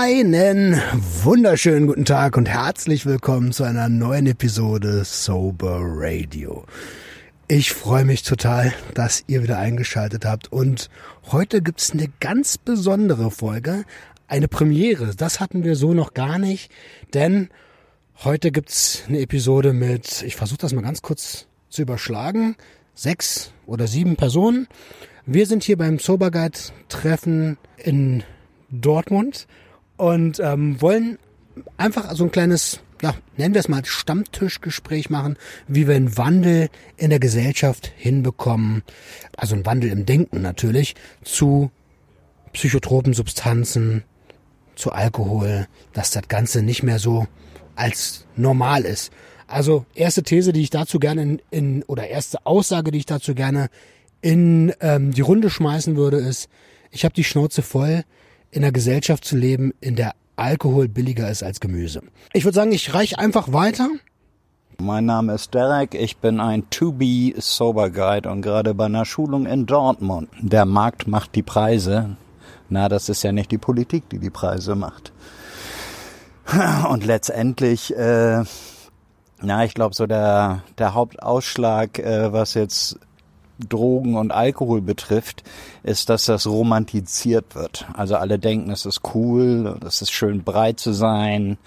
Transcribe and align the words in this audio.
Einen 0.00 0.80
wunderschönen 1.24 1.88
guten 1.88 2.04
Tag 2.04 2.36
und 2.36 2.48
herzlich 2.48 3.04
willkommen 3.04 3.50
zu 3.50 3.64
einer 3.64 3.88
neuen 3.88 4.28
Episode 4.28 5.02
Sober 5.02 5.80
Radio. 5.82 6.66
Ich 7.48 7.72
freue 7.72 8.04
mich 8.04 8.22
total, 8.22 8.72
dass 8.94 9.24
ihr 9.26 9.42
wieder 9.42 9.58
eingeschaltet 9.58 10.24
habt 10.24 10.52
und 10.52 10.88
heute 11.32 11.62
gibt's 11.62 11.90
eine 11.90 12.06
ganz 12.20 12.58
besondere 12.58 13.32
Folge, 13.32 13.84
eine 14.28 14.46
Premiere. 14.46 15.16
Das 15.16 15.40
hatten 15.40 15.64
wir 15.64 15.74
so 15.74 15.94
noch 15.94 16.14
gar 16.14 16.38
nicht, 16.38 16.70
denn 17.12 17.48
heute 18.22 18.52
gibt's 18.52 19.02
eine 19.08 19.18
Episode 19.18 19.72
mit, 19.72 20.22
ich 20.22 20.36
versuche 20.36 20.60
das 20.60 20.74
mal 20.74 20.82
ganz 20.82 21.02
kurz 21.02 21.48
zu 21.70 21.82
überschlagen, 21.82 22.54
sechs 22.94 23.52
oder 23.66 23.88
sieben 23.88 24.14
Personen. 24.14 24.68
Wir 25.26 25.46
sind 25.46 25.64
hier 25.64 25.76
beim 25.76 25.98
Sober 25.98 26.30
Guide 26.30 26.56
Treffen 26.88 27.58
in 27.78 28.22
Dortmund 28.70 29.48
und 29.98 30.40
ähm, 30.40 30.80
wollen 30.80 31.18
einfach 31.76 32.14
so 32.14 32.24
ein 32.24 32.30
kleines, 32.30 32.80
ja, 33.02 33.14
nennen 33.36 33.52
wir 33.52 33.60
es 33.60 33.68
mal 33.68 33.84
Stammtischgespräch 33.84 35.10
machen, 35.10 35.36
wie 35.66 35.86
wir 35.86 35.96
einen 35.96 36.16
Wandel 36.16 36.70
in 36.96 37.10
der 37.10 37.18
Gesellschaft 37.18 37.92
hinbekommen, 37.96 38.82
also 39.36 39.54
einen 39.54 39.66
Wandel 39.66 39.90
im 39.90 40.06
Denken 40.06 40.40
natürlich, 40.40 40.94
zu 41.22 41.70
psychotropen 42.52 43.12
Substanzen, 43.12 44.04
zu 44.74 44.92
Alkohol, 44.92 45.66
dass 45.92 46.12
das 46.12 46.28
Ganze 46.28 46.62
nicht 46.62 46.82
mehr 46.82 46.98
so 46.98 47.26
als 47.74 48.24
normal 48.36 48.84
ist. 48.84 49.12
Also 49.48 49.84
erste 49.94 50.22
These, 50.22 50.52
die 50.52 50.62
ich 50.62 50.70
dazu 50.70 50.98
gerne 50.98 51.22
in, 51.22 51.42
in 51.50 51.82
oder 51.84 52.08
erste 52.08 52.46
Aussage, 52.46 52.90
die 52.90 52.98
ich 52.98 53.06
dazu 53.06 53.34
gerne 53.34 53.70
in 54.20 54.72
ähm, 54.80 55.12
die 55.12 55.20
Runde 55.20 55.50
schmeißen 55.50 55.96
würde, 55.96 56.18
ist, 56.18 56.48
ich 56.90 57.04
habe 57.04 57.14
die 57.14 57.24
Schnauze 57.24 57.62
voll, 57.62 58.04
in 58.50 58.62
einer 58.62 58.72
Gesellschaft 58.72 59.24
zu 59.24 59.36
leben, 59.36 59.72
in 59.80 59.96
der 59.96 60.14
Alkohol 60.36 60.88
billiger 60.88 61.30
ist 61.30 61.42
als 61.42 61.60
Gemüse. 61.60 62.02
Ich 62.32 62.44
würde 62.44 62.54
sagen, 62.54 62.72
ich 62.72 62.94
reiche 62.94 63.18
einfach 63.18 63.52
weiter. 63.52 63.88
Mein 64.80 65.06
Name 65.06 65.34
ist 65.34 65.54
Derek, 65.54 65.94
ich 65.94 66.18
bin 66.18 66.38
ein 66.38 66.70
To-Be 66.70 67.34
Sober 67.38 67.90
Guide 67.90 68.30
und 68.30 68.42
gerade 68.42 68.74
bei 68.74 68.84
einer 68.84 69.04
Schulung 69.04 69.46
in 69.46 69.66
Dortmund. 69.66 70.28
Der 70.40 70.66
Markt 70.66 71.08
macht 71.08 71.34
die 71.34 71.42
Preise. 71.42 72.16
Na, 72.68 72.88
das 72.88 73.08
ist 73.08 73.24
ja 73.24 73.32
nicht 73.32 73.50
die 73.50 73.58
Politik, 73.58 74.08
die 74.10 74.20
die 74.20 74.30
Preise 74.30 74.76
macht. 74.76 75.12
Und 76.90 77.04
letztendlich, 77.04 77.96
äh, 77.96 78.44
na, 79.40 79.64
ich 79.64 79.74
glaube 79.74 79.94
so 79.94 80.06
der 80.06 80.62
der 80.78 80.94
Hauptausschlag, 80.94 81.98
äh, 81.98 82.32
was 82.32 82.54
jetzt 82.54 82.98
Drogen 83.58 84.16
und 84.16 84.30
Alkohol 84.30 84.80
betrifft, 84.80 85.42
ist, 85.82 86.08
dass 86.08 86.26
das 86.26 86.46
romantisiert 86.46 87.54
wird. 87.54 87.86
Also 87.94 88.16
alle 88.16 88.38
denken, 88.38 88.70
es 88.70 88.86
ist 88.86 89.00
cool, 89.14 89.78
es 89.86 90.02
ist 90.02 90.12
schön 90.12 90.42
breit 90.42 90.80
zu 90.80 90.92
sein 90.92 91.58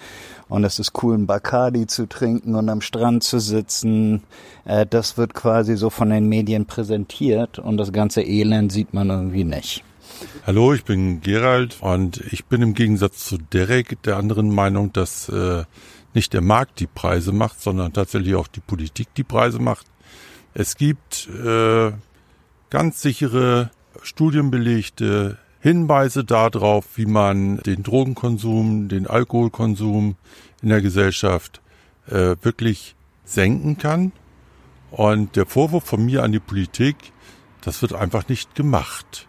und 0.49 0.63
es 0.63 0.79
ist 0.79 0.91
cool, 1.03 1.15
ein 1.17 1.27
Bacardi 1.27 1.87
zu 1.87 2.07
trinken 2.07 2.55
und 2.55 2.69
am 2.69 2.81
Strand 2.81 3.23
zu 3.23 3.39
sitzen. 3.39 4.23
Äh, 4.65 4.85
das 4.85 5.17
wird 5.17 5.33
quasi 5.33 5.77
so 5.77 5.89
von 5.89 6.09
den 6.09 6.27
Medien 6.27 6.65
präsentiert 6.65 7.59
und 7.59 7.77
das 7.77 7.91
ganze 7.91 8.21
Elend 8.21 8.71
sieht 8.71 8.93
man 8.93 9.09
irgendwie 9.09 9.43
nicht. 9.43 9.83
Hallo, 10.45 10.73
ich 10.73 10.83
bin 10.83 11.21
Gerald 11.21 11.77
und 11.81 12.21
ich 12.31 12.45
bin 12.45 12.61
im 12.61 12.73
Gegensatz 12.73 13.25
zu 13.25 13.37
Derek 13.37 14.01
der 14.03 14.17
anderen 14.17 14.53
Meinung, 14.53 14.91
dass 14.93 15.29
äh, 15.29 15.63
nicht 16.13 16.33
der 16.33 16.41
Markt 16.41 16.79
die 16.79 16.87
Preise 16.87 17.31
macht, 17.31 17.61
sondern 17.61 17.93
tatsächlich 17.93 18.35
auch 18.35 18.47
die 18.47 18.59
Politik 18.59 19.13
die 19.15 19.23
Preise 19.23 19.59
macht. 19.59 19.85
Es 20.53 20.75
gibt 20.75 21.29
äh, 21.29 21.91
ganz 22.69 23.01
sichere, 23.01 23.71
studienbelegte 24.03 25.37
Hinweise 25.59 26.23
darauf, 26.23 26.85
wie 26.95 27.05
man 27.05 27.57
den 27.57 27.83
Drogenkonsum, 27.83 28.89
den 28.89 29.07
Alkoholkonsum 29.07 30.15
in 30.61 30.69
der 30.69 30.81
Gesellschaft 30.81 31.61
äh, 32.07 32.35
wirklich 32.41 32.95
senken 33.23 33.77
kann. 33.77 34.11
Und 34.89 35.35
der 35.35 35.45
Vorwurf 35.45 35.85
von 35.85 36.03
mir 36.05 36.23
an 36.23 36.31
die 36.31 36.39
Politik, 36.39 36.95
das 37.61 37.81
wird 37.81 37.93
einfach 37.93 38.27
nicht 38.27 38.55
gemacht. 38.55 39.27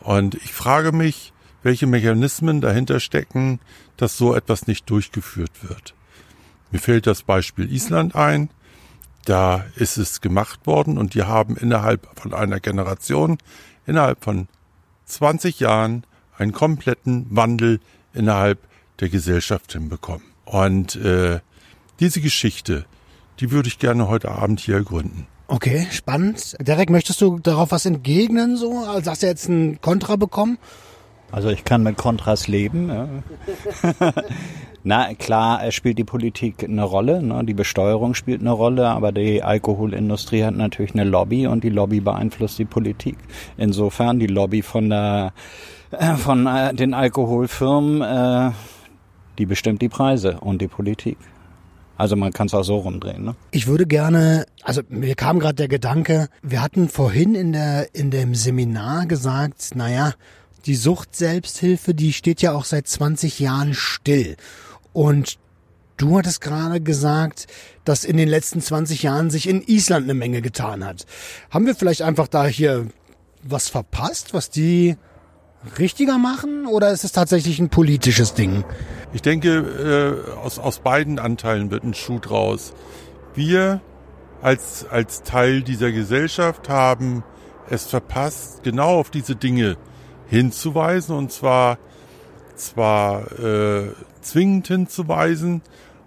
Und 0.00 0.34
ich 0.34 0.52
frage 0.52 0.92
mich, 0.92 1.32
welche 1.62 1.86
Mechanismen 1.86 2.60
dahinter 2.60 2.98
stecken, 2.98 3.60
dass 3.96 4.16
so 4.16 4.34
etwas 4.34 4.66
nicht 4.66 4.88
durchgeführt 4.90 5.68
wird. 5.68 5.94
Mir 6.70 6.78
fällt 6.78 7.06
das 7.06 7.22
Beispiel 7.22 7.72
Island 7.72 8.14
ein. 8.14 8.50
Da 9.26 9.64
ist 9.74 9.98
es 9.98 10.20
gemacht 10.20 10.66
worden 10.66 10.96
und 10.96 11.14
die 11.14 11.24
haben 11.24 11.56
innerhalb 11.56 12.08
von 12.14 12.32
einer 12.32 12.60
Generation, 12.60 13.38
innerhalb 13.84 14.22
von 14.22 14.46
20 15.06 15.58
Jahren 15.60 16.04
einen 16.38 16.52
kompletten 16.52 17.26
Wandel 17.30 17.80
innerhalb 18.14 18.60
der 19.00 19.08
Gesellschaft 19.08 19.72
hinbekommen. 19.72 20.22
Und 20.44 20.94
äh, 20.96 21.40
diese 21.98 22.20
Geschichte, 22.20 22.86
die 23.40 23.50
würde 23.50 23.68
ich 23.68 23.80
gerne 23.80 24.06
heute 24.06 24.30
Abend 24.30 24.60
hier 24.60 24.76
ergründen. 24.76 25.26
Okay, 25.48 25.88
spannend. 25.90 26.56
Derek, 26.60 26.88
möchtest 26.90 27.20
du 27.20 27.40
darauf 27.40 27.72
was 27.72 27.84
entgegnen? 27.84 28.56
So, 28.56 28.84
also 28.84 29.10
hast 29.10 29.24
du 29.24 29.26
jetzt 29.26 29.48
ein 29.48 29.80
Kontra 29.80 30.14
bekommen? 30.14 30.58
Also 31.32 31.48
ich 31.50 31.64
kann 31.64 31.82
mit 31.82 31.96
Kontras 31.96 32.46
leben. 32.46 32.88
Ja. 32.88 33.08
Na 34.88 35.14
klar, 35.14 35.68
spielt 35.72 35.98
die 35.98 36.04
Politik 36.04 36.62
eine 36.62 36.84
Rolle, 36.84 37.20
ne? 37.20 37.42
die 37.44 37.54
Besteuerung 37.54 38.14
spielt 38.14 38.40
eine 38.40 38.52
Rolle, 38.52 38.86
aber 38.86 39.10
die 39.10 39.42
Alkoholindustrie 39.42 40.44
hat 40.44 40.54
natürlich 40.54 40.94
eine 40.94 41.02
Lobby 41.02 41.48
und 41.48 41.64
die 41.64 41.70
Lobby 41.70 41.98
beeinflusst 41.98 42.56
die 42.60 42.66
Politik. 42.66 43.16
Insofern 43.56 44.20
die 44.20 44.28
Lobby 44.28 44.62
von 44.62 44.88
der 44.88 45.32
äh, 45.90 46.14
von 46.14 46.46
äh, 46.46 46.72
den 46.72 46.94
Alkoholfirmen, 46.94 48.00
äh, 48.00 48.52
die 49.38 49.46
bestimmt 49.46 49.82
die 49.82 49.88
Preise 49.88 50.38
und 50.38 50.62
die 50.62 50.68
Politik. 50.68 51.18
Also 51.96 52.14
man 52.14 52.32
kann 52.32 52.46
es 52.46 52.54
auch 52.54 52.62
so 52.62 52.76
rumdrehen. 52.76 53.24
Ne? 53.24 53.34
Ich 53.50 53.66
würde 53.66 53.86
gerne, 53.86 54.46
also 54.62 54.82
mir 54.88 55.16
kam 55.16 55.40
gerade 55.40 55.56
der 55.56 55.68
Gedanke, 55.68 56.28
wir 56.42 56.62
hatten 56.62 56.88
vorhin 56.88 57.34
in 57.34 57.52
der 57.52 57.92
in 57.92 58.12
dem 58.12 58.36
Seminar 58.36 59.06
gesagt, 59.06 59.74
naja, 59.74 60.12
die 60.66 60.76
Sucht-Selbsthilfe, 60.76 61.92
die 61.92 62.12
steht 62.12 62.40
ja 62.40 62.52
auch 62.52 62.64
seit 62.64 62.86
20 62.86 63.40
Jahren 63.40 63.74
still. 63.74 64.36
Und 64.96 65.38
du 65.98 66.16
hattest 66.16 66.40
gerade 66.40 66.80
gesagt, 66.80 67.48
dass 67.84 68.02
in 68.02 68.16
den 68.16 68.30
letzten 68.30 68.62
20 68.62 69.02
Jahren 69.02 69.28
sich 69.28 69.46
in 69.46 69.60
Island 69.60 70.04
eine 70.04 70.14
Menge 70.14 70.40
getan 70.40 70.82
hat. 70.82 71.04
Haben 71.50 71.66
wir 71.66 71.74
vielleicht 71.74 72.00
einfach 72.00 72.28
da 72.28 72.46
hier 72.46 72.86
was 73.42 73.68
verpasst, 73.68 74.32
was 74.32 74.48
die 74.48 74.96
richtiger 75.78 76.16
machen 76.16 76.64
oder 76.64 76.92
ist 76.92 77.04
es 77.04 77.12
tatsächlich 77.12 77.58
ein 77.58 77.68
politisches 77.68 78.32
Ding? 78.32 78.64
Ich 79.12 79.20
denke, 79.20 80.24
äh, 80.32 80.38
aus, 80.38 80.58
aus 80.58 80.78
beiden 80.78 81.18
Anteilen 81.18 81.70
wird 81.70 81.84
ein 81.84 81.92
Schuh 81.92 82.18
draus. 82.18 82.72
Wir 83.34 83.82
als, 84.40 84.86
als 84.88 85.24
Teil 85.24 85.60
dieser 85.60 85.92
Gesellschaft 85.92 86.70
haben 86.70 87.22
es 87.68 87.84
verpasst, 87.84 88.62
genau 88.62 88.98
auf 88.98 89.10
diese 89.10 89.36
Dinge 89.36 89.76
hinzuweisen 90.26 91.14
und 91.14 91.32
zwar 91.32 91.76
zwar 92.56 93.30
äh, 93.38 93.90
zwingend 94.26 94.68
hinzuweisen 94.68 95.62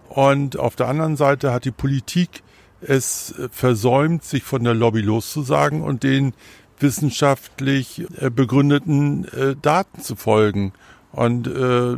und 0.10 0.58
auf 0.58 0.76
der 0.76 0.88
anderen 0.88 1.16
Seite 1.16 1.54
hat 1.54 1.66
die 1.66 1.72
Politik 1.72 2.44
es 2.82 3.36
versäumt, 3.52 4.24
sich 4.24 4.44
von 4.44 4.64
der 4.64 4.74
Lobby 4.74 5.02
loszusagen 5.02 5.82
und 5.82 6.04
den 6.04 6.34
wissenschaftlich 6.80 8.06
äh, 8.18 8.30
begründeten 8.30 9.26
äh, 9.26 9.56
Daten 9.62 10.02
zu 10.02 10.16
folgen. 10.16 10.74
Und 11.12 11.48
äh, 11.48 11.98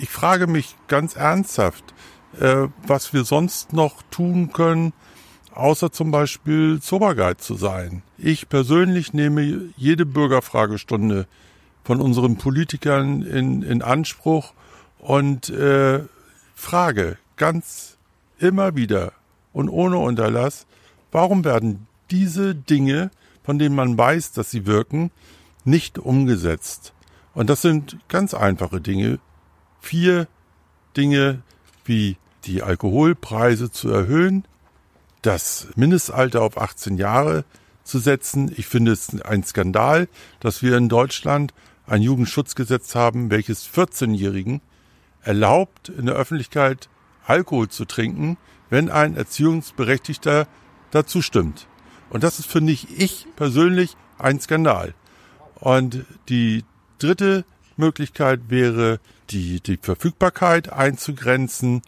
ich 0.00 0.08
frage 0.08 0.46
mich 0.46 0.76
ganz 0.88 1.16
ernsthaft, 1.16 1.94
was 2.86 3.14
wir 3.14 3.24
sonst 3.24 3.72
noch 3.72 4.02
tun 4.10 4.52
können, 4.52 4.92
außer 5.54 5.90
zum 5.90 6.10
Beispiel 6.10 6.82
Soberguide 6.82 7.38
zu 7.38 7.54
sein. 7.54 8.02
Ich 8.18 8.50
persönlich 8.50 9.14
nehme 9.14 9.70
jede 9.74 10.04
Bürgerfragestunde 10.04 11.26
von 11.82 12.02
unseren 12.02 12.36
Politikern 12.36 13.22
in, 13.22 13.62
in 13.62 13.80
Anspruch 13.80 14.52
und 14.98 15.48
äh, 15.50 16.00
frage 16.54 17.18
ganz 17.36 17.96
immer 18.38 18.76
wieder 18.76 19.12
und 19.52 19.68
ohne 19.68 19.98
Unterlass, 19.98 20.66
warum 21.12 21.44
werden 21.44 21.86
diese 22.10 22.54
Dinge, 22.54 23.10
von 23.42 23.58
denen 23.58 23.74
man 23.74 23.96
weiß, 23.96 24.32
dass 24.32 24.50
sie 24.50 24.66
wirken, 24.66 25.10
nicht 25.64 25.98
umgesetzt? 25.98 26.92
Und 27.34 27.50
das 27.50 27.62
sind 27.62 27.98
ganz 28.08 28.34
einfache 28.34 28.80
Dinge. 28.80 29.18
Vier 29.80 30.26
Dinge 30.96 31.42
wie 31.84 32.16
die 32.44 32.62
Alkoholpreise 32.62 33.70
zu 33.70 33.90
erhöhen, 33.90 34.44
das 35.22 35.68
Mindestalter 35.76 36.42
auf 36.42 36.58
18 36.58 36.96
Jahre 36.96 37.44
zu 37.82 37.98
setzen. 37.98 38.52
Ich 38.56 38.66
finde 38.66 38.92
es 38.92 39.20
ein 39.22 39.44
Skandal, 39.44 40.08
dass 40.40 40.62
wir 40.62 40.76
in 40.76 40.88
Deutschland 40.88 41.54
ein 41.86 42.02
Jugendschutzgesetz 42.02 42.94
haben, 42.94 43.30
welches 43.30 43.68
14-Jährigen 43.68 44.60
erlaubt, 45.26 45.88
in 45.88 46.06
der 46.06 46.14
Öffentlichkeit 46.14 46.88
Alkohol 47.26 47.68
zu 47.68 47.84
trinken, 47.84 48.36
wenn 48.70 48.90
ein 48.90 49.16
Erziehungsberechtigter 49.16 50.46
dazu 50.90 51.22
stimmt. 51.22 51.66
Und 52.10 52.22
das 52.22 52.38
ist, 52.38 52.50
finde 52.50 52.72
ich, 52.72 52.98
ich 52.98 53.26
persönlich 53.36 53.96
ein 54.18 54.40
Skandal. 54.40 54.94
Und 55.56 56.04
die 56.28 56.64
dritte 56.98 57.44
Möglichkeit 57.76 58.48
wäre 58.48 59.00
die, 59.30 59.60
die 59.60 59.76
Verfügbarkeit 59.76 60.72
einzugrenzen 60.72 61.82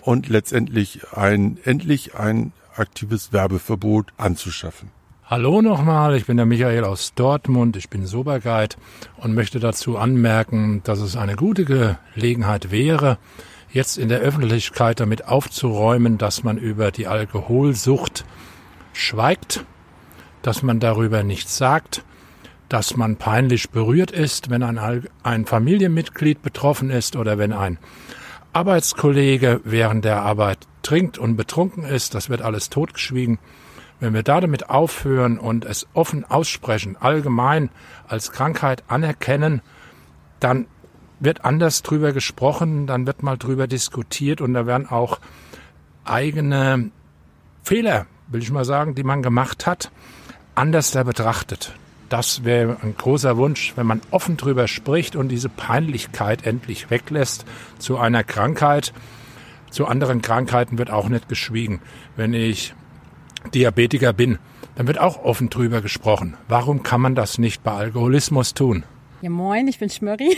und 0.00 0.28
letztendlich 0.28 1.12
ein, 1.12 1.58
endlich 1.64 2.14
ein 2.16 2.52
aktives 2.74 3.32
Werbeverbot 3.32 4.12
anzuschaffen. 4.16 4.90
Hallo 5.30 5.62
nochmal, 5.62 6.16
ich 6.16 6.26
bin 6.26 6.38
der 6.38 6.44
Michael 6.44 6.82
aus 6.82 7.14
Dortmund, 7.14 7.76
ich 7.76 7.88
bin 7.88 8.04
Soberguide 8.04 8.74
und 9.16 9.32
möchte 9.32 9.60
dazu 9.60 9.96
anmerken, 9.96 10.80
dass 10.82 10.98
es 10.98 11.14
eine 11.14 11.36
gute 11.36 11.64
Gelegenheit 12.16 12.72
wäre, 12.72 13.16
jetzt 13.72 13.96
in 13.96 14.08
der 14.08 14.18
Öffentlichkeit 14.18 14.98
damit 14.98 15.28
aufzuräumen, 15.28 16.18
dass 16.18 16.42
man 16.42 16.58
über 16.58 16.90
die 16.90 17.06
Alkoholsucht 17.06 18.24
schweigt, 18.92 19.64
dass 20.42 20.64
man 20.64 20.80
darüber 20.80 21.22
nichts 21.22 21.56
sagt, 21.56 22.02
dass 22.68 22.96
man 22.96 23.14
peinlich 23.14 23.70
berührt 23.70 24.10
ist, 24.10 24.50
wenn 24.50 24.64
ein, 24.64 25.06
ein 25.22 25.46
Familienmitglied 25.46 26.42
betroffen 26.42 26.90
ist 26.90 27.14
oder 27.14 27.38
wenn 27.38 27.52
ein 27.52 27.78
Arbeitskollege 28.52 29.60
während 29.62 30.04
der 30.04 30.22
Arbeit 30.22 30.66
trinkt 30.82 31.18
und 31.18 31.36
betrunken 31.36 31.84
ist, 31.84 32.16
das 32.16 32.30
wird 32.30 32.42
alles 32.42 32.68
totgeschwiegen. 32.68 33.38
Wenn 34.00 34.14
wir 34.14 34.22
da 34.22 34.40
damit 34.40 34.70
aufhören 34.70 35.38
und 35.38 35.66
es 35.66 35.86
offen 35.92 36.24
aussprechen, 36.24 36.96
allgemein 36.98 37.68
als 38.08 38.32
Krankheit 38.32 38.82
anerkennen, 38.88 39.60
dann 40.40 40.66
wird 41.20 41.44
anders 41.44 41.82
drüber 41.82 42.12
gesprochen, 42.12 42.86
dann 42.86 43.06
wird 43.06 43.22
mal 43.22 43.36
drüber 43.36 43.66
diskutiert 43.66 44.40
und 44.40 44.54
da 44.54 44.66
werden 44.66 44.88
auch 44.88 45.20
eigene 46.04 46.90
Fehler, 47.62 48.06
will 48.28 48.42
ich 48.42 48.50
mal 48.50 48.64
sagen, 48.64 48.94
die 48.94 49.04
man 49.04 49.22
gemacht 49.22 49.66
hat, 49.66 49.90
anders 50.54 50.92
da 50.92 51.02
betrachtet. 51.02 51.74
Das 52.08 52.42
wäre 52.42 52.78
ein 52.82 52.96
großer 52.96 53.36
Wunsch, 53.36 53.74
wenn 53.76 53.86
man 53.86 54.00
offen 54.10 54.38
drüber 54.38 54.66
spricht 54.66 55.14
und 55.14 55.28
diese 55.28 55.50
Peinlichkeit 55.50 56.46
endlich 56.46 56.90
weglässt 56.90 57.44
zu 57.78 57.98
einer 57.98 58.24
Krankheit. 58.24 58.92
Zu 59.70 59.86
anderen 59.86 60.20
Krankheiten 60.22 60.78
wird 60.78 60.90
auch 60.90 61.08
nicht 61.08 61.28
geschwiegen. 61.28 61.80
Wenn 62.16 62.34
ich 62.34 62.74
Diabetiker 63.54 64.12
bin, 64.12 64.38
dann 64.76 64.86
wird 64.86 64.98
auch 64.98 65.24
offen 65.24 65.50
drüber 65.50 65.80
gesprochen. 65.80 66.36
Warum 66.48 66.82
kann 66.82 67.00
man 67.00 67.14
das 67.14 67.38
nicht 67.38 67.62
bei 67.62 67.72
Alkoholismus 67.72 68.54
tun? 68.54 68.84
Ja, 69.22 69.30
moin, 69.30 69.68
ich 69.68 69.78
bin 69.78 69.90
Schmörri. 69.90 70.36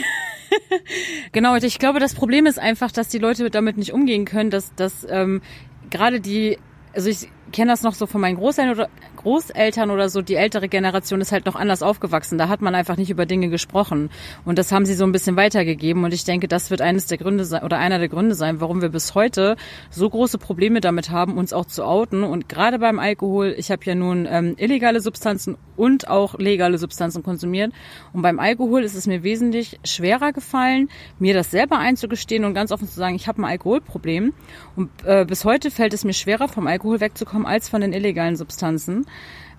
genau, 1.32 1.54
ich 1.56 1.78
glaube, 1.78 2.00
das 2.00 2.14
Problem 2.14 2.46
ist 2.46 2.58
einfach, 2.58 2.90
dass 2.90 3.08
die 3.08 3.18
Leute 3.18 3.48
damit 3.50 3.76
nicht 3.76 3.92
umgehen 3.92 4.24
können, 4.24 4.50
dass, 4.50 4.74
dass 4.74 5.06
ähm, 5.08 5.42
gerade 5.90 6.20
die, 6.20 6.58
also 6.94 7.08
ich 7.08 7.28
kenne 7.52 7.70
das 7.70 7.82
noch 7.82 7.94
so 7.94 8.06
von 8.06 8.20
meinen 8.20 8.36
Großeltern 8.36 8.74
oder, 8.74 8.88
Großeltern 9.22 9.90
oder 9.90 10.08
so, 10.08 10.22
die 10.22 10.34
ältere 10.34 10.68
Generation 10.68 11.20
ist 11.20 11.32
halt 11.32 11.46
noch 11.46 11.54
anders 11.54 11.82
aufgewachsen. 11.82 12.38
Da 12.38 12.48
hat 12.48 12.60
man 12.60 12.74
einfach 12.74 12.96
nicht 12.96 13.10
über 13.10 13.26
Dinge 13.26 13.48
gesprochen. 13.48 14.10
Und 14.44 14.58
das 14.58 14.72
haben 14.72 14.86
sie 14.86 14.94
so 14.94 15.04
ein 15.04 15.12
bisschen 15.12 15.36
weitergegeben. 15.36 16.04
Und 16.04 16.12
ich 16.12 16.24
denke, 16.24 16.48
das 16.48 16.70
wird 16.70 16.82
eines 16.82 17.06
der 17.06 17.18
Gründe 17.18 17.44
sein 17.44 17.62
oder 17.62 17.78
einer 17.78 17.98
der 17.98 18.08
Gründe 18.08 18.34
sein, 18.34 18.60
warum 18.60 18.82
wir 18.82 18.88
bis 18.88 19.14
heute 19.14 19.56
so 19.90 20.08
große 20.08 20.38
Probleme 20.38 20.80
damit 20.80 21.10
haben, 21.10 21.38
uns 21.38 21.52
auch 21.52 21.66
zu 21.66 21.84
outen. 21.84 22.24
Und 22.24 22.48
gerade 22.48 22.78
beim 22.78 22.98
Alkohol, 22.98 23.54
ich 23.56 23.70
habe 23.70 23.84
ja 23.84 23.94
nun 23.94 24.26
ähm, 24.30 24.54
illegale 24.58 25.00
Substanzen 25.00 25.56
und 25.76 26.08
auch 26.08 26.38
legale 26.38 26.78
Substanzen 26.78 27.22
konsumiert. 27.22 27.72
Und 28.12 28.22
beim 28.22 28.38
Alkohol 28.38 28.82
ist 28.84 28.94
es 28.94 29.06
mir 29.06 29.22
wesentlich 29.22 29.80
schwerer 29.84 30.32
gefallen, 30.32 30.88
mir 31.18 31.34
das 31.34 31.50
selber 31.50 31.78
einzugestehen 31.78 32.44
und 32.44 32.54
ganz 32.54 32.72
offen 32.72 32.88
zu 32.88 32.94
sagen, 32.94 33.14
ich 33.14 33.28
habe 33.28 33.42
ein 33.42 33.44
Alkoholproblem. 33.44 34.32
Und 34.76 34.90
äh, 35.04 35.24
bis 35.24 35.44
heute 35.44 35.70
fällt 35.70 35.94
es 35.94 36.04
mir 36.04 36.12
schwerer, 36.12 36.48
vom 36.48 36.66
Alkohol 36.66 37.00
wegzukommen 37.00 37.46
als 37.46 37.68
von 37.68 37.80
den 37.80 37.92
illegalen 37.92 38.36
Substanzen. 38.36 39.06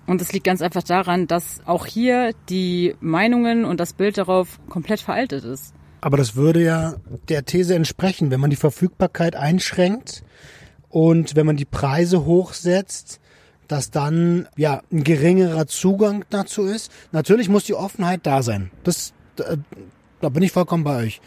Und 0.06 0.20
es 0.20 0.32
liegt 0.32 0.44
ganz 0.44 0.60
einfach 0.60 0.82
daran, 0.82 1.26
dass 1.26 1.60
auch 1.64 1.86
hier 1.86 2.32
die 2.48 2.94
Meinungen 3.00 3.64
und 3.64 3.80
das 3.80 3.94
Bild 3.94 4.18
darauf 4.18 4.58
komplett 4.68 5.00
veraltet 5.00 5.44
ist. 5.44 5.74
Aber 6.00 6.18
das 6.18 6.36
würde 6.36 6.62
ja 6.62 6.96
der 7.30 7.46
These 7.46 7.74
entsprechen, 7.74 8.30
wenn 8.30 8.40
man 8.40 8.50
die 8.50 8.56
Verfügbarkeit 8.56 9.36
einschränkt 9.36 10.22
und 10.90 11.34
wenn 11.34 11.46
man 11.46 11.56
die 11.56 11.64
Preise 11.64 12.26
hochsetzt, 12.26 13.20
dass 13.68 13.90
dann 13.90 14.46
ja 14.56 14.82
ein 14.92 15.04
geringerer 15.04 15.66
Zugang 15.66 16.26
dazu 16.28 16.64
ist. 16.64 16.92
Natürlich 17.12 17.48
muss 17.48 17.64
die 17.64 17.74
Offenheit 17.74 18.20
da 18.26 18.42
sein. 18.42 18.70
Das, 18.82 19.14
da, 19.36 19.56
da 20.20 20.28
bin 20.28 20.42
ich 20.42 20.52
vollkommen 20.52 20.84
bei 20.84 21.04
euch. 21.04 21.22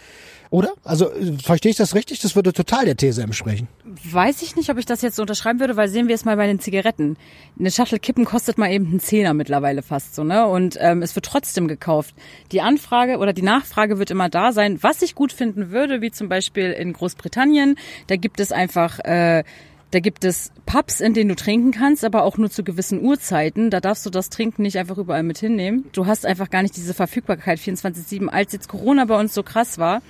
Oder? 0.50 0.74
Also 0.84 1.12
verstehe 1.44 1.72
ich 1.72 1.78
das 1.78 1.96
richtig? 1.96 2.20
Das 2.20 2.36
würde 2.36 2.54
total 2.54 2.86
der 2.86 2.96
These 2.96 3.22
entsprechen. 3.22 3.68
Weiß 4.04 4.42
ich 4.42 4.56
nicht, 4.56 4.70
ob 4.70 4.78
ich 4.78 4.86
das 4.86 5.02
jetzt 5.02 5.20
unterschreiben 5.20 5.60
würde, 5.60 5.76
weil 5.76 5.90
sehen 5.90 6.08
wir 6.08 6.16
es 6.16 6.26
mal 6.26 6.38
bei 6.38 6.48
den 6.48 6.60
Zigaretten. 6.60 7.18
Eine 7.60 7.72
Schachtel 7.72 8.00
Kippen 8.00 8.26
kostet 8.26 8.58
mal 8.58 8.72
eben 8.72 8.88
einen 8.88 9.00
Zehner 9.00 9.34
mittlerweile 9.34 9.82
fast 9.82 10.16
so, 10.16 10.24
ne? 10.24 10.48
Und 10.48 10.78
ähm, 10.80 11.02
es 11.02 11.16
wird 11.16 11.26
trotzdem 11.26 11.68
gekauft. 11.68 12.16
Die 12.52 12.62
Anfrage 12.62 13.18
oder 13.18 13.34
die 13.34 13.42
Nachfrage 13.42 14.00
wird 14.00 14.12
immer 14.12 14.30
da 14.30 14.52
sein. 14.52 14.82
Was 14.82 15.02
ich 15.02 15.16
gut 15.16 15.34
finden 15.34 15.72
würde, 15.72 16.02
wie 16.02 16.12
zum 16.12 16.30
Beispiel 16.30 16.72
in 16.72 16.94
Großbritannien, 16.94 17.78
da 18.08 18.16
gibt 18.16 18.40
es 18.40 18.52
einfach 18.52 19.00
äh, 19.00 19.44
da 19.92 20.00
gibt 20.00 20.26
es 20.26 20.52
Pubs, 20.66 21.00
in 21.00 21.14
denen 21.14 21.30
du 21.30 21.36
trinken 21.36 21.72
kannst, 21.72 22.04
aber 22.04 22.24
auch 22.24 22.38
nur 22.38 22.50
zu 22.50 22.64
gewissen 22.64 23.02
Uhrzeiten. 23.02 23.70
Da 23.70 23.80
darfst 23.80 24.06
du 24.06 24.10
das 24.10 24.30
Trinken 24.30 24.64
nicht 24.64 24.78
einfach 24.78 24.98
überall 24.98 25.24
mit 25.24 25.38
hinnehmen. 25.38 25.86
Du 25.94 26.06
hast 26.06 26.26
einfach 26.26 26.50
gar 26.50 26.62
nicht 26.62 26.76
diese 26.76 26.94
Verfügbarkeit 26.94 27.58
24-7, 27.58 28.28
als 28.28 28.52
jetzt 28.52 28.68
Corona 28.68 29.06
bei 29.06 29.18
uns 29.18 29.34
so 29.34 29.44
krass 29.44 29.78
war. 29.78 30.02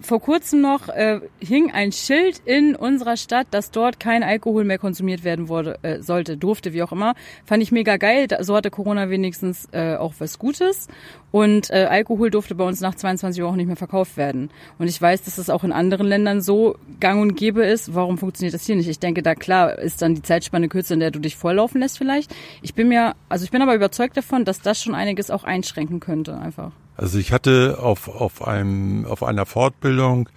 Vor 0.00 0.20
kurzem 0.20 0.62
noch 0.62 0.88
äh, 0.88 1.20
hing 1.38 1.70
ein 1.70 1.92
Schild 1.92 2.40
in 2.46 2.74
unserer 2.74 3.18
Stadt, 3.18 3.48
dass 3.50 3.70
dort 3.70 4.00
kein 4.00 4.22
Alkohol 4.22 4.64
mehr 4.64 4.78
konsumiert 4.78 5.22
werden 5.22 5.48
wurde, 5.48 5.78
äh, 5.82 6.00
sollte, 6.00 6.38
durfte, 6.38 6.72
wie 6.72 6.82
auch 6.82 6.92
immer. 6.92 7.14
Fand 7.44 7.62
ich 7.62 7.72
mega 7.72 7.98
geil. 7.98 8.28
So 8.40 8.56
hatte 8.56 8.70
Corona 8.70 9.10
wenigstens 9.10 9.68
äh, 9.72 9.96
auch 9.96 10.14
was 10.18 10.38
Gutes. 10.38 10.88
Und 11.30 11.68
äh, 11.70 11.86
Alkohol 11.90 12.30
durfte 12.30 12.54
bei 12.54 12.64
uns 12.64 12.80
nach 12.80 12.94
22 12.94 13.42
Uhr 13.42 13.50
auch 13.50 13.56
nicht 13.56 13.66
mehr 13.66 13.76
verkauft 13.76 14.16
werden. 14.16 14.50
Und 14.78 14.88
ich 14.88 15.00
weiß, 15.00 15.22
dass 15.24 15.36
es 15.36 15.50
auch 15.50 15.64
in 15.64 15.72
anderen 15.72 16.06
Ländern 16.06 16.40
so 16.40 16.76
gang 17.00 17.20
und 17.20 17.36
gäbe 17.36 17.64
ist. 17.64 17.94
Warum 17.94 18.16
funktioniert 18.16 18.54
das 18.54 18.64
hier 18.64 18.76
nicht? 18.76 18.88
Ich 18.88 18.98
denke, 18.98 19.22
da 19.26 19.34
klar 19.34 19.78
ist 19.78 20.02
dann 20.02 20.14
die 20.14 20.22
Zeitspanne 20.22 20.68
kürzer, 20.68 20.94
in 20.94 21.00
der 21.00 21.10
du 21.10 21.18
dich 21.18 21.36
volllaufen 21.36 21.80
lässt 21.80 21.98
vielleicht. 21.98 22.34
Ich 22.62 22.74
bin 22.74 22.88
mir, 22.88 23.14
also 23.28 23.44
ich 23.44 23.50
bin 23.50 23.60
aber 23.60 23.74
überzeugt 23.74 24.16
davon, 24.16 24.44
dass 24.44 24.60
das 24.60 24.80
schon 24.82 24.94
einiges 24.94 25.30
auch 25.30 25.44
einschränken 25.44 26.00
könnte 26.00 26.38
einfach. 26.38 26.72
Also 26.96 27.18
ich 27.18 27.32
hatte 27.32 27.78
auf, 27.80 28.08
auf 28.08 28.46
einem, 28.46 29.04
auf 29.04 29.22
einer 29.22 29.44
Fortbildung 29.44 30.28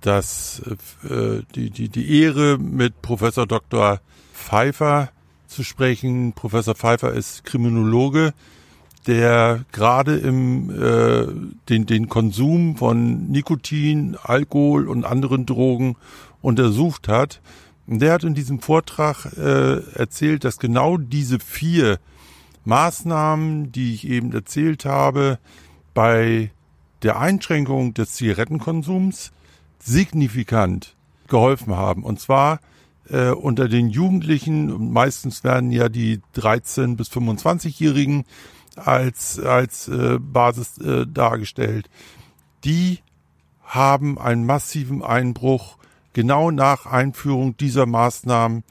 das, 0.00 0.62
äh, 1.08 1.42
die, 1.54 1.70
die, 1.70 1.88
die 1.88 2.22
Ehre 2.22 2.58
mit 2.58 3.02
Professor 3.02 3.46
Dr. 3.46 4.00
Pfeiffer 4.32 5.10
zu 5.46 5.62
sprechen. 5.62 6.32
Professor 6.32 6.74
Pfeiffer 6.74 7.12
ist 7.12 7.44
Kriminologe, 7.44 8.32
der 9.06 9.64
gerade 9.72 10.16
im 10.16 10.70
äh, 10.70 11.26
den, 11.68 11.86
den 11.86 12.08
Konsum 12.08 12.76
von 12.76 13.30
Nikotin, 13.30 14.16
Alkohol 14.22 14.88
und 14.88 15.04
anderen 15.04 15.46
Drogen 15.46 15.96
untersucht 16.40 17.08
hat. 17.08 17.40
Der 17.90 18.12
hat 18.12 18.22
in 18.22 18.34
diesem 18.34 18.60
Vortrag 18.60 19.24
äh, 19.38 19.78
erzählt, 19.94 20.44
dass 20.44 20.58
genau 20.58 20.98
diese 20.98 21.38
vier 21.38 21.98
Maßnahmen, 22.66 23.72
die 23.72 23.94
ich 23.94 24.06
eben 24.06 24.30
erzählt 24.34 24.84
habe, 24.84 25.38
bei 25.94 26.50
der 27.02 27.18
Einschränkung 27.18 27.94
des 27.94 28.12
Zigarettenkonsums 28.12 29.32
signifikant 29.78 30.96
geholfen 31.28 31.76
haben. 31.76 32.04
Und 32.04 32.20
zwar 32.20 32.60
äh, 33.08 33.30
unter 33.30 33.68
den 33.68 33.88
Jugendlichen, 33.88 34.92
meistens 34.92 35.42
werden 35.42 35.70
ja 35.70 35.88
die 35.88 36.20
13 36.34 36.94
bis 36.96 37.08
25-Jährigen 37.10 38.26
als, 38.76 39.38
als 39.38 39.88
äh, 39.88 40.18
Basis 40.20 40.76
äh, 40.76 41.06
dargestellt. 41.06 41.88
Die 42.64 42.98
haben 43.62 44.18
einen 44.18 44.44
massiven 44.44 45.02
Einbruch 45.02 45.77
genau 46.18 46.50
nach 46.50 46.84
Einführung 46.84 47.56
dieser 47.56 47.86
Maßnahmen 47.86 48.64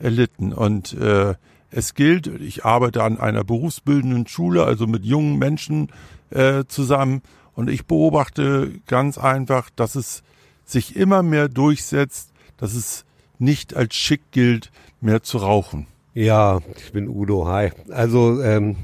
erlitten. 0.00 0.52
Und 0.52 0.94
äh, 0.94 1.36
es 1.70 1.94
gilt, 1.94 2.26
ich 2.26 2.64
arbeite 2.64 3.04
an 3.04 3.20
einer 3.20 3.44
berufsbildenden 3.44 4.26
Schule, 4.26 4.64
also 4.64 4.88
mit 4.88 5.04
jungen 5.04 5.38
Menschen 5.38 5.92
äh, 6.30 6.64
zusammen. 6.66 7.22
Und 7.54 7.70
ich 7.70 7.86
beobachte 7.86 8.80
ganz 8.88 9.16
einfach, 9.16 9.70
dass 9.76 9.94
es 9.94 10.24
sich 10.64 10.96
immer 10.96 11.22
mehr 11.22 11.48
durchsetzt, 11.48 12.32
dass 12.56 12.74
es 12.74 13.04
nicht 13.38 13.76
als 13.76 13.94
schick 13.94 14.32
gilt, 14.32 14.72
mehr 15.00 15.22
zu 15.22 15.38
rauchen. 15.38 15.86
Ja, 16.14 16.58
ich 16.84 16.90
bin 16.90 17.08
Udo. 17.08 17.46
Hi. 17.46 17.70
Also 17.90 18.42
ähm, 18.42 18.74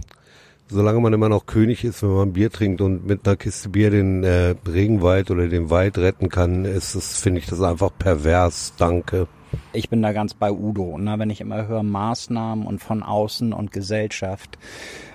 solange 0.68 1.00
man 1.00 1.12
immer 1.12 1.28
noch 1.28 1.46
König 1.46 1.84
ist, 1.84 2.02
wenn 2.02 2.14
man 2.14 2.32
Bier 2.32 2.50
trinkt 2.50 2.80
und 2.80 3.06
mit 3.06 3.26
einer 3.26 3.36
Kiste 3.36 3.68
Bier 3.68 3.90
den 3.90 4.24
äh, 4.24 4.54
Regenwald 4.66 5.30
oder 5.30 5.48
den 5.48 5.70
Wald 5.70 5.98
retten 5.98 6.28
kann, 6.28 6.64
ist 6.64 6.94
es, 6.94 7.20
finde 7.20 7.40
ich 7.40 7.46
das 7.46 7.62
einfach 7.62 7.90
pervers. 7.98 8.74
Danke. 8.78 9.28
Ich 9.72 9.88
bin 9.88 10.02
da 10.02 10.12
ganz 10.12 10.34
bei 10.34 10.50
Udo. 10.50 10.98
Ne? 10.98 11.18
Wenn 11.18 11.30
ich 11.30 11.40
immer 11.40 11.66
höre 11.66 11.82
Maßnahmen 11.82 12.66
und 12.66 12.82
von 12.82 13.02
außen 13.02 13.52
und 13.52 13.72
Gesellschaft, 13.72 14.58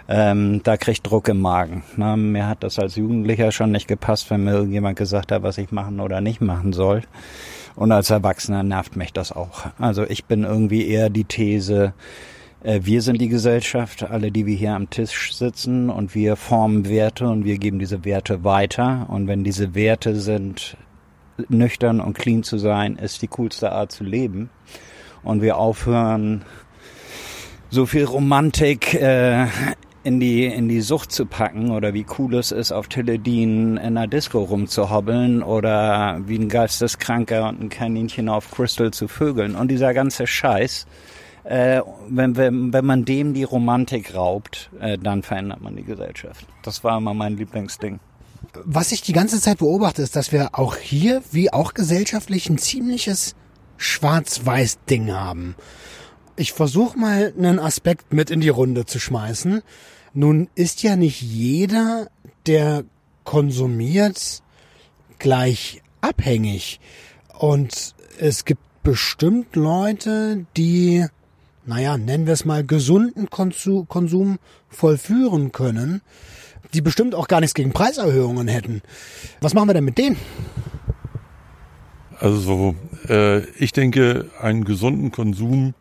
ähm, 0.07 0.61
da 0.63 0.77
kriegt 0.77 1.09
Druck 1.09 1.27
im 1.27 1.41
Magen. 1.41 1.83
Ne? 1.97 2.15
Mir 2.17 2.47
hat 2.47 2.63
das 2.63 2.79
als 2.79 2.95
Jugendlicher 2.95 3.51
schon 3.51 3.71
nicht 3.71 3.87
gepasst, 3.87 4.29
wenn 4.31 4.43
mir 4.43 4.53
irgendjemand 4.53 4.97
gesagt 4.97 5.31
hat, 5.31 5.43
was 5.43 5.57
ich 5.57 5.71
machen 5.71 5.99
oder 5.99 6.21
nicht 6.21 6.41
machen 6.41 6.73
soll. 6.73 7.03
Und 7.75 7.91
als 7.91 8.09
Erwachsener 8.09 8.63
nervt 8.63 8.95
mich 8.95 9.13
das 9.13 9.31
auch. 9.31 9.67
Also 9.77 10.03
ich 10.03 10.25
bin 10.25 10.43
irgendwie 10.43 10.87
eher 10.87 11.09
die 11.09 11.23
These, 11.25 11.93
wir 12.61 13.01
sind 13.01 13.21
die 13.21 13.29
Gesellschaft, 13.29 14.03
alle, 14.03 14.31
die 14.31 14.45
wir 14.45 14.55
hier 14.55 14.73
am 14.73 14.89
Tisch 14.89 15.33
sitzen 15.33 15.89
und 15.89 16.13
wir 16.13 16.35
formen 16.35 16.89
Werte 16.89 17.27
und 17.29 17.45
wir 17.45 17.57
geben 17.57 17.79
diese 17.79 18.03
Werte 18.03 18.43
weiter. 18.43 19.05
Und 19.09 19.27
wenn 19.27 19.43
diese 19.43 19.75
Werte 19.75 20.15
sind, 20.15 20.75
nüchtern 21.47 22.01
und 22.01 22.17
clean 22.17 22.43
zu 22.43 22.57
sein, 22.57 22.97
ist 22.97 23.21
die 23.21 23.27
coolste 23.27 23.71
Art 23.71 23.91
zu 23.91 24.03
leben. 24.03 24.49
Und 25.23 25.41
wir 25.41 25.57
aufhören, 25.57 26.43
so 27.69 27.85
viel 27.85 28.03
Romantik 28.03 28.93
äh, 28.93 29.47
in 30.03 30.19
die 30.19 30.45
in 30.45 30.67
die 30.67 30.81
Sucht 30.81 31.11
zu 31.11 31.25
packen 31.25 31.71
oder 31.71 31.93
wie 31.93 32.05
cool 32.17 32.35
es 32.35 32.51
ist, 32.51 32.71
auf 32.71 32.87
Teledin 32.87 33.77
in 33.77 33.97
einer 33.97 34.07
Disco 34.07 34.41
rumzuhobbeln 34.41 35.43
oder 35.43 36.21
wie 36.25 36.37
ein 36.37 36.49
Geisteskranker 36.49 37.47
und 37.47 37.61
ein 37.61 37.69
Kaninchen 37.69 38.27
auf 38.29 38.49
Crystal 38.49 38.91
zu 38.91 39.07
vögeln 39.07 39.55
und 39.55 39.69
dieser 39.69 39.93
ganze 39.93 40.25
Scheiß. 40.25 40.87
Äh, 41.49 41.81
wenn, 42.07 42.35
wenn, 42.37 42.73
wenn 42.73 42.85
man 42.85 43.05
dem 43.05 43.33
die 43.33 43.43
Romantik 43.43 44.13
raubt, 44.13 44.69
äh, 44.79 44.99
dann 44.99 45.23
verändert 45.23 45.61
man 45.61 45.75
die 45.75 45.83
Gesellschaft. 45.83 46.45
Das 46.61 46.83
war 46.83 46.99
immer 46.99 47.15
mein 47.15 47.37
Lieblingsding. 47.37 47.99
Was 48.65 48.91
ich 48.91 49.01
die 49.01 49.13
ganze 49.13 49.41
Zeit 49.41 49.57
beobachte, 49.57 50.03
ist, 50.03 50.15
dass 50.15 50.31
wir 50.31 50.49
auch 50.51 50.75
hier, 50.75 51.23
wie 51.31 51.51
auch 51.51 51.73
gesellschaftlich, 51.73 52.47
ein 52.51 52.59
ziemliches 52.59 53.33
Schwarz-Weiß-Ding 53.77 55.11
haben. 55.11 55.55
Ich 56.35 56.53
versuche 56.53 56.99
mal 56.99 57.33
einen 57.35 57.57
Aspekt 57.57 58.13
mit 58.13 58.29
in 58.29 58.41
die 58.41 58.49
Runde 58.49 58.85
zu 58.85 58.99
schmeißen. 58.99 59.63
Nun 60.13 60.49
ist 60.53 60.83
ja 60.83 60.95
nicht 60.95 61.19
jeder, 61.19 62.09
der 62.45 62.83
konsumiert, 63.23 64.43
gleich 65.17 65.81
abhängig. 66.01 66.79
Und 67.39 67.95
es 68.19 68.45
gibt 68.45 68.61
bestimmt 68.83 69.55
Leute, 69.55 70.45
die, 70.55 71.07
naja, 71.69 71.99
nennen 71.99 72.25
wir 72.25 72.33
es 72.33 72.45
mal, 72.45 72.65
gesunden 72.65 73.29
Konsum 73.29 74.39
vollführen 74.69 75.51
können, 75.51 76.01
die 76.73 76.81
bestimmt 76.81 77.13
auch 77.13 77.27
gar 77.27 77.41
nichts 77.41 77.53
gegen 77.53 77.73
Preiserhöhungen 77.73 78.47
hätten. 78.47 78.81
Was 79.39 79.53
machen 79.53 79.69
wir 79.69 79.75
denn 79.75 79.85
mit 79.85 79.99
denen? 79.99 80.17
Also 82.19 82.75
äh, 83.07 83.41
ich 83.51 83.71
denke, 83.71 84.31
einen 84.41 84.63
gesunden 84.65 85.11
Konsum, 85.11 85.75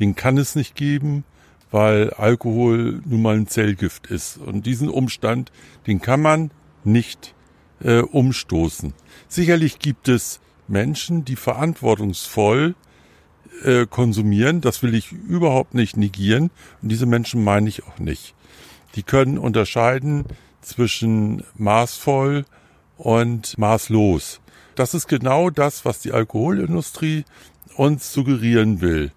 den 0.00 0.16
kann 0.16 0.38
es 0.38 0.56
nicht 0.56 0.74
geben, 0.74 1.22
weil 1.70 2.10
Alkohol 2.10 3.00
nun 3.04 3.22
mal 3.22 3.36
ein 3.36 3.46
Zellgift 3.46 4.08
ist. 4.08 4.38
Und 4.38 4.66
diesen 4.66 4.88
Umstand, 4.88 5.52
den 5.86 6.00
kann 6.00 6.20
man 6.20 6.50
nicht 6.82 7.36
äh, 7.80 8.00
umstoßen. 8.00 8.92
Sicherlich 9.28 9.78
gibt 9.78 10.08
es 10.08 10.40
Menschen, 10.66 11.24
die 11.24 11.36
verantwortungsvoll 11.36 12.74
äh, 13.64 13.86
konsumieren. 13.86 14.60
Das 14.60 14.82
will 14.82 14.94
ich 14.94 15.12
überhaupt 15.12 15.74
nicht 15.74 15.96
negieren. 15.96 16.50
Und 16.82 16.90
diese 16.90 17.06
Menschen 17.06 17.44
meine 17.44 17.68
ich 17.68 17.84
auch 17.84 17.98
nicht. 17.98 18.34
Die 18.94 19.02
können 19.02 19.38
unterscheiden 19.38 20.24
zwischen 20.60 21.44
maßvoll 21.56 22.44
und 22.96 23.56
maßlos. 23.58 24.40
Das 24.74 24.94
ist 24.94 25.08
genau 25.08 25.50
das, 25.50 25.84
was 25.84 26.00
die 26.00 26.12
Alkoholindustrie 26.12 27.24
uns 27.76 28.12
suggerieren 28.12 28.80
will. 28.80 29.12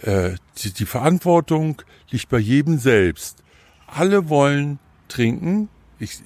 Äh, 0.00 0.32
die, 0.58 0.72
die 0.72 0.86
Verantwortung 0.86 1.82
liegt 2.10 2.28
bei 2.28 2.38
jedem 2.38 2.78
selbst. 2.78 3.42
Alle 3.86 4.28
wollen 4.28 4.78
trinken. 5.08 5.68
Ich 5.98 6.20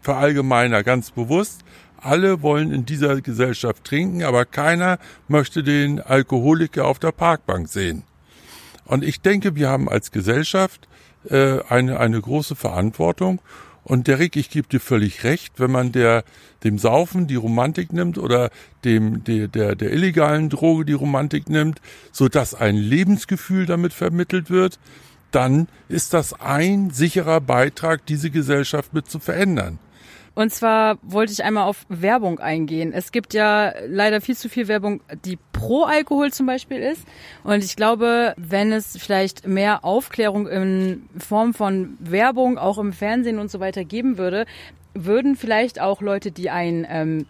verallgemeiner 0.00 0.82
ganz 0.82 1.10
bewusst. 1.10 1.60
Alle 2.00 2.42
wollen 2.42 2.72
in 2.72 2.86
dieser 2.86 3.20
Gesellschaft 3.20 3.84
trinken, 3.84 4.22
aber 4.22 4.44
keiner 4.44 4.98
möchte 5.28 5.62
den 5.62 6.00
Alkoholiker 6.00 6.86
auf 6.86 6.98
der 6.98 7.12
Parkbank 7.12 7.68
sehen. 7.68 8.02
Und 8.84 9.04
ich 9.04 9.20
denke, 9.20 9.54
wir 9.54 9.68
haben 9.68 9.88
als 9.88 10.10
Gesellschaft 10.10 10.88
äh, 11.28 11.60
eine, 11.68 12.00
eine 12.00 12.20
große 12.20 12.56
Verantwortung 12.56 13.40
und 13.82 14.06
Derek, 14.06 14.36
ich 14.36 14.50
gebe 14.50 14.68
dir 14.68 14.80
völlig 14.80 15.24
recht, 15.24 15.54
wenn 15.58 15.70
man 15.70 15.92
der, 15.92 16.24
dem 16.64 16.78
Saufen 16.78 17.26
die 17.26 17.36
Romantik 17.36 17.92
nimmt 17.92 18.18
oder 18.18 18.50
dem, 18.84 19.24
der, 19.24 19.48
der, 19.48 19.74
der 19.74 19.92
illegalen 19.92 20.48
Droge 20.48 20.84
die 20.84 20.92
Romantik 20.92 21.48
nimmt, 21.48 21.80
so 22.12 22.28
dass 22.28 22.54
ein 22.54 22.76
Lebensgefühl 22.76 23.66
damit 23.66 23.92
vermittelt 23.92 24.50
wird, 24.50 24.78
dann 25.30 25.68
ist 25.88 26.12
das 26.12 26.38
ein 26.40 26.90
sicherer 26.90 27.40
Beitrag, 27.40 28.04
diese 28.06 28.30
Gesellschaft 28.30 28.92
mit 28.92 29.08
zu 29.10 29.18
verändern. 29.18 29.78
Und 30.34 30.52
zwar 30.52 30.98
wollte 31.02 31.32
ich 31.32 31.44
einmal 31.44 31.64
auf 31.64 31.84
Werbung 31.88 32.38
eingehen. 32.38 32.92
Es 32.92 33.12
gibt 33.12 33.34
ja 33.34 33.72
leider 33.86 34.20
viel 34.20 34.36
zu 34.36 34.48
viel 34.48 34.68
Werbung, 34.68 35.02
die 35.24 35.38
pro 35.52 35.84
Alkohol 35.84 36.32
zum 36.32 36.46
Beispiel 36.46 36.78
ist. 36.78 37.06
Und 37.42 37.64
ich 37.64 37.76
glaube, 37.76 38.34
wenn 38.36 38.72
es 38.72 38.96
vielleicht 38.96 39.46
mehr 39.46 39.84
Aufklärung 39.84 40.46
in 40.46 41.08
Form 41.18 41.52
von 41.52 41.96
Werbung, 41.98 42.58
auch 42.58 42.78
im 42.78 42.92
Fernsehen 42.92 43.38
und 43.38 43.50
so 43.50 43.60
weiter 43.60 43.84
geben 43.84 44.18
würde, 44.18 44.46
würden 44.94 45.36
vielleicht 45.36 45.80
auch 45.80 46.00
Leute, 46.00 46.30
die 46.30 46.50
einen, 46.50 46.86
ähm, 46.88 47.26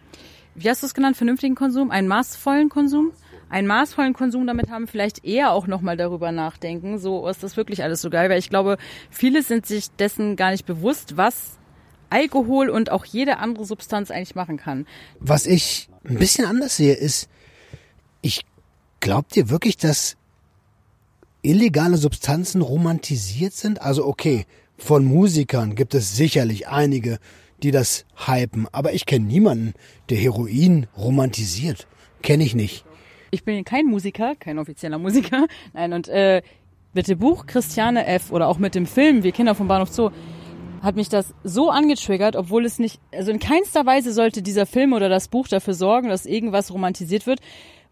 wie 0.55 0.69
hast 0.69 0.83
du 0.83 0.87
es 0.87 0.95
genannt, 0.95 1.17
vernünftigen 1.17 1.55
Konsum, 1.55 1.91
einen 1.91 2.09
maßvollen 2.09 2.69
Konsum, 2.69 3.13
einen 3.49 3.67
maßvollen 3.67 4.15
Konsum 4.15 4.47
damit 4.47 4.71
haben, 4.71 4.87
vielleicht 4.87 5.25
eher 5.25 5.53
auch 5.53 5.67
nochmal 5.67 5.97
darüber 5.97 6.33
nachdenken, 6.33 6.99
so 6.99 7.27
ist 7.29 7.43
das 7.43 7.57
wirklich 7.57 7.83
alles 7.83 8.01
so 8.01 8.11
geil, 8.11 8.31
weil 8.31 8.39
ich 8.39 8.51
glaube, 8.51 8.77
viele 9.11 9.43
sind 9.43 9.67
sich 9.67 9.91
dessen 9.91 10.37
gar 10.37 10.53
nicht 10.53 10.67
bewusst, 10.67 11.17
was 11.17 11.60
Alkohol 12.11 12.69
und 12.69 12.91
auch 12.91 13.05
jede 13.05 13.39
andere 13.39 13.65
Substanz 13.65 14.11
eigentlich 14.11 14.35
machen 14.35 14.57
kann. 14.57 14.87
Was 15.19 15.47
ich 15.47 15.89
ein 16.05 16.17
bisschen 16.19 16.45
anders 16.45 16.77
sehe, 16.77 16.95
ist, 16.95 17.29
ich 18.23 18.43
glaube 19.01 19.29
dir 19.33 19.49
wirklich, 19.49 19.77
dass 19.77 20.17
illegale 21.43 21.97
Substanzen 21.97 22.61
romantisiert 22.61 23.53
sind? 23.53 23.81
Also 23.81 24.07
okay, 24.07 24.45
von 24.77 25.05
Musikern 25.05 25.75
gibt 25.75 25.95
es 25.95 26.17
sicherlich 26.17 26.69
einige, 26.69 27.19
die 27.63 27.71
das 27.71 28.07
hypen, 28.27 28.67
aber 28.73 28.95
ich 28.95 29.07
kenne 29.07 29.27
niemanden, 29.27 29.75
der 30.09 30.19
Heroin 30.19 30.87
romantisiert. 30.97 31.87
Kenne 32.23 32.45
ich 32.45 32.55
nicht. 32.55 32.85
Ich 33.31 33.45
bin 33.45 33.65
kein 33.65 33.87
Musiker, 33.87 34.35
kein 34.37 34.59
offizieller 34.59 34.99
Musiker. 34.99 35.47
Nein, 35.73 35.93
und 35.93 36.09
äh, 36.09 36.43
mit 36.93 37.07
dem 37.09 37.19
Buch 37.19 37.47
Christiane 37.47 38.07
F. 38.07 38.33
oder 38.33 38.49
auch 38.49 38.59
mit 38.59 38.75
dem 38.75 38.87
Film 38.87 39.23
Wir 39.23 39.33
Kinder 39.33 39.55
vom 39.55 39.69
Bahnhof 39.69 39.91
Zoo 39.91 40.11
hat 40.83 40.97
mich 40.97 41.09
das 41.09 41.35
so 41.45 41.71
angetriggert, 41.71 42.37
obwohl 42.37 42.65
es 42.65 42.79
nicht, 42.79 43.01
also 43.13 43.31
in 43.31 43.39
keinster 43.39 43.87
Weise 43.87 44.13
sollte 44.13 44.43
dieser 44.43 44.67
Film 44.67 44.93
oder 44.93 45.09
das 45.09 45.29
Buch 45.29 45.49
dafür 45.49 45.75
sorgen, 45.75 46.09
dass 46.09 46.27
irgendwas 46.27 46.73
romantisiert 46.73 47.27
wird. 47.27 47.41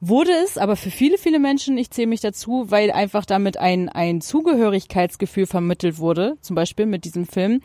Wurde 0.01 0.31
es, 0.45 0.59
aber 0.59 0.77
für 0.77 0.93
viele, 0.93 1.19
viele 1.19 1.41
Menschen, 1.41 1.77
ich 1.77 1.91
zähle 1.91 2.07
mich 2.07 2.21
dazu, 2.21 2.67
weil 2.69 2.93
einfach 2.93 3.25
damit 3.25 3.57
ein, 3.57 3.89
ein 3.89 4.21
Zugehörigkeitsgefühl 4.21 5.47
vermittelt 5.47 5.99
wurde, 5.99 6.37
zum 6.41 6.55
Beispiel 6.55 6.87
mit 6.87 7.05
diesem 7.05 7.27
Film, 7.27 7.63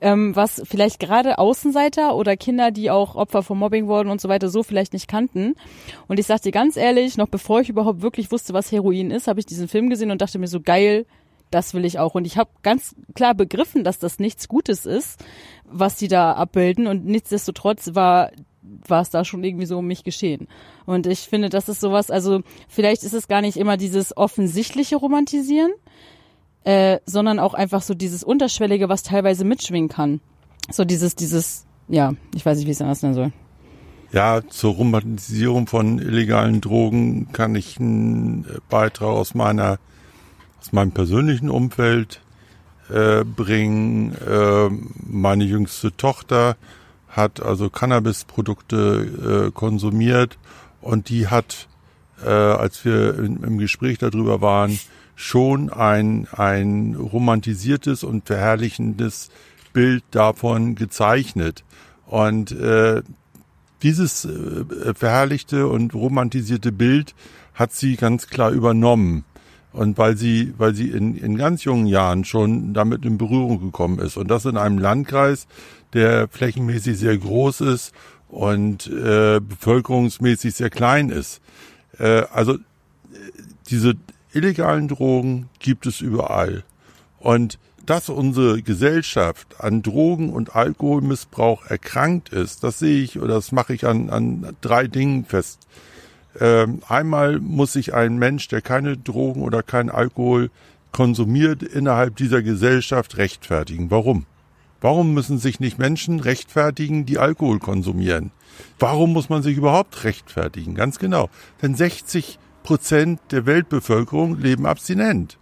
ähm, 0.00 0.34
was 0.34 0.60
vielleicht 0.64 0.98
gerade 0.98 1.38
Außenseiter 1.38 2.16
oder 2.16 2.36
Kinder, 2.36 2.72
die 2.72 2.90
auch 2.90 3.14
Opfer 3.14 3.44
von 3.44 3.58
Mobbing 3.58 3.86
wurden 3.86 4.08
und 4.08 4.20
so 4.20 4.28
weiter, 4.28 4.48
so 4.48 4.64
vielleicht 4.64 4.94
nicht 4.94 5.06
kannten. 5.06 5.54
Und 6.08 6.18
ich 6.18 6.26
sag 6.26 6.42
dir 6.42 6.50
ganz 6.50 6.76
ehrlich, 6.76 7.16
noch 7.16 7.28
bevor 7.28 7.60
ich 7.60 7.68
überhaupt 7.68 8.02
wirklich 8.02 8.32
wusste, 8.32 8.52
was 8.52 8.72
Heroin 8.72 9.12
ist, 9.12 9.28
habe 9.28 9.38
ich 9.38 9.46
diesen 9.46 9.68
Film 9.68 9.88
gesehen 9.88 10.10
und 10.10 10.20
dachte 10.20 10.40
mir 10.40 10.48
so, 10.48 10.60
geil, 10.60 11.06
das 11.50 11.74
will 11.74 11.84
ich 11.84 11.98
auch. 11.98 12.14
Und 12.14 12.26
ich 12.26 12.36
habe 12.36 12.50
ganz 12.62 12.94
klar 13.14 13.34
begriffen, 13.34 13.84
dass 13.84 13.98
das 13.98 14.18
nichts 14.18 14.48
Gutes 14.48 14.86
ist, 14.86 15.24
was 15.64 15.96
die 15.96 16.08
da 16.08 16.32
abbilden. 16.32 16.86
Und 16.86 17.04
nichtsdestotrotz 17.04 17.94
war 17.94 18.30
war 18.88 19.00
es 19.00 19.10
da 19.10 19.24
schon 19.24 19.44
irgendwie 19.44 19.66
so 19.66 19.78
um 19.78 19.86
mich 19.86 20.04
geschehen. 20.04 20.48
Und 20.86 21.06
ich 21.06 21.20
finde, 21.20 21.48
das 21.48 21.68
ist 21.68 21.80
sowas, 21.80 22.10
also 22.10 22.40
vielleicht 22.68 23.04
ist 23.04 23.12
es 23.12 23.28
gar 23.28 23.40
nicht 23.40 23.56
immer 23.56 23.76
dieses 23.76 24.16
offensichtliche 24.16 24.96
Romantisieren, 24.96 25.72
äh, 26.64 26.98
sondern 27.06 27.38
auch 27.38 27.54
einfach 27.54 27.82
so 27.82 27.94
dieses 27.94 28.24
Unterschwellige, 28.24 28.88
was 28.88 29.02
teilweise 29.02 29.44
mitschwingen 29.44 29.88
kann. 29.88 30.20
So 30.70 30.84
dieses, 30.84 31.14
dieses, 31.14 31.66
ja, 31.88 32.14
ich 32.34 32.44
weiß 32.44 32.58
nicht, 32.58 32.66
wie 32.66 32.72
ich 32.72 32.76
es 32.76 32.82
anders 32.82 33.02
nennen 33.02 33.14
soll. 33.14 33.32
Ja, 34.12 34.40
zur 34.48 34.74
Romantisierung 34.74 35.66
von 35.66 35.98
illegalen 35.98 36.60
Drogen 36.60 37.32
kann 37.32 37.54
ich 37.54 37.78
einen 37.78 38.46
Beitrag 38.68 39.08
aus 39.08 39.34
meiner 39.34 39.78
aus 40.60 40.72
meinem 40.72 40.92
persönlichen 40.92 41.50
Umfeld 41.50 42.20
äh, 42.88 43.24
bringen. 43.24 44.14
Äh, 44.14 44.70
meine 45.06 45.44
jüngste 45.44 45.96
Tochter 45.96 46.56
hat 47.08 47.40
also 47.40 47.70
Cannabisprodukte 47.70 49.48
äh, 49.48 49.50
konsumiert 49.52 50.38
und 50.80 51.08
die 51.08 51.28
hat, 51.28 51.68
äh, 52.24 52.28
als 52.28 52.84
wir 52.84 53.18
in, 53.18 53.42
im 53.42 53.58
Gespräch 53.58 53.98
darüber 53.98 54.40
waren, 54.40 54.78
schon 55.16 55.70
ein, 55.72 56.28
ein 56.30 56.94
romantisiertes 56.94 58.04
und 58.04 58.26
verherrlichendes 58.26 59.30
Bild 59.72 60.04
davon 60.10 60.74
gezeichnet. 60.74 61.64
Und 62.06 62.52
äh, 62.52 63.02
dieses 63.82 64.24
äh, 64.26 64.94
verherrlichte 64.94 65.66
und 65.66 65.94
romantisierte 65.94 66.70
Bild 66.70 67.14
hat 67.54 67.72
sie 67.72 67.96
ganz 67.96 68.28
klar 68.28 68.50
übernommen. 68.50 69.24
Und 69.76 69.98
weil 69.98 70.16
sie, 70.16 70.54
weil 70.56 70.74
sie 70.74 70.88
in, 70.88 71.16
in 71.16 71.36
ganz 71.36 71.64
jungen 71.64 71.86
Jahren 71.86 72.24
schon 72.24 72.72
damit 72.72 73.04
in 73.04 73.18
Berührung 73.18 73.60
gekommen 73.60 73.98
ist. 73.98 74.16
Und 74.16 74.28
das 74.28 74.46
in 74.46 74.56
einem 74.56 74.78
Landkreis, 74.78 75.46
der 75.92 76.28
flächenmäßig 76.28 76.98
sehr 76.98 77.18
groß 77.18 77.60
ist 77.60 77.92
und 78.28 78.86
äh, 78.86 79.38
bevölkerungsmäßig 79.38 80.54
sehr 80.54 80.70
klein 80.70 81.10
ist. 81.10 81.42
Äh, 81.98 82.22
also 82.32 82.56
diese 83.68 83.94
illegalen 84.32 84.88
Drogen 84.88 85.50
gibt 85.58 85.86
es 85.86 86.00
überall. 86.00 86.64
Und 87.18 87.58
dass 87.84 88.08
unsere 88.08 88.62
Gesellschaft 88.62 89.60
an 89.60 89.82
Drogen- 89.82 90.30
und 90.30 90.56
Alkoholmissbrauch 90.56 91.66
erkrankt 91.66 92.30
ist, 92.30 92.64
das 92.64 92.78
sehe 92.78 93.02
ich 93.02 93.20
oder 93.20 93.34
das 93.34 93.52
mache 93.52 93.74
ich 93.74 93.86
an, 93.86 94.08
an 94.08 94.56
drei 94.62 94.88
Dingen 94.88 95.26
fest. 95.26 95.66
Ähm, 96.40 96.80
einmal 96.88 97.40
muss 97.40 97.72
sich 97.72 97.94
ein 97.94 98.18
Mensch, 98.18 98.48
der 98.48 98.62
keine 98.62 98.96
Drogen 98.96 99.42
oder 99.42 99.62
keinen 99.62 99.90
Alkohol 99.90 100.50
konsumiert, 100.92 101.62
innerhalb 101.62 102.16
dieser 102.16 102.42
Gesellschaft 102.42 103.16
rechtfertigen. 103.16 103.90
Warum? 103.90 104.26
Warum 104.80 105.14
müssen 105.14 105.38
sich 105.38 105.60
nicht 105.60 105.78
Menschen 105.78 106.20
rechtfertigen, 106.20 107.06
die 107.06 107.18
Alkohol 107.18 107.58
konsumieren? 107.58 108.30
Warum 108.78 109.12
muss 109.12 109.28
man 109.28 109.42
sich 109.42 109.56
überhaupt 109.56 110.04
rechtfertigen? 110.04 110.74
Ganz 110.74 110.98
genau. 110.98 111.28
Denn 111.62 111.74
60 111.74 112.38
Prozent 112.62 113.20
der 113.30 113.46
Weltbevölkerung 113.46 114.38
leben 114.38 114.66
abstinent. 114.66 115.38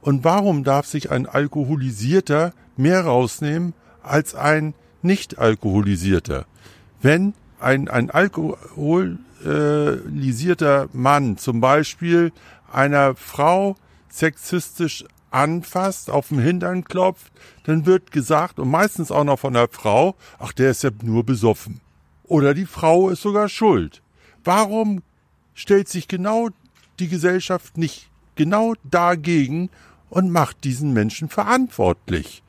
Und 0.00 0.24
warum 0.24 0.64
darf 0.64 0.86
sich 0.86 1.10
ein 1.10 1.26
Alkoholisierter 1.26 2.52
mehr 2.76 3.04
rausnehmen 3.04 3.74
als 4.02 4.34
ein 4.34 4.74
nicht 5.02 5.38
alkoholisierter? 5.38 6.46
Wenn 7.02 7.34
ein, 7.58 7.88
ein 7.88 8.10
alkoholisierter 9.44 10.88
Mann 10.92 11.38
zum 11.38 11.60
Beispiel 11.60 12.32
einer 12.72 13.14
Frau 13.14 13.76
sexistisch 14.08 15.04
anfasst, 15.30 16.10
auf 16.10 16.28
dem 16.28 16.40
Hintern 16.40 16.84
klopft, 16.84 17.32
dann 17.64 17.86
wird 17.86 18.10
gesagt, 18.10 18.58
und 18.58 18.68
meistens 18.68 19.10
auch 19.12 19.24
noch 19.24 19.38
von 19.38 19.54
der 19.54 19.68
Frau, 19.68 20.16
ach, 20.38 20.52
der 20.52 20.70
ist 20.70 20.82
ja 20.82 20.90
nur 21.02 21.24
besoffen. 21.24 21.80
Oder 22.24 22.54
die 22.54 22.66
Frau 22.66 23.10
ist 23.10 23.22
sogar 23.22 23.48
schuld. 23.48 24.02
Warum 24.44 25.02
stellt 25.54 25.88
sich 25.88 26.08
genau 26.08 26.48
die 26.98 27.08
Gesellschaft 27.08 27.78
nicht 27.78 28.08
genau 28.34 28.74
dagegen 28.84 29.70
und 30.08 30.30
macht 30.30 30.64
diesen 30.64 30.92
Menschen 30.92 31.28
verantwortlich? 31.28 32.42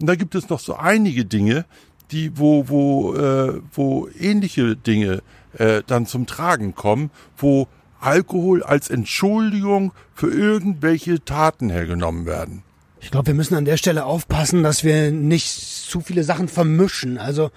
Und 0.00 0.08
da 0.08 0.14
gibt 0.14 0.34
es 0.34 0.48
noch 0.48 0.60
so 0.60 0.74
einige 0.74 1.24
Dinge, 1.24 1.64
die, 2.10 2.36
wo, 2.38 2.68
wo, 2.68 3.14
äh, 3.14 3.60
wo 3.72 4.08
ähnliche 4.18 4.76
Dinge 4.76 5.22
äh, 5.58 5.82
dann 5.86 6.06
zum 6.06 6.26
Tragen 6.26 6.74
kommen, 6.74 7.10
wo 7.36 7.68
Alkohol 8.00 8.62
als 8.62 8.90
Entschuldigung 8.90 9.92
für 10.14 10.30
irgendwelche 10.30 11.24
Taten 11.24 11.70
hergenommen 11.70 12.26
werden. 12.26 12.62
Ich 13.00 13.10
glaube, 13.10 13.28
wir 13.28 13.34
müssen 13.34 13.54
an 13.54 13.64
der 13.64 13.76
Stelle 13.76 14.04
aufpassen, 14.04 14.62
dass 14.62 14.82
wir 14.82 15.12
nicht 15.12 15.48
zu 15.48 16.00
viele 16.00 16.24
Sachen 16.24 16.48
vermischen. 16.48 17.18
Also 17.18 17.50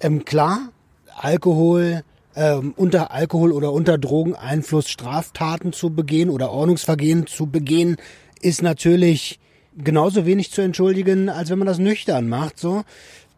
ähm, 0.00 0.24
klar, 0.24 0.70
Alkohol, 1.16 2.04
ähm, 2.36 2.74
unter 2.76 3.10
Alkohol 3.10 3.52
oder 3.52 3.72
unter 3.72 3.98
Drogeneinfluss 3.98 4.88
Straftaten 4.88 5.72
zu 5.72 5.90
begehen 5.90 6.30
oder 6.30 6.50
Ordnungsvergehen 6.50 7.26
zu 7.26 7.46
begehen, 7.46 7.96
ist 8.40 8.62
natürlich 8.62 9.40
genauso 9.76 10.26
wenig 10.26 10.52
zu 10.52 10.62
entschuldigen, 10.62 11.28
als 11.28 11.50
wenn 11.50 11.58
man 11.58 11.66
das 11.66 11.78
nüchtern 11.78 12.28
macht. 12.28 12.58
So, 12.58 12.84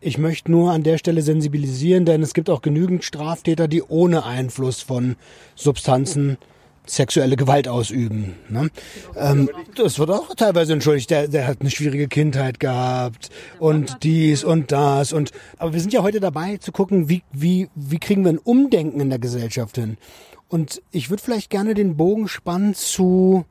ich 0.01 0.19
möchte 0.19 0.51
nur 0.51 0.73
an 0.73 0.83
der 0.83 0.99
Stelle 0.99 1.23
sensibilisieren, 1.23 2.05
denn 2.05 2.23
es 2.23 2.35
gibt 2.35 2.51
auch 2.51 2.63
genügend 2.63 3.05
Straftäter, 3.05 3.69
die 3.69 3.83
ohne 3.83 4.25
Einfluss 4.25 4.83
von 4.83 5.17
Substanzen 5.55 6.39
sexuelle 6.87 7.37
Gewalt 7.37 7.69
ausüben. 7.69 8.37
Ne? 8.49 8.71
Ähm, 9.17 9.51
das 9.75 9.99
wird 9.99 10.11
auch 10.11 10.35
teilweise 10.35 10.73
entschuldigt. 10.73 11.11
Der, 11.11 11.29
der 11.29 11.47
hat 11.47 11.61
eine 11.61 11.71
schwierige 11.71 12.09
Kindheit 12.09 12.61
gehabt 12.61 13.31
und 13.59 13.99
dies 14.03 14.45
und 14.45 14.73
das 14.73 15.13
und. 15.13 15.33
Aber 15.59 15.73
wir 15.73 15.81
sind 15.81 15.93
ja 15.93 16.03
heute 16.03 16.21
dabei 16.21 16.59
zu 16.59 16.73
gucken, 16.73 17.09
wie 17.09 17.23
wie 17.33 17.69
wie 17.75 17.99
kriegen 17.99 18.25
wir 18.25 18.33
ein 18.33 18.39
Umdenken 18.39 19.01
in 19.01 19.11
der 19.11 19.19
Gesellschaft 19.19 19.77
hin. 19.77 19.97
Und 20.49 20.81
ich 20.93 21.11
würde 21.11 21.23
vielleicht 21.23 21.51
gerne 21.51 21.75
den 21.75 21.97
Bogen 21.97 22.29
spannen 22.29 22.75
zu 22.75 23.45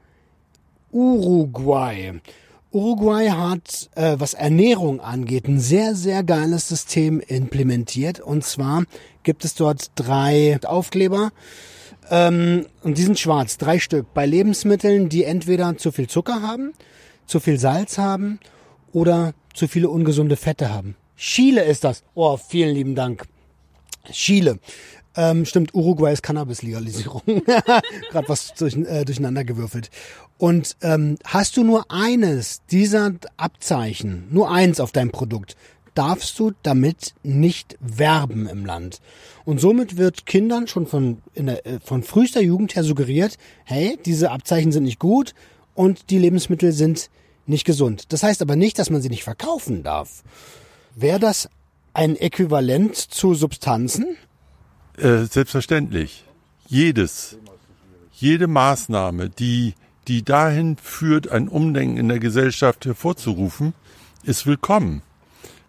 Uruguay. 0.91 2.13
Uruguay 2.75 3.29
hat, 3.29 3.89
äh, 3.95 4.17
was 4.19 4.33
Ernährung 4.33 4.99
angeht, 4.99 5.47
ein 5.47 5.61
sehr, 5.61 5.95
sehr 5.95 6.23
geiles 6.23 6.67
System 6.67 7.21
implementiert. 7.21 8.19
Und 8.19 8.43
zwar 8.43 8.83
gibt 9.23 9.45
es 9.45 9.55
dort 9.55 9.91
drei 9.95 10.59
Aufkleber. 10.61 11.31
Ähm, 12.09 12.65
und 12.83 12.97
die 12.97 13.03
sind 13.03 13.17
schwarz, 13.17 13.57
drei 13.57 13.79
Stück. 13.79 14.13
Bei 14.13 14.25
Lebensmitteln, 14.25 15.07
die 15.07 15.23
entweder 15.23 15.77
zu 15.77 15.93
viel 15.93 16.07
Zucker 16.07 16.41
haben, 16.41 16.73
zu 17.25 17.39
viel 17.39 17.57
Salz 17.57 17.97
haben 17.97 18.41
oder 18.91 19.33
zu 19.53 19.69
viele 19.69 19.87
ungesunde 19.87 20.35
Fette 20.35 20.69
haben. 20.69 20.97
Chile 21.15 21.63
ist 21.63 21.85
das. 21.85 22.03
Oh, 22.13 22.35
vielen 22.35 22.75
lieben 22.75 22.95
Dank. 22.95 23.23
Chile. 24.11 24.59
Ähm, 25.15 25.45
stimmt, 25.45 25.73
Uruguay 25.73 26.11
ist 26.11 26.23
Cannabis-Legalisierung. 26.23 27.21
Gerade 28.11 28.27
was 28.27 28.53
durch, 28.53 28.75
äh, 28.75 29.05
durcheinander 29.05 29.43
gewürfelt. 29.43 29.89
Und 30.37 30.75
ähm, 30.81 31.17
hast 31.23 31.55
du 31.55 31.63
nur 31.63 31.85
eines 31.89 32.61
dieser 32.69 33.13
Abzeichen, 33.37 34.27
nur 34.31 34.51
eins 34.51 34.79
auf 34.79 34.91
deinem 34.91 35.11
Produkt, 35.11 35.55
darfst 35.93 36.37
du 36.39 36.51
damit 36.61 37.13
nicht 37.23 37.77
werben 37.79 38.47
im 38.47 38.65
Land. 38.65 38.99
Und 39.45 39.59
somit 39.59 39.97
wird 39.97 40.25
Kindern 40.25 40.67
schon 40.67 40.87
von, 40.87 41.21
der, 41.35 41.65
äh, 41.65 41.79
von 41.79 42.03
frühester 42.03 42.41
Jugend 42.41 42.75
her 42.75 42.83
suggeriert, 42.83 43.37
hey, 43.63 43.97
diese 44.05 44.31
Abzeichen 44.31 44.71
sind 44.71 44.83
nicht 44.83 44.99
gut 44.99 45.33
und 45.73 46.09
die 46.09 46.19
Lebensmittel 46.19 46.73
sind 46.73 47.09
nicht 47.47 47.65
gesund. 47.65 48.11
Das 48.11 48.23
heißt 48.23 48.41
aber 48.41 48.55
nicht, 48.55 48.77
dass 48.77 48.89
man 48.89 49.01
sie 49.01 49.09
nicht 49.09 49.23
verkaufen 49.23 49.83
darf. 49.83 50.23
Wäre 50.95 51.19
das 51.19 51.49
ein 51.93 52.17
Äquivalent 52.17 52.95
zu 52.95 53.33
Substanzen? 53.33 54.17
Äh, 54.97 55.25
selbstverständlich. 55.25 56.23
Jedes, 56.67 57.37
jede 58.13 58.47
Maßnahme, 58.47 59.29
die 59.29 59.75
die 60.07 60.23
dahin 60.23 60.77
führt, 60.77 61.29
ein 61.29 61.47
Umdenken 61.47 61.97
in 61.97 62.07
der 62.07 62.19
Gesellschaft 62.19 62.85
hervorzurufen, 62.85 63.73
ist 64.23 64.45
willkommen. 64.45 65.01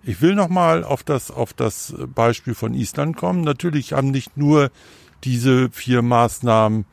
Ich 0.02 0.20
will 0.20 0.34
nochmal 0.34 0.84
auf 0.84 1.02
das, 1.02 1.30
auf 1.30 1.52
das 1.52 1.94
Beispiel 2.14 2.54
von 2.54 2.74
Island 2.74 3.16
kommen. 3.16 3.40
Natürlich 3.40 3.92
haben 3.92 4.10
nicht 4.10 4.36
nur 4.36 4.70
diese 5.24 5.70
vier 5.70 6.02
Maßnahmen, 6.02 6.84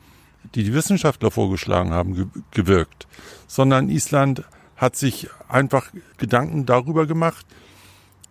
die 0.54 0.64
die 0.64 0.74
Wissenschaftler 0.74 1.30
vorgeschlagen 1.30 1.90
haben, 1.90 2.32
gewirkt, 2.50 3.06
sondern 3.46 3.90
Island 3.90 4.42
hat 4.76 4.96
sich 4.96 5.28
einfach 5.48 5.92
Gedanken 6.16 6.66
darüber 6.66 7.06
gemacht, 7.06 7.46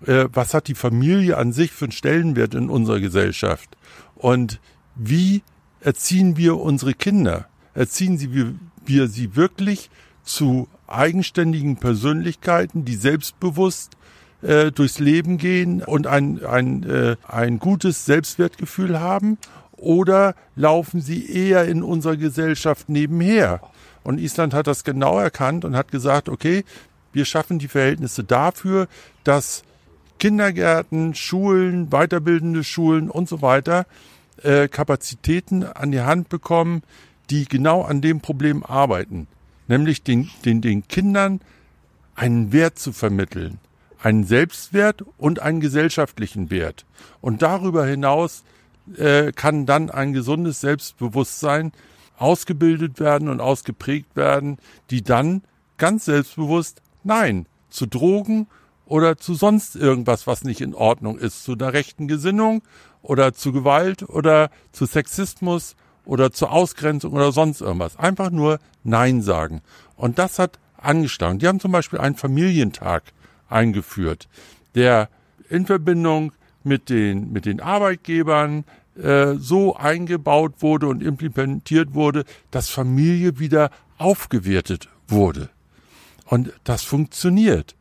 äh, 0.06 0.26
was 0.32 0.54
hat 0.54 0.68
die 0.68 0.76
Familie 0.76 1.38
an 1.38 1.54
sich 1.54 1.72
für 1.72 1.86
einen 1.86 1.92
Stellenwert 1.92 2.56
in 2.56 2.70
unserer 2.70 3.00
Gesellschaft 3.00 3.78
und 4.16 4.60
wie 4.96 5.44
erziehen 5.82 6.38
wir 6.38 6.60
unsere 6.60 6.94
Kinder? 6.94 7.48
Erziehen 7.74 8.18
sie 8.18 8.34
wir, 8.34 8.54
wir 8.86 9.08
sie 9.08 9.36
wirklich 9.36 9.89
zu 10.24 10.68
eigenständigen 10.88 11.78
Persönlichkeiten, 11.78 12.86
die 12.86 12.96
selbstbewusst 12.96 13.98
äh, 14.42 14.72
durchs 14.72 15.00
Leben 15.00 15.38
gehen 15.38 15.82
und 15.82 16.08
ein, 16.08 16.46
ein, 16.46 16.84
äh, 16.84 17.16
ein 17.28 17.60
gutes 17.60 18.06
Selbstwertgefühl 18.06 19.00
haben? 19.00 19.38
Oder 19.76 20.36
laufen 20.56 21.02
sie 21.02 21.30
eher 21.30 21.66
in 21.66 21.84
unserer 21.84 22.16
Gesellschaft 22.16 22.88
nebenher? 22.88 23.60
Und 24.04 24.20
Island 24.20 24.54
hat 24.54 24.68
das 24.68 24.84
genau 24.84 25.20
erkannt 25.20 25.66
und 25.66 25.76
hat 25.76 25.92
gesagt, 25.92 26.30
okay, 26.30 26.63
wir 27.12 27.26
schaffen 27.26 27.60
die 27.60 27.68
Verhältnisse 27.68 28.24
dafür, 28.24 28.88
dass 29.24 29.63
Kindergärten, 30.19 31.15
Schulen, 31.15 31.89
weiterbildende 31.91 32.63
Schulen 32.63 33.10
und 33.10 33.28
so 33.28 33.41
weiter 33.41 33.86
äh, 34.41 34.67
Kapazitäten 34.67 35.63
an 35.63 35.91
die 35.91 36.02
Hand 36.02 36.30
bekommen, 36.30 36.84
die 37.30 37.45
genau 37.45 37.82
an 37.82 38.02
dem 38.02 38.21
Problem 38.21 38.63
arbeiten, 38.63 39.28
nämlich 39.67 40.04
den, 40.04 40.30
den, 40.45 40.62
den 40.62 40.88
Kindern 40.88 41.41
einen 42.15 42.52
Wert 42.52 42.80
zu 42.80 42.91
vermitteln, 42.91 43.60
einen 44.02 44.23
Selbstwert 44.23 45.04
und 45.17 45.41
einen 45.41 45.60
gesellschaftlichen 45.60 46.49
Wert. 46.52 46.86
Und 47.21 47.41
darüber 47.41 47.86
hinaus 47.86 48.43
äh, 48.97 49.32
kann 49.32 49.65
dann 49.65 49.89
ein 49.89 50.13
gesundes 50.13 50.62
Selbstbewusstsein 50.62 51.71
ausgebildet 52.17 52.99
werden 52.99 53.30
und 53.30 53.41
ausgeprägt 53.41 54.15
werden, 54.15 54.58
die 54.89 55.02
dann 55.02 55.41
ganz 55.78 56.06
selbstbewusst 56.06 56.82
Nein 57.04 57.45
zu 57.69 57.86
Drogen 57.86 58.47
oder 58.86 59.17
zu 59.17 59.34
sonst 59.34 59.76
irgendwas, 59.76 60.28
was 60.28 60.43
nicht 60.43 60.62
in 60.62 60.74
Ordnung 60.74 61.17
ist, 61.17 61.43
zu 61.43 61.56
der 61.56 61.74
rechten 61.74 62.08
Gesinnung 62.08 62.62
oder 63.02 63.34
zu 63.34 63.52
Gewalt 63.52 64.08
oder 64.08 64.50
zu 64.72 64.86
Sexismus 64.86 65.76
oder 66.06 66.32
zur 66.32 66.52
Ausgrenzung 66.52 67.13
oder 67.13 67.32
sonst 67.32 67.62
irgendwas. 67.62 67.98
Einfach 67.98 68.30
nur 68.30 68.60
Nein 68.84 69.22
sagen. 69.22 69.62
Und 69.96 70.19
das 70.19 70.39
hat 70.39 70.60
angeschlagen. 70.78 71.39
Die 71.39 71.48
haben 71.48 71.60
zum 71.60 71.72
Beispiel 71.72 72.00
einen 72.00 72.15
Familientag 72.15 73.04
eingeführt, 73.48 74.28
der 74.76 75.10
in 75.50 75.65
Verbindung 75.65 76.34
mit 76.63 76.89
den, 76.89 77.32
mit 77.32 77.46
den 77.46 77.62
Arbeitgebern 77.62 78.65
äh, 79.02 79.36
so 79.36 79.76
eingebaut 79.76 80.56
wurde 80.60 80.88
und 80.88 81.04
implementiert 81.04 81.93
wurde, 81.93 82.26
dass 82.52 82.69
Familie 82.69 83.39
wieder 83.39 83.69
aufgewertet 83.98 84.89
wurde. 85.08 85.50
Und 86.26 86.54
das 86.63 86.84
funktioniert. 86.84 87.76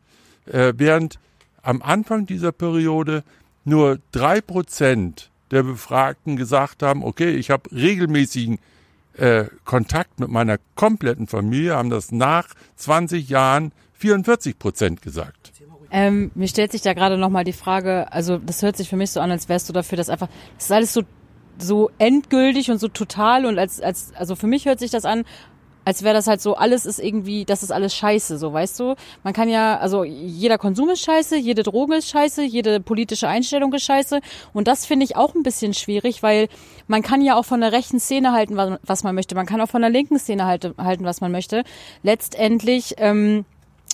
Äh, 0.45 0.73
während 0.77 1.19
am 1.61 1.81
Anfang 1.81 2.25
dieser 2.25 2.51
Periode 2.51 3.23
nur 3.63 3.99
drei 4.11 4.41
Prozent 4.41 5.29
der 5.51 5.63
Befragten 5.63 6.35
gesagt 6.35 6.83
haben, 6.83 7.03
okay, 7.03 7.31
ich 7.31 7.49
habe 7.49 7.71
regelmäßigen 7.71 8.59
äh, 9.17 9.45
Kontakt 9.63 10.19
mit 10.19 10.29
meiner 10.29 10.57
kompletten 10.75 11.27
Familie 11.27 11.75
haben 11.75 11.89
das 11.89 12.11
nach 12.11 12.47
20 12.77 13.29
Jahren 13.29 13.71
44 13.93 14.57
Prozent 14.57 15.01
gesagt. 15.01 15.51
Ähm, 15.91 16.31
mir 16.33 16.47
stellt 16.47 16.71
sich 16.71 16.81
da 16.81 16.93
gerade 16.93 17.19
nochmal 17.19 17.43
die 17.43 17.53
Frage, 17.53 18.11
also 18.11 18.39
das 18.39 18.63
hört 18.63 18.75
sich 18.75 18.89
für 18.89 18.95
mich 18.95 19.11
so 19.11 19.19
an, 19.19 19.29
als 19.29 19.47
wärst 19.47 19.69
du 19.69 19.73
dafür, 19.73 19.95
dass 19.95 20.09
einfach, 20.09 20.27
das 20.55 20.65
ist 20.65 20.71
alles 20.71 20.93
so, 20.93 21.03
so 21.59 21.91
endgültig 21.99 22.71
und 22.71 22.79
so 22.79 22.87
total 22.87 23.45
und 23.45 23.59
als, 23.59 23.79
als, 23.79 24.11
also 24.15 24.35
für 24.35 24.47
mich 24.47 24.65
hört 24.65 24.79
sich 24.79 24.89
das 24.89 25.05
an, 25.05 25.23
als 25.85 26.03
wäre 26.03 26.13
das 26.13 26.27
halt 26.27 26.41
so, 26.41 26.55
alles 26.55 26.85
ist 26.85 26.99
irgendwie, 26.99 27.45
das 27.45 27.63
ist 27.63 27.71
alles 27.71 27.95
scheiße, 27.95 28.37
so 28.37 28.53
weißt 28.53 28.79
du. 28.79 28.95
Man 29.23 29.33
kann 29.33 29.49
ja, 29.49 29.77
also 29.77 30.03
jeder 30.03 30.57
Konsum 30.57 30.89
ist 30.89 31.01
scheiße, 31.01 31.37
jede 31.37 31.63
Droge 31.63 31.95
ist 31.95 32.09
scheiße, 32.09 32.43
jede 32.43 32.79
politische 32.79 33.27
Einstellung 33.27 33.73
ist 33.73 33.83
scheiße. 33.83 34.19
Und 34.53 34.67
das 34.67 34.85
finde 34.85 35.05
ich 35.05 35.15
auch 35.15 35.35
ein 35.35 35.43
bisschen 35.43 35.73
schwierig, 35.73 36.23
weil 36.23 36.47
man 36.87 37.01
kann 37.01 37.21
ja 37.21 37.35
auch 37.35 37.45
von 37.45 37.61
der 37.61 37.71
rechten 37.71 37.99
Szene 37.99 38.31
halten, 38.31 38.57
was 38.83 39.03
man 39.03 39.15
möchte. 39.15 39.35
Man 39.35 39.45
kann 39.45 39.61
auch 39.61 39.69
von 39.69 39.81
der 39.81 39.89
linken 39.89 40.19
Szene 40.19 40.45
halten, 40.45 41.05
was 41.05 41.21
man 41.21 41.31
möchte. 41.31 41.63
Letztendlich, 42.01 42.95
ähm, 42.97 43.45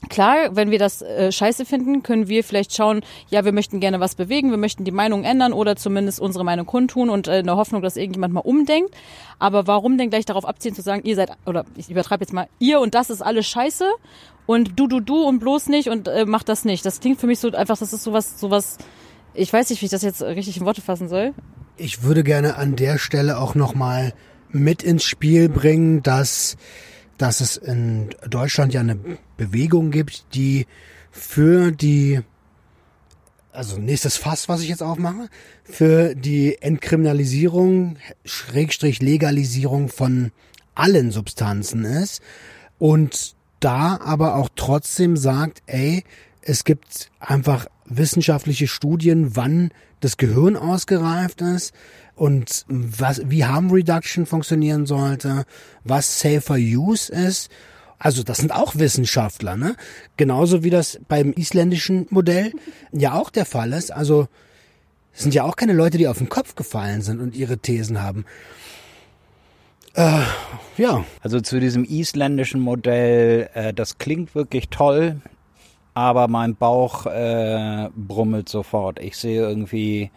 Klar, 0.08 0.56
wenn 0.56 0.72
wir 0.72 0.80
das 0.80 1.02
äh, 1.02 1.30
scheiße 1.30 1.66
finden, 1.66 2.04
können 2.04 2.30
wir 2.30 2.46
vielleicht 2.46 2.74
schauen, 2.74 3.02
ja, 3.30 3.44
wir 3.44 3.52
möchten 3.52 3.82
gerne 3.82 4.00
was 4.00 4.16
bewegen, 4.16 4.50
wir 4.50 4.58
möchten 4.58 4.86
die 4.86 4.92
Meinung 4.92 5.26
ändern 5.26 5.52
oder 5.52 5.76
zumindest 5.76 6.22
unsere 6.22 6.46
Meinung 6.46 6.66
kundtun 6.66 7.10
und 7.10 7.28
äh, 7.28 7.40
in 7.40 7.46
der 7.46 7.58
Hoffnung, 7.58 7.82
dass 7.82 7.98
irgendjemand 7.98 8.34
mal 8.34 8.40
umdenkt. 8.40 8.96
Aber 9.40 9.68
warum 9.68 9.98
denn 9.98 10.10
gleich 10.10 10.24
darauf 10.24 10.46
abziehen 10.46 10.74
zu 10.74 10.82
sagen, 10.82 11.02
ihr 11.04 11.18
seid, 11.18 11.32
oder 11.46 11.66
ich 11.76 11.90
übertreibe 11.90 12.24
jetzt 12.24 12.32
mal, 12.32 12.48
ihr 12.60 12.80
und 12.80 12.96
das 12.96 13.10
ist 13.10 13.22
alles 13.22 13.46
scheiße 13.48 13.90
und 14.46 14.80
du, 14.80 14.88
du, 14.88 15.02
du 15.02 15.24
und 15.24 15.40
bloß 15.40 15.68
nicht 15.68 15.90
und 15.90 16.08
äh, 16.08 16.26
mach 16.26 16.44
das 16.44 16.64
nicht. 16.64 16.86
Das 16.86 17.02
klingt 17.02 17.20
für 17.20 17.28
mich 17.28 17.40
so 17.40 17.52
einfach, 17.52 17.78
das 17.78 17.92
ist 17.92 18.04
sowas, 18.04 18.40
sowas, 18.40 18.78
ich 19.34 19.52
weiß 19.52 19.70
nicht, 19.70 19.82
wie 19.82 19.86
ich 19.86 19.92
das 19.92 20.02
jetzt 20.02 20.22
richtig 20.22 20.56
in 20.58 20.66
Worte 20.66 20.82
fassen 20.82 21.10
soll. 21.10 21.34
Ich 21.76 22.04
würde 22.04 22.24
gerne 22.24 22.56
an 22.56 22.78
der 22.78 22.98
Stelle 23.00 23.38
auch 23.38 23.54
nochmal 23.54 24.14
mit 24.50 24.82
ins 24.82 25.04
Spiel 25.04 25.50
bringen, 25.50 26.04
dass 26.04 26.56
dass 27.20 27.42
es 27.42 27.58
in 27.58 28.10
Deutschland 28.28 28.74
ja 28.74 28.80
eine 28.80 28.98
Bewegung 29.38 29.92
gibt, 29.92 30.34
die 30.34 30.66
für 31.12 31.72
die, 31.72 32.22
also 33.52 33.78
nächstes 33.78 34.16
Fass, 34.16 34.50
was 34.50 34.62
ich 34.62 34.70
jetzt 34.70 34.82
aufmache, 34.82 35.30
für 35.64 36.16
die 36.16 36.62
Entkriminalisierung, 36.62 37.98
Schrägstrich 38.26 39.02
Legalisierung 39.02 39.90
von 39.90 40.32
allen 40.76 41.12
Substanzen 41.12 41.84
ist 41.84 42.22
und 42.80 43.36
da 43.60 44.00
aber 44.02 44.36
auch 44.36 44.48
trotzdem 44.56 45.18
sagt, 45.18 45.62
ey, 45.66 46.06
es 46.42 46.64
gibt 46.64 47.12
einfach 47.20 47.68
wissenschaftliche 47.90 48.68
Studien, 48.68 49.36
wann 49.36 49.72
das 50.00 50.18
Gehirn 50.18 50.56
ausgereift 50.56 51.42
ist 51.42 51.74
und 52.16 52.66
was, 52.68 53.22
wie 53.26 53.46
Harm 53.46 53.72
Reduction 53.72 54.26
funktionieren 54.26 54.86
sollte, 54.86 55.46
was 55.84 56.20
Safer 56.20 56.56
Use 56.56 57.12
ist. 57.12 57.50
Also 57.98 58.24
das 58.24 58.38
sind 58.38 58.54
auch 58.54 58.76
Wissenschaftler, 58.76 59.58
ne? 59.58 59.76
Genauso 60.16 60.64
wie 60.64 60.70
das 60.70 61.00
beim 61.10 61.34
isländischen 61.34 62.08
Modell 62.10 62.54
ja 62.94 63.14
auch 63.14 63.30
der 63.30 63.46
Fall 63.46 63.74
ist. 63.74 63.92
Also 63.92 64.30
es 65.14 65.24
sind 65.24 65.34
ja 65.34 65.44
auch 65.44 65.58
keine 65.58 65.74
Leute, 65.74 65.98
die 65.98 66.08
auf 66.08 66.20
den 66.20 66.30
Kopf 66.30 66.56
gefallen 66.56 67.02
sind 67.02 67.20
und 67.20 67.36
ihre 67.36 67.58
Thesen 67.58 68.02
haben. 68.02 68.24
Äh, 69.96 70.22
ja. 70.78 71.04
Also 71.22 71.42
zu 71.42 71.60
diesem 71.60 71.84
isländischen 71.84 72.62
Modell, 72.62 73.50
äh, 73.54 73.74
das 73.74 73.98
klingt 73.98 74.34
wirklich 74.34 74.70
toll, 74.70 75.20
aber 75.94 76.28
mein 76.28 76.56
Bauch 76.56 77.06
äh, 77.06 77.90
brummelt 77.96 78.50
sofort. 78.50 79.00
Ich 79.00 79.18
sehe 79.18 79.42
irgendwie 79.42 80.12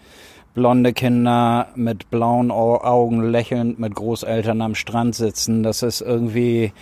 blonde 0.54 0.92
Kinder 0.92 1.68
mit 1.74 2.10
blauen 2.10 2.50
Augen 2.50 3.30
lächelnd 3.30 3.78
mit 3.78 3.94
Großeltern 3.94 4.60
am 4.60 4.74
Strand 4.74 5.14
sitzen. 5.14 5.62
Das 5.62 5.82
ist 5.82 6.00
irgendwie, 6.00 6.72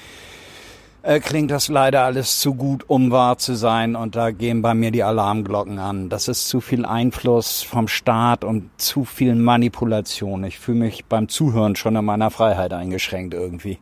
äh, 1.02 1.20
klingt 1.20 1.50
das 1.50 1.68
leider 1.68 2.02
alles 2.02 2.40
zu 2.40 2.54
gut, 2.54 2.84
um 2.88 3.10
wahr 3.10 3.38
zu 3.38 3.54
sein. 3.54 3.94
Und 3.96 4.16
da 4.16 4.32
gehen 4.32 4.60
bei 4.62 4.74
mir 4.74 4.90
die 4.90 5.04
Alarmglocken 5.04 5.78
an. 5.78 6.08
Das 6.08 6.28
ist 6.28 6.48
zu 6.48 6.60
viel 6.60 6.84
Einfluss 6.84 7.62
vom 7.62 7.86
Staat 7.88 8.44
und 8.44 8.70
zu 8.76 9.04
viel 9.04 9.34
Manipulation. 9.34 10.44
Ich 10.44 10.58
fühle 10.58 10.80
mich 10.80 11.04
beim 11.04 11.28
Zuhören 11.28 11.76
schon 11.76 11.96
in 11.96 12.04
meiner 12.04 12.30
Freiheit 12.30 12.72
eingeschränkt 12.72 13.34
irgendwie. 13.34 13.78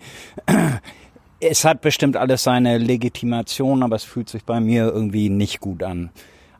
Es 1.40 1.64
hat 1.64 1.82
bestimmt 1.82 2.16
alles 2.16 2.42
seine 2.42 2.78
Legitimation, 2.78 3.84
aber 3.84 3.94
es 3.94 4.02
fühlt 4.02 4.28
sich 4.28 4.44
bei 4.44 4.58
mir 4.58 4.86
irgendwie 4.86 5.28
nicht 5.28 5.60
gut 5.60 5.84
an. 5.84 6.10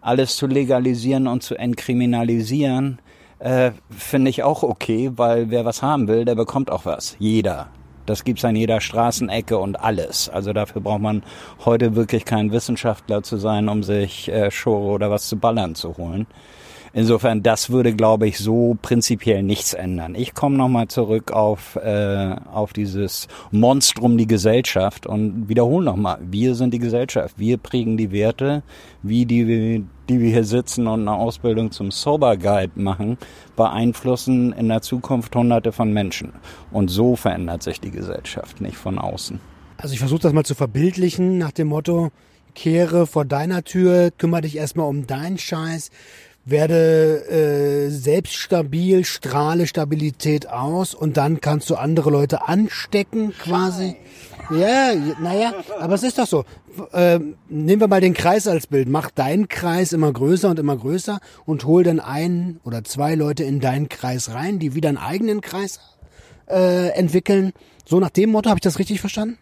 Alles 0.00 0.36
zu 0.36 0.46
legalisieren 0.46 1.26
und 1.26 1.42
zu 1.42 1.56
entkriminalisieren, 1.56 3.00
äh, 3.40 3.72
finde 3.90 4.30
ich 4.30 4.44
auch 4.44 4.62
okay, 4.62 5.10
weil 5.16 5.50
wer 5.50 5.64
was 5.64 5.82
haben 5.82 6.06
will, 6.06 6.24
der 6.24 6.36
bekommt 6.36 6.70
auch 6.70 6.84
was. 6.84 7.16
Jeder. 7.18 7.66
Das 8.06 8.22
gibt's 8.22 8.44
an 8.44 8.54
jeder 8.54 8.80
Straßenecke 8.80 9.58
und 9.58 9.80
alles. 9.80 10.28
Also 10.28 10.52
dafür 10.52 10.80
braucht 10.80 11.02
man 11.02 11.24
heute 11.64 11.96
wirklich 11.96 12.24
kein 12.24 12.52
Wissenschaftler 12.52 13.24
zu 13.24 13.36
sein, 13.36 13.68
um 13.68 13.82
sich 13.82 14.28
äh, 14.28 14.50
Schore 14.52 14.92
oder 14.92 15.10
was 15.10 15.28
zu 15.28 15.36
ballern 15.38 15.74
zu 15.74 15.96
holen. 15.96 16.28
Insofern, 16.92 17.42
das 17.42 17.70
würde, 17.70 17.94
glaube 17.94 18.28
ich, 18.28 18.38
so 18.38 18.76
prinzipiell 18.80 19.42
nichts 19.42 19.74
ändern. 19.74 20.14
Ich 20.14 20.34
komme 20.34 20.56
nochmal 20.56 20.88
zurück 20.88 21.32
auf, 21.32 21.76
äh, 21.76 22.36
auf 22.52 22.72
dieses 22.72 23.28
Monstrum, 23.50 24.16
die 24.16 24.26
Gesellschaft 24.26 25.06
und 25.06 25.48
wiederhole 25.48 25.84
nochmal, 25.84 26.18
wir 26.22 26.54
sind 26.54 26.72
die 26.72 26.78
Gesellschaft, 26.78 27.38
wir 27.38 27.58
prägen 27.58 27.96
die 27.96 28.10
Werte, 28.10 28.62
wie 29.02 29.26
die, 29.26 29.84
die 30.08 30.20
wir 30.20 30.30
hier 30.30 30.44
sitzen 30.44 30.86
und 30.86 31.02
eine 31.02 31.12
Ausbildung 31.12 31.70
zum 31.70 31.90
Sober 31.90 32.36
Guide 32.36 32.72
machen, 32.76 33.18
beeinflussen 33.56 34.52
in 34.52 34.68
der 34.68 34.82
Zukunft 34.82 35.34
hunderte 35.36 35.72
von 35.72 35.92
Menschen. 35.92 36.32
Und 36.70 36.88
so 36.88 37.16
verändert 37.16 37.62
sich 37.62 37.80
die 37.80 37.90
Gesellschaft, 37.90 38.60
nicht 38.60 38.76
von 38.76 38.98
außen. 38.98 39.40
Also 39.76 39.92
ich 39.92 40.00
versuche 40.00 40.22
das 40.22 40.32
mal 40.32 40.44
zu 40.44 40.54
verbildlichen 40.54 41.38
nach 41.38 41.52
dem 41.52 41.68
Motto, 41.68 42.10
kehre 42.54 43.06
vor 43.06 43.24
deiner 43.24 43.62
Tür, 43.62 44.10
kümmere 44.10 44.42
dich 44.42 44.56
erstmal 44.56 44.88
um 44.88 45.06
deinen 45.06 45.38
Scheiß, 45.38 45.90
werde 46.50 47.24
äh, 47.28 47.90
selbst 47.90 48.34
stabil, 48.34 49.04
strahle 49.04 49.66
Stabilität 49.66 50.48
aus 50.48 50.94
und 50.94 51.16
dann 51.16 51.40
kannst 51.40 51.68
du 51.70 51.76
andere 51.76 52.10
Leute 52.10 52.48
anstecken 52.48 53.32
quasi. 53.38 53.96
Ja, 54.50 54.94
naja, 55.20 55.52
aber 55.78 55.94
es 55.94 56.02
ist 56.02 56.18
doch 56.18 56.26
so. 56.26 56.44
Ähm, 56.94 57.36
nehmen 57.48 57.80
wir 57.80 57.88
mal 57.88 58.00
den 58.00 58.14
Kreis 58.14 58.46
als 58.46 58.66
Bild. 58.66 58.88
Mach 58.88 59.10
deinen 59.10 59.48
Kreis 59.48 59.92
immer 59.92 60.10
größer 60.12 60.48
und 60.48 60.58
immer 60.58 60.76
größer 60.76 61.20
und 61.44 61.64
hol 61.64 61.82
dann 61.82 62.00
einen 62.00 62.60
oder 62.64 62.82
zwei 62.84 63.14
Leute 63.14 63.44
in 63.44 63.60
deinen 63.60 63.88
Kreis 63.88 64.32
rein, 64.32 64.58
die 64.58 64.74
wieder 64.74 64.88
einen 64.88 64.98
eigenen 64.98 65.42
Kreis 65.42 65.80
äh, 66.48 66.90
entwickeln. 66.90 67.52
So 67.84 68.00
nach 68.00 68.10
dem 68.10 68.30
Motto, 68.30 68.48
habe 68.48 68.58
ich 68.58 68.62
das 68.62 68.78
richtig 68.78 69.00
verstanden? 69.00 69.38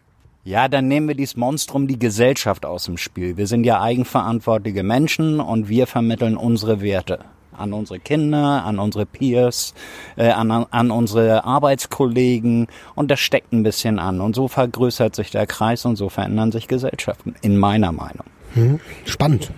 Ja, 0.47 0.69
dann 0.69 0.87
nehmen 0.87 1.09
wir 1.09 1.15
dieses 1.15 1.35
Monstrum 1.35 1.87
die 1.87 1.99
Gesellschaft 1.99 2.65
aus 2.65 2.85
dem 2.85 2.97
Spiel. 2.97 3.35
Wir 3.35 3.47
sind 3.47 3.65
ja 3.65 3.81
eigenverantwortliche 3.81 4.81
Menschen 4.81 5.41
und 5.41 5.67
wir 5.67 5.87
vermitteln 5.87 6.37
unsere 6.37 6.79
Werte 6.79 7.19
an 7.51 7.73
unsere 7.73 7.99
Kinder, 7.99 8.63
an 8.63 8.79
unsere 8.79 9.05
Peers, 9.05 9.73
äh, 10.15 10.29
an, 10.29 10.49
an 10.51 10.89
unsere 10.89 11.43
Arbeitskollegen 11.43 12.67
und 12.95 13.11
das 13.11 13.19
steckt 13.19 13.51
ein 13.51 13.63
bisschen 13.63 13.99
an. 13.99 14.21
Und 14.21 14.37
so 14.37 14.47
vergrößert 14.47 15.17
sich 15.17 15.31
der 15.31 15.47
Kreis 15.47 15.83
und 15.83 15.97
so 15.97 16.07
verändern 16.07 16.53
sich 16.53 16.69
Gesellschaften, 16.69 17.35
in 17.41 17.57
meiner 17.57 17.91
Meinung. 17.91 18.27
Hm, 18.53 18.79
spannend. 19.03 19.51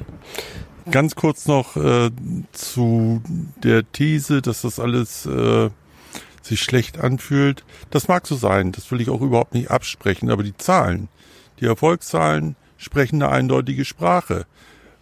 Ganz 0.89 1.13
kurz 1.13 1.45
noch 1.45 1.75
äh, 1.75 2.10
zu 2.52 3.21
der 3.63 3.84
These, 3.91 4.41
dass 4.41 4.63
das 4.63 4.80
alles 4.80 5.28
äh, 5.28 5.69
sich 6.49 6.62
schlecht 6.62 6.99
anfühlt. 6.99 7.63
Das 7.89 8.07
mag 8.07 8.27
so 8.27 8.35
sein, 8.35 8.71
das 8.71 8.91
will 8.91 9.01
ich 9.01 9.09
auch 9.09 9.21
überhaupt 9.21 9.53
nicht 9.53 9.71
absprechen, 9.71 10.29
aber 10.29 10.43
die 10.43 10.57
Zahlen, 10.57 11.07
die 11.59 11.65
Erfolgszahlen 11.65 12.55
sprechen 12.77 13.21
eine 13.21 13.31
eindeutige 13.31 13.85
Sprache. 13.85 14.45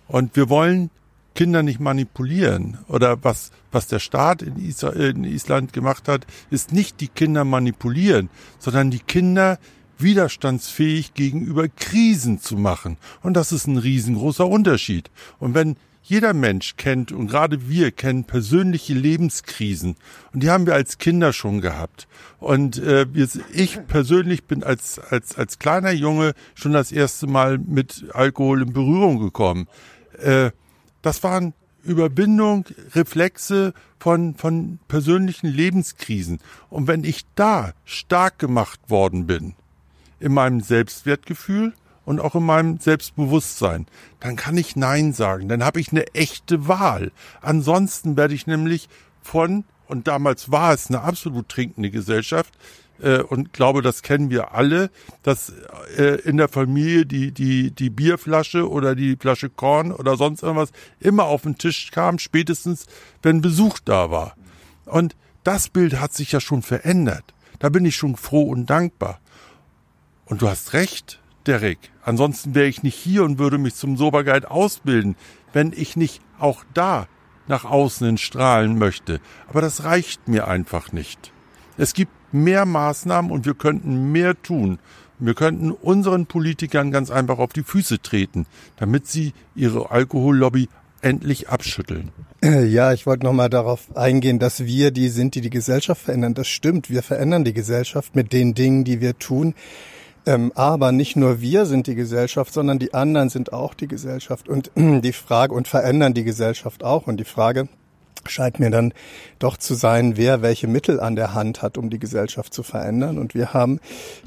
Und 0.07 0.35
wir 0.35 0.49
wollen 0.49 0.89
Kinder 1.35 1.61
nicht 1.61 1.79
manipulieren. 1.79 2.79
Oder 2.87 3.23
was, 3.23 3.51
was 3.71 3.87
der 3.87 3.99
Staat 3.99 4.41
in, 4.41 4.57
Isra 4.57 4.89
in 4.89 5.23
Island 5.23 5.71
gemacht 5.71 6.07
hat, 6.07 6.25
ist 6.49 6.73
nicht 6.73 6.99
die 6.99 7.09
Kinder 7.09 7.45
manipulieren, 7.45 8.29
sondern 8.57 8.89
die 8.89 8.99
Kinder 8.99 9.59
widerstandsfähig 9.99 11.13
gegenüber 11.13 11.67
Krisen 11.67 12.39
zu 12.39 12.55
machen. 12.55 12.97
Und 13.21 13.35
das 13.35 13.51
ist 13.51 13.67
ein 13.67 13.77
riesengroßer 13.77 14.47
Unterschied. 14.47 15.09
Und 15.39 15.53
wenn 15.53 15.75
jeder 16.07 16.33
Mensch 16.33 16.77
kennt 16.77 17.11
und 17.11 17.27
gerade 17.27 17.67
wir 17.67 17.91
kennen 17.91 18.23
persönliche 18.23 18.93
Lebenskrisen 18.93 19.97
und 20.33 20.41
die 20.41 20.49
haben 20.49 20.65
wir 20.65 20.73
als 20.73 20.99
Kinder 20.99 21.33
schon 21.33 21.59
gehabt. 21.59 22.07
Und 22.39 22.77
äh, 22.77 23.05
ich 23.51 23.85
persönlich 23.87 24.45
bin 24.45 24.63
als 24.63 24.99
als 24.99 25.37
als 25.37 25.59
kleiner 25.59 25.91
Junge 25.91 26.33
schon 26.55 26.71
das 26.71 26.93
erste 26.93 27.27
Mal 27.27 27.57
mit 27.57 28.05
Alkohol 28.13 28.61
in 28.61 28.71
Berührung 28.71 29.19
gekommen. 29.19 29.67
Äh, 30.17 30.51
das 31.01 31.23
waren 31.23 31.53
Überwindung, 31.83 32.65
Reflexe 32.93 33.73
von, 33.99 34.35
von 34.35 34.79
persönlichen 34.87 35.47
Lebenskrisen. 35.47 36.39
Und 36.69 36.87
wenn 36.87 37.03
ich 37.03 37.25
da 37.35 37.73
stark 37.85 38.39
gemacht 38.39 38.79
worden 38.87 39.27
bin, 39.27 39.55
in 40.19 40.33
meinem 40.33 40.61
Selbstwertgefühl, 40.61 41.73
und 42.07 42.21
auch 42.21 42.35
in 42.35 42.43
meinem 42.43 42.79
Selbstbewusstsein. 42.79 43.85
Dann 44.21 44.37
kann 44.37 44.55
ich 44.55 44.77
Nein 44.77 45.11
sagen. 45.11 45.49
Dann 45.49 45.61
habe 45.61 45.81
ich 45.81 45.91
eine 45.91 46.07
echte 46.13 46.69
Wahl. 46.69 47.11
Ansonsten 47.41 48.15
werde 48.15 48.33
ich 48.33 48.47
nämlich 48.47 48.87
von, 49.21 49.65
und 49.87 50.07
damals 50.07 50.49
war 50.49 50.73
es 50.73 50.87
eine 50.87 51.01
absolut 51.01 51.49
trinkende 51.49 51.91
Gesellschaft, 51.91 52.57
äh, 53.01 53.19
und 53.19 53.51
glaube, 53.51 53.81
das 53.81 54.03
kennen 54.03 54.29
wir 54.29 54.53
alle, 54.53 54.89
dass 55.21 55.51
äh, 55.97 56.21
in 56.21 56.37
der 56.37 56.47
Familie 56.47 57.05
die, 57.05 57.33
die, 57.33 57.71
die 57.71 57.89
Bierflasche 57.89 58.69
oder 58.69 58.95
die 58.95 59.17
Flasche 59.17 59.49
Korn 59.49 59.91
oder 59.91 60.15
sonst 60.15 60.43
irgendwas 60.43 60.71
immer 61.01 61.25
auf 61.25 61.41
den 61.41 61.57
Tisch 61.57 61.91
kam, 61.91 62.19
spätestens 62.19 62.85
wenn 63.21 63.41
Besuch 63.41 63.79
da 63.83 64.09
war. 64.09 64.37
Und 64.85 65.17
das 65.43 65.67
Bild 65.67 65.99
hat 65.99 66.13
sich 66.13 66.31
ja 66.31 66.39
schon 66.39 66.61
verändert. 66.61 67.33
Da 67.59 67.67
bin 67.67 67.83
ich 67.83 67.97
schon 67.97 68.15
froh 68.15 68.43
und 68.43 68.69
dankbar. 68.69 69.19
Und 70.23 70.41
du 70.41 70.47
hast 70.47 70.71
recht, 70.71 71.19
Derek. 71.47 71.79
Ansonsten 72.03 72.55
wäre 72.55 72.67
ich 72.67 72.83
nicht 72.83 72.95
hier 72.95 73.23
und 73.23 73.39
würde 73.39 73.57
mich 73.57 73.75
zum 73.75 73.97
Soberguide 73.97 74.51
ausbilden, 74.51 75.15
wenn 75.53 75.73
ich 75.75 75.95
nicht 75.95 76.21
auch 76.39 76.63
da 76.73 77.07
nach 77.47 77.65
außen 77.65 78.05
hin 78.05 78.17
strahlen 78.17 78.77
möchte. 78.77 79.19
Aber 79.47 79.61
das 79.61 79.83
reicht 79.83 80.27
mir 80.27 80.47
einfach 80.47 80.91
nicht. 80.91 81.31
Es 81.77 81.93
gibt 81.93 82.11
mehr 82.31 82.65
Maßnahmen 82.65 83.31
und 83.31 83.45
wir 83.45 83.53
könnten 83.53 84.11
mehr 84.11 84.41
tun. 84.41 84.79
Wir 85.19 85.33
könnten 85.33 85.71
unseren 85.71 86.27
Politikern 86.27 86.91
ganz 86.91 87.09
einfach 87.09 87.39
auf 87.39 87.53
die 87.53 87.63
Füße 87.63 88.01
treten, 88.01 88.45
damit 88.75 89.07
sie 89.07 89.33
ihre 89.55 89.89
Alkohollobby 89.89 90.69
endlich 91.01 91.49
abschütteln. 91.49 92.11
Äh, 92.43 92.65
ja, 92.65 92.93
ich 92.93 93.05
wollte 93.05 93.25
nochmal 93.25 93.49
darauf 93.49 93.95
eingehen, 93.95 94.39
dass 94.39 94.65
wir 94.65 94.91
die 94.91 95.09
sind, 95.09 95.35
die 95.35 95.41
die 95.41 95.49
Gesellschaft 95.49 96.03
verändern. 96.03 96.33
Das 96.33 96.47
stimmt, 96.47 96.89
wir 96.89 97.01
verändern 97.01 97.43
die 97.43 97.53
Gesellschaft 97.53 98.15
mit 98.15 98.33
den 98.33 98.53
Dingen, 98.53 98.83
die 98.83 99.01
wir 99.01 99.17
tun. 99.17 99.55
Ähm, 100.27 100.51
aber 100.55 100.91
nicht 100.91 101.15
nur 101.15 101.39
wir 101.39 101.65
sind 101.65 101.87
die 101.87 101.95
Gesellschaft, 101.95 102.53
sondern 102.53 102.79
die 102.79 102.93
anderen 102.93 103.29
sind 103.29 103.53
auch 103.53 103.73
die 103.73 103.87
Gesellschaft 103.87 104.49
und 104.49 104.69
die 104.75 105.13
Frage 105.13 105.53
und 105.53 105.69
verändern 105.69 106.13
die 106.13 106.25
Gesellschaft 106.25 106.83
auch. 106.83 107.07
Und 107.07 107.17
die 107.17 107.23
Frage 107.23 107.69
scheint 108.25 108.59
mir 108.59 108.69
dann 108.69 108.93
doch 109.39 109.55
zu 109.55 109.73
sein, 109.73 110.17
wer 110.17 110.41
welche 110.41 110.67
Mittel 110.67 110.99
an 110.99 111.15
der 111.15 111.33
Hand 111.33 111.61
hat, 111.61 111.77
um 111.77 111.89
die 111.89 111.97
Gesellschaft 111.97 112.53
zu 112.53 112.61
verändern. 112.61 113.17
Und 113.17 113.35
wir 113.35 113.53
haben 113.53 113.79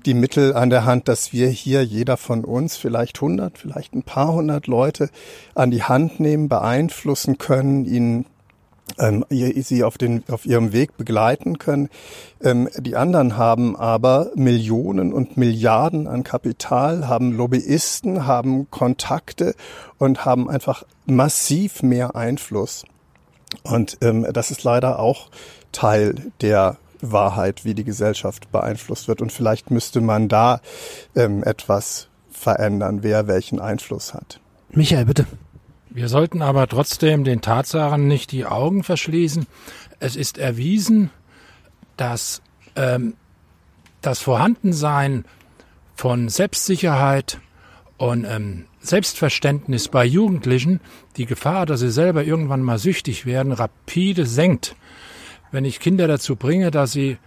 die 0.06 0.14
Mittel 0.14 0.54
an 0.54 0.70
der 0.70 0.86
Hand, 0.86 1.06
dass 1.06 1.34
wir 1.34 1.48
hier 1.48 1.84
jeder 1.84 2.16
von 2.16 2.46
uns 2.46 2.78
vielleicht 2.78 3.20
hundert, 3.20 3.58
vielleicht 3.58 3.94
ein 3.94 4.02
paar 4.02 4.32
hundert 4.32 4.66
Leute 4.68 5.10
an 5.54 5.70
die 5.70 5.82
Hand 5.82 6.18
nehmen, 6.18 6.48
beeinflussen 6.48 7.36
können, 7.36 7.84
ihnen 7.84 8.24
ähm, 8.98 9.24
sie 9.30 9.84
auf, 9.84 9.98
den, 9.98 10.24
auf 10.28 10.46
ihrem 10.46 10.72
Weg 10.72 10.96
begleiten 10.96 11.58
können. 11.58 11.88
Ähm, 12.42 12.68
die 12.76 12.96
anderen 12.96 13.36
haben 13.36 13.76
aber 13.76 14.30
Millionen 14.34 15.12
und 15.12 15.36
Milliarden 15.36 16.06
an 16.06 16.24
Kapital, 16.24 17.08
haben 17.08 17.32
Lobbyisten, 17.32 18.26
haben 18.26 18.70
Kontakte 18.70 19.54
und 19.98 20.24
haben 20.24 20.48
einfach 20.48 20.84
massiv 21.06 21.82
mehr 21.82 22.16
Einfluss. 22.16 22.84
Und 23.62 23.98
ähm, 24.00 24.26
das 24.32 24.50
ist 24.50 24.64
leider 24.64 24.98
auch 24.98 25.28
Teil 25.72 26.32
der 26.40 26.76
Wahrheit, 27.00 27.64
wie 27.64 27.74
die 27.74 27.84
Gesellschaft 27.84 28.52
beeinflusst 28.52 29.08
wird. 29.08 29.22
Und 29.22 29.32
vielleicht 29.32 29.70
müsste 29.70 30.00
man 30.00 30.28
da 30.28 30.60
ähm, 31.16 31.42
etwas 31.42 32.08
verändern, 32.30 33.02
wer 33.02 33.26
welchen 33.26 33.60
Einfluss 33.60 34.14
hat. 34.14 34.40
Michael, 34.70 35.04
bitte. 35.04 35.26
Wir 35.92 36.08
sollten 36.08 36.40
aber 36.40 36.68
trotzdem 36.68 37.24
den 37.24 37.40
Tatsachen 37.40 38.06
nicht 38.06 38.30
die 38.30 38.46
Augen 38.46 38.84
verschließen. 38.84 39.46
Es 39.98 40.14
ist 40.14 40.38
erwiesen, 40.38 41.10
dass 41.96 42.42
ähm, 42.76 43.14
das 44.00 44.20
Vorhandensein 44.20 45.24
von 45.96 46.28
Selbstsicherheit 46.28 47.40
und 47.96 48.24
ähm, 48.24 48.66
Selbstverständnis 48.80 49.88
bei 49.88 50.04
Jugendlichen 50.04 50.80
die 51.16 51.26
Gefahr, 51.26 51.66
dass 51.66 51.80
sie 51.80 51.90
selber 51.90 52.22
irgendwann 52.22 52.62
mal 52.62 52.78
süchtig 52.78 53.26
werden, 53.26 53.50
rapide 53.50 54.26
senkt. 54.26 54.76
Wenn 55.50 55.64
ich 55.64 55.80
Kinder 55.80 56.06
dazu 56.06 56.36
bringe, 56.36 56.70
dass 56.70 56.92
sie 56.92 57.18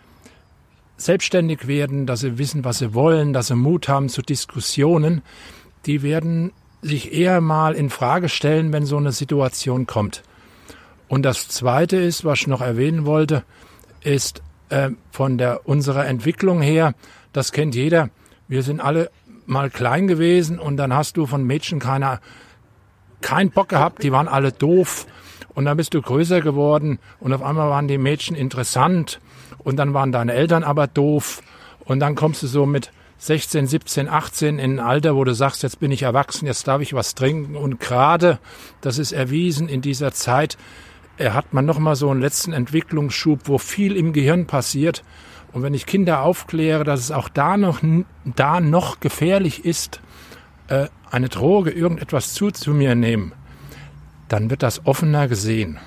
selbstständig 0.95 1.67
werden, 1.67 2.05
dass 2.05 2.21
sie 2.21 2.37
wissen, 2.37 2.63
was 2.63 2.79
sie 2.79 2.93
wollen, 2.93 3.33
dass 3.33 3.47
sie 3.47 3.55
Mut 3.55 3.89
haben 3.89 4.07
zu 4.07 4.21
Diskussionen, 4.21 5.21
die 5.85 6.01
werden 6.01 6.53
sich 6.83 7.13
eher 7.13 7.41
mal 7.41 7.73
in 7.73 7.89
Frage 7.89 8.29
stellen, 8.29 8.73
wenn 8.73 8.85
so 8.85 8.97
eine 8.97 9.11
Situation 9.11 9.87
kommt. 9.87 10.23
Und 11.07 11.23
das 11.23 11.47
Zweite 11.47 11.97
ist, 11.97 12.25
was 12.25 12.39
ich 12.39 12.47
noch 12.47 12.61
erwähnen 12.61 13.05
wollte, 13.05 13.43
ist 14.01 14.41
äh, 14.69 14.89
von 15.11 15.37
der 15.37 15.67
unserer 15.67 16.05
Entwicklung 16.05 16.61
her, 16.61 16.93
das 17.31 17.51
kennt 17.51 17.75
jeder. 17.75 18.09
Wir 18.47 18.63
sind 18.63 18.79
alle 18.79 19.09
mal 19.45 19.69
klein 19.69 20.07
gewesen 20.07 20.59
und 20.59 20.77
dann 20.77 20.93
hast 20.93 21.17
du 21.17 21.25
von 21.25 21.43
Mädchen 21.43 21.79
keiner 21.79 22.19
keinen 23.21 23.51
Bock 23.51 23.69
gehabt, 23.69 24.03
die 24.03 24.11
waren 24.11 24.27
alle 24.27 24.51
doof 24.51 25.05
und 25.53 25.65
dann 25.65 25.77
bist 25.77 25.93
du 25.93 26.01
größer 26.01 26.41
geworden 26.41 26.99
und 27.19 27.33
auf 27.33 27.41
einmal 27.41 27.69
waren 27.69 27.87
die 27.87 27.97
Mädchen 27.97 28.35
interessant 28.35 29.19
und 29.59 29.77
dann 29.77 29.93
waren 29.93 30.11
deine 30.11 30.33
Eltern 30.33 30.63
aber 30.63 30.87
doof 30.87 31.41
und 31.85 31.99
dann 31.99 32.15
kommst 32.15 32.43
du 32.43 32.47
so 32.47 32.65
mit 32.65 32.91
16, 33.25 33.67
17, 33.67 34.09
18 34.09 34.59
in 34.59 34.79
ein 34.79 34.79
Alter, 34.85 35.15
wo 35.15 35.23
du 35.23 35.33
sagst, 35.33 35.63
jetzt 35.63 35.79
bin 35.79 35.91
ich 35.91 36.03
erwachsen, 36.03 36.45
jetzt 36.45 36.67
darf 36.67 36.81
ich 36.81 36.93
was 36.93 37.15
trinken. 37.15 37.55
Und 37.55 37.79
gerade, 37.79 38.37
das 38.81 38.97
ist 38.97 39.13
erwiesen, 39.13 39.69
in 39.69 39.81
dieser 39.81 40.11
Zeit 40.11 40.57
hat 41.17 41.53
man 41.53 41.65
nochmal 41.65 41.95
so 41.95 42.09
einen 42.09 42.19
letzten 42.19 42.51
Entwicklungsschub, 42.51 43.41
wo 43.45 43.57
viel 43.57 43.95
im 43.95 44.11
Gehirn 44.11 44.45
passiert. 44.45 45.03
Und 45.53 45.63
wenn 45.63 45.73
ich 45.73 45.85
Kinder 45.85 46.21
aufkläre, 46.21 46.83
dass 46.83 46.99
es 46.99 47.11
auch 47.11 47.29
da 47.29 47.55
noch, 47.55 47.79
da 48.25 48.59
noch 48.59 48.99
gefährlich 48.99 49.63
ist, 49.63 50.01
äh, 50.67 50.87
eine 51.09 51.29
Droge, 51.29 51.71
irgendetwas 51.71 52.33
zu, 52.33 52.51
zu 52.51 52.71
mir 52.71 52.93
nehmen, 52.93 53.31
dann 54.27 54.49
wird 54.49 54.63
das 54.63 54.85
offener 54.85 55.29
gesehen. 55.29 55.79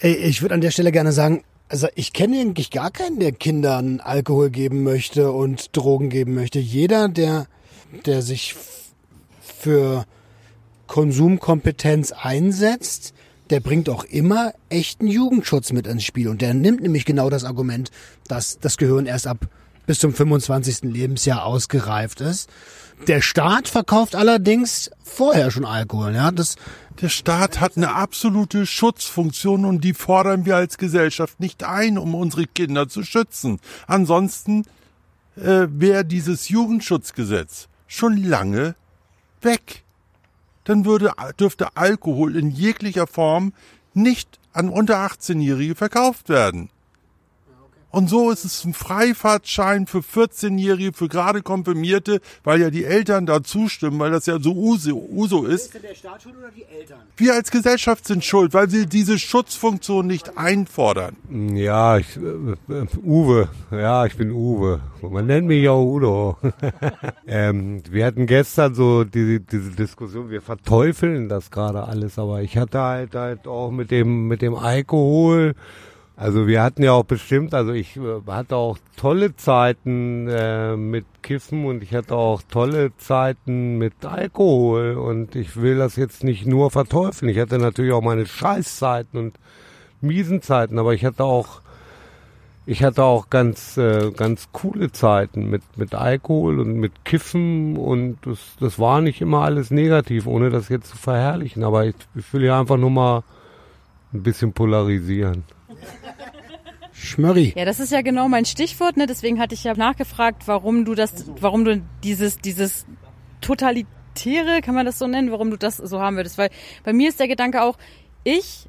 Ich 0.00 0.42
würde 0.42 0.54
an 0.54 0.60
der 0.60 0.72
Stelle 0.72 0.90
gerne 0.90 1.12
sagen, 1.12 1.44
also 1.74 1.88
ich 1.96 2.12
kenne 2.12 2.38
eigentlich 2.38 2.70
gar 2.70 2.92
keinen, 2.92 3.18
der 3.18 3.32
Kindern 3.32 3.98
Alkohol 3.98 4.50
geben 4.50 4.84
möchte 4.84 5.32
und 5.32 5.76
Drogen 5.76 6.08
geben 6.08 6.32
möchte. 6.32 6.60
Jeder, 6.60 7.08
der, 7.08 7.48
der 8.06 8.22
sich 8.22 8.54
für 9.40 10.04
Konsumkompetenz 10.86 12.12
einsetzt, 12.12 13.12
der 13.50 13.58
bringt 13.58 13.88
auch 13.88 14.04
immer 14.04 14.54
echten 14.68 15.08
Jugendschutz 15.08 15.72
mit 15.72 15.88
ins 15.88 16.04
Spiel. 16.04 16.28
Und 16.28 16.42
der 16.42 16.54
nimmt 16.54 16.80
nämlich 16.80 17.04
genau 17.06 17.28
das 17.28 17.42
Argument, 17.42 17.90
dass 18.28 18.60
das 18.60 18.76
Gehirn 18.76 19.06
erst 19.06 19.26
ab 19.26 19.48
bis 19.86 19.98
zum 19.98 20.14
25. 20.14 20.82
Lebensjahr 20.82 21.44
ausgereift 21.44 22.20
ist. 22.20 22.48
Der 23.06 23.20
Staat 23.20 23.68
verkauft 23.68 24.14
allerdings 24.14 24.90
vorher 25.02 25.50
schon 25.50 25.64
Alkohol. 25.64 26.14
Ja, 26.14 26.30
das 26.30 26.56
der 27.00 27.08
Staat 27.08 27.60
hat 27.60 27.76
eine 27.76 27.94
absolute 27.94 28.66
Schutzfunktion 28.66 29.64
und 29.64 29.82
die 29.82 29.94
fordern 29.94 30.46
wir 30.46 30.56
als 30.56 30.78
Gesellschaft 30.78 31.40
nicht 31.40 31.64
ein, 31.64 31.98
um 31.98 32.14
unsere 32.14 32.46
Kinder 32.46 32.88
zu 32.88 33.02
schützen. 33.02 33.58
Ansonsten 33.88 34.64
äh, 35.36 35.66
wäre 35.68 36.04
dieses 36.04 36.48
Jugendschutzgesetz 36.48 37.68
schon 37.88 38.16
lange 38.16 38.76
weg. 39.42 39.82
Dann 40.62 40.84
würde, 40.84 41.12
dürfte 41.38 41.76
Alkohol 41.76 42.36
in 42.36 42.50
jeglicher 42.50 43.08
Form 43.08 43.52
nicht 43.92 44.38
an 44.52 44.68
unter 44.68 44.98
18-Jährige 44.98 45.74
verkauft 45.74 46.28
werden. 46.28 46.70
Und 47.94 48.10
so 48.10 48.32
ist 48.32 48.44
es 48.44 48.64
ein 48.64 48.74
Freifahrtschein 48.74 49.86
für 49.86 49.98
14-Jährige, 49.98 50.92
für 50.92 51.06
gerade 51.06 51.42
Konfirmierte, 51.42 52.20
weil 52.42 52.60
ja 52.60 52.70
die 52.70 52.84
Eltern 52.84 53.24
da 53.24 53.44
zustimmen, 53.44 54.00
weil 54.00 54.10
das 54.10 54.26
ja 54.26 54.40
so 54.40 54.52
Uso, 54.52 54.96
Uso 55.12 55.44
ist. 55.44 55.80
Der 55.80 55.94
Staat 55.94 56.22
schuld 56.24 56.34
oder 56.36 56.50
die 56.50 56.64
Eltern? 56.64 56.98
Wir 57.16 57.34
als 57.34 57.52
Gesellschaft 57.52 58.04
sind 58.04 58.24
schuld, 58.24 58.52
weil 58.52 58.68
sie 58.68 58.86
diese 58.86 59.16
Schutzfunktion 59.16 60.08
nicht 60.08 60.36
einfordern. 60.36 61.14
Ja, 61.30 61.98
ich, 61.98 62.16
äh, 62.16 62.72
äh, 62.72 62.86
Uwe, 63.04 63.48
ja, 63.70 64.04
ich 64.06 64.16
bin 64.16 64.32
Uwe. 64.32 64.80
Man 65.00 65.26
nennt 65.26 65.46
mich 65.46 65.68
auch 65.68 65.84
Udo. 65.84 66.36
ähm, 67.28 67.80
wir 67.88 68.06
hatten 68.06 68.26
gestern 68.26 68.74
so 68.74 69.04
diese, 69.04 69.38
diese 69.38 69.70
Diskussion, 69.70 70.30
wir 70.30 70.42
verteufeln 70.42 71.28
das 71.28 71.52
gerade 71.52 71.84
alles, 71.84 72.18
aber 72.18 72.42
ich 72.42 72.56
hatte 72.56 72.80
halt, 72.80 73.14
halt 73.14 73.46
auch 73.46 73.70
mit 73.70 73.92
dem, 73.92 74.26
mit 74.26 74.42
dem 74.42 74.56
Alkohol, 74.56 75.54
also 76.16 76.46
wir 76.46 76.62
hatten 76.62 76.84
ja 76.84 76.92
auch 76.92 77.04
bestimmt, 77.04 77.54
also 77.54 77.72
ich 77.72 77.96
äh, 77.96 78.20
hatte 78.28 78.54
auch 78.54 78.78
tolle 78.96 79.34
Zeiten 79.34 80.28
äh, 80.28 80.76
mit 80.76 81.04
Kiffen 81.22 81.64
und 81.66 81.82
ich 81.82 81.92
hatte 81.92 82.14
auch 82.14 82.42
tolle 82.48 82.96
Zeiten 82.98 83.78
mit 83.78 84.04
Alkohol 84.04 84.94
und 84.94 85.34
ich 85.34 85.56
will 85.60 85.76
das 85.76 85.96
jetzt 85.96 86.22
nicht 86.22 86.46
nur 86.46 86.70
verteufeln. 86.70 87.28
Ich 87.30 87.38
hatte 87.38 87.58
natürlich 87.58 87.92
auch 87.92 88.02
meine 88.02 88.26
Scheißzeiten 88.26 89.18
und 89.18 89.38
miesen 90.00 90.40
Zeiten, 90.40 90.78
aber 90.78 90.94
ich 90.94 91.04
hatte 91.04 91.24
auch 91.24 91.62
ich 92.66 92.82
hatte 92.82 93.02
auch 93.02 93.28
ganz 93.28 93.76
äh, 93.76 94.10
ganz 94.12 94.48
coole 94.52 94.92
Zeiten 94.92 95.50
mit 95.50 95.62
mit 95.76 95.94
Alkohol 95.94 96.60
und 96.60 96.74
mit 96.74 97.04
Kiffen 97.04 97.76
und 97.76 98.18
das 98.22 98.38
das 98.60 98.78
war 98.78 99.00
nicht 99.00 99.20
immer 99.20 99.42
alles 99.42 99.72
negativ, 99.72 100.26
ohne 100.28 100.50
das 100.50 100.68
jetzt 100.68 100.90
zu 100.90 100.96
verherrlichen, 100.96 101.64
aber 101.64 101.86
ich, 101.86 101.96
ich 102.14 102.32
will 102.32 102.44
ja 102.44 102.60
einfach 102.60 102.76
nur 102.76 102.90
mal 102.90 103.24
ein 104.12 104.22
bisschen 104.22 104.52
polarisieren. 104.52 105.42
Schmörri. 106.92 107.52
Ja, 107.56 107.64
das 107.64 107.80
ist 107.80 107.92
ja 107.92 108.02
genau 108.02 108.28
mein 108.28 108.44
Stichwort, 108.44 108.96
ne? 108.96 109.06
Deswegen 109.06 109.40
hatte 109.40 109.54
ich 109.54 109.64
ja 109.64 109.74
nachgefragt, 109.74 110.46
warum 110.46 110.84
du 110.84 110.94
das, 110.94 111.26
warum 111.40 111.64
du 111.64 111.82
dieses, 112.02 112.38
dieses 112.38 112.86
totalitäre, 113.40 114.60
kann 114.62 114.74
man 114.74 114.86
das 114.86 114.98
so 114.98 115.06
nennen, 115.06 115.30
warum 115.30 115.50
du 115.50 115.58
das 115.58 115.76
so 115.76 116.00
haben 116.00 116.16
würdest. 116.16 116.38
Weil 116.38 116.50
bei 116.84 116.92
mir 116.92 117.08
ist 117.08 117.20
der 117.20 117.28
Gedanke 117.28 117.62
auch, 117.62 117.76
ich 118.22 118.68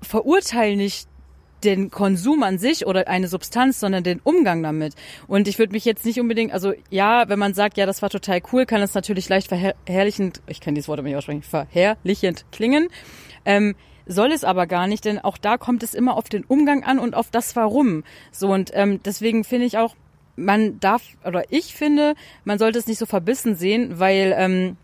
verurteile 0.00 0.76
nicht 0.76 1.08
den 1.64 1.90
Konsum 1.90 2.42
an 2.42 2.58
sich 2.58 2.86
oder 2.86 3.08
eine 3.08 3.28
Substanz, 3.28 3.80
sondern 3.80 4.04
den 4.04 4.20
Umgang 4.20 4.62
damit. 4.62 4.94
Und 5.26 5.48
ich 5.48 5.58
würde 5.58 5.72
mich 5.72 5.84
jetzt 5.84 6.04
nicht 6.04 6.20
unbedingt, 6.20 6.52
also 6.52 6.72
ja, 6.90 7.28
wenn 7.28 7.38
man 7.38 7.54
sagt, 7.54 7.76
ja, 7.76 7.86
das 7.86 8.02
war 8.02 8.10
total 8.10 8.40
cool, 8.52 8.66
kann 8.66 8.82
es 8.82 8.94
natürlich 8.94 9.28
leicht 9.28 9.48
verherrlichend, 9.48 10.42
ich 10.46 10.60
kann 10.60 10.74
dieses 10.74 10.88
Wort 10.88 10.98
aber 10.98 11.08
nicht 11.08 11.16
aussprechen, 11.16 11.42
verherrlichend 11.42 12.44
klingen. 12.52 12.88
Ähm, 13.44 13.74
soll 14.06 14.32
es 14.32 14.44
aber 14.44 14.66
gar 14.66 14.86
nicht, 14.86 15.04
denn 15.04 15.18
auch 15.18 15.36
da 15.36 15.58
kommt 15.58 15.82
es 15.82 15.94
immer 15.94 16.16
auf 16.16 16.28
den 16.28 16.44
Umgang 16.44 16.84
an 16.84 16.98
und 16.98 17.14
auf 17.14 17.30
das 17.30 17.56
Warum. 17.56 18.04
So 18.32 18.52
und 18.52 18.70
ähm, 18.74 19.00
deswegen 19.04 19.44
finde 19.44 19.66
ich 19.66 19.78
auch, 19.78 19.94
man 20.36 20.78
darf 20.80 21.02
oder 21.24 21.44
ich 21.50 21.74
finde, 21.74 22.14
man 22.44 22.58
sollte 22.58 22.78
es 22.78 22.86
nicht 22.86 22.98
so 22.98 23.06
verbissen 23.06 23.56
sehen, 23.56 23.98
weil 23.98 24.34
ähm, 24.36 24.76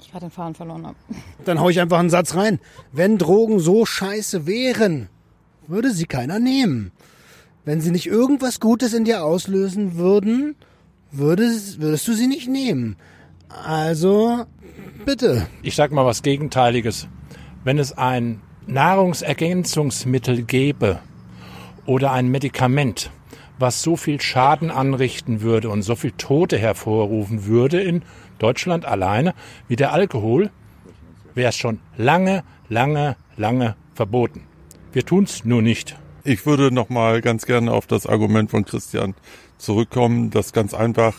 ich 0.00 0.10
gerade 0.10 0.26
den 0.26 0.30
Faden 0.30 0.54
verloren 0.54 0.86
habe. 0.86 0.96
Dann 1.44 1.60
hau 1.60 1.68
ich 1.68 1.80
einfach 1.80 1.98
einen 1.98 2.10
Satz 2.10 2.34
rein. 2.34 2.58
Wenn 2.92 3.18
Drogen 3.18 3.60
so 3.60 3.86
scheiße 3.86 4.46
wären, 4.46 5.08
würde 5.66 5.90
sie 5.92 6.06
keiner 6.06 6.38
nehmen. 6.38 6.92
Wenn 7.64 7.80
sie 7.80 7.90
nicht 7.90 8.06
irgendwas 8.06 8.60
Gutes 8.60 8.92
in 8.92 9.04
dir 9.04 9.24
auslösen 9.24 9.96
würden, 9.96 10.56
würdest, 11.12 11.80
würdest 11.80 12.08
du 12.08 12.14
sie 12.14 12.26
nicht 12.26 12.48
nehmen. 12.48 12.96
Also, 13.64 14.44
bitte. 15.04 15.46
Ich 15.62 15.76
sag 15.76 15.92
mal 15.92 16.06
was 16.06 16.22
Gegenteiliges. 16.22 17.08
Wenn 17.70 17.78
es 17.78 17.96
ein 17.96 18.40
Nahrungsergänzungsmittel 18.66 20.42
gäbe 20.42 20.98
oder 21.86 22.10
ein 22.10 22.26
Medikament, 22.26 23.12
was 23.60 23.80
so 23.80 23.94
viel 23.94 24.20
Schaden 24.20 24.72
anrichten 24.72 25.40
würde 25.40 25.68
und 25.68 25.82
so 25.82 25.94
viel 25.94 26.10
Tote 26.10 26.58
hervorrufen 26.58 27.46
würde 27.46 27.80
in 27.80 28.02
Deutschland 28.40 28.86
alleine 28.86 29.34
wie 29.68 29.76
der 29.76 29.92
Alkohol, 29.92 30.50
wäre 31.36 31.50
es 31.50 31.56
schon 31.56 31.78
lange, 31.96 32.42
lange, 32.68 33.14
lange 33.36 33.76
verboten. 33.94 34.48
Wir 34.92 35.06
tun's 35.06 35.44
nur 35.44 35.62
nicht. 35.62 35.96
Ich 36.24 36.46
würde 36.46 36.74
noch 36.74 36.88
mal 36.88 37.20
ganz 37.20 37.46
gerne 37.46 37.70
auf 37.70 37.86
das 37.86 38.04
Argument 38.04 38.50
von 38.50 38.64
Christian 38.64 39.14
zurückkommen, 39.58 40.30
dass 40.30 40.52
ganz 40.52 40.74
einfach, 40.74 41.14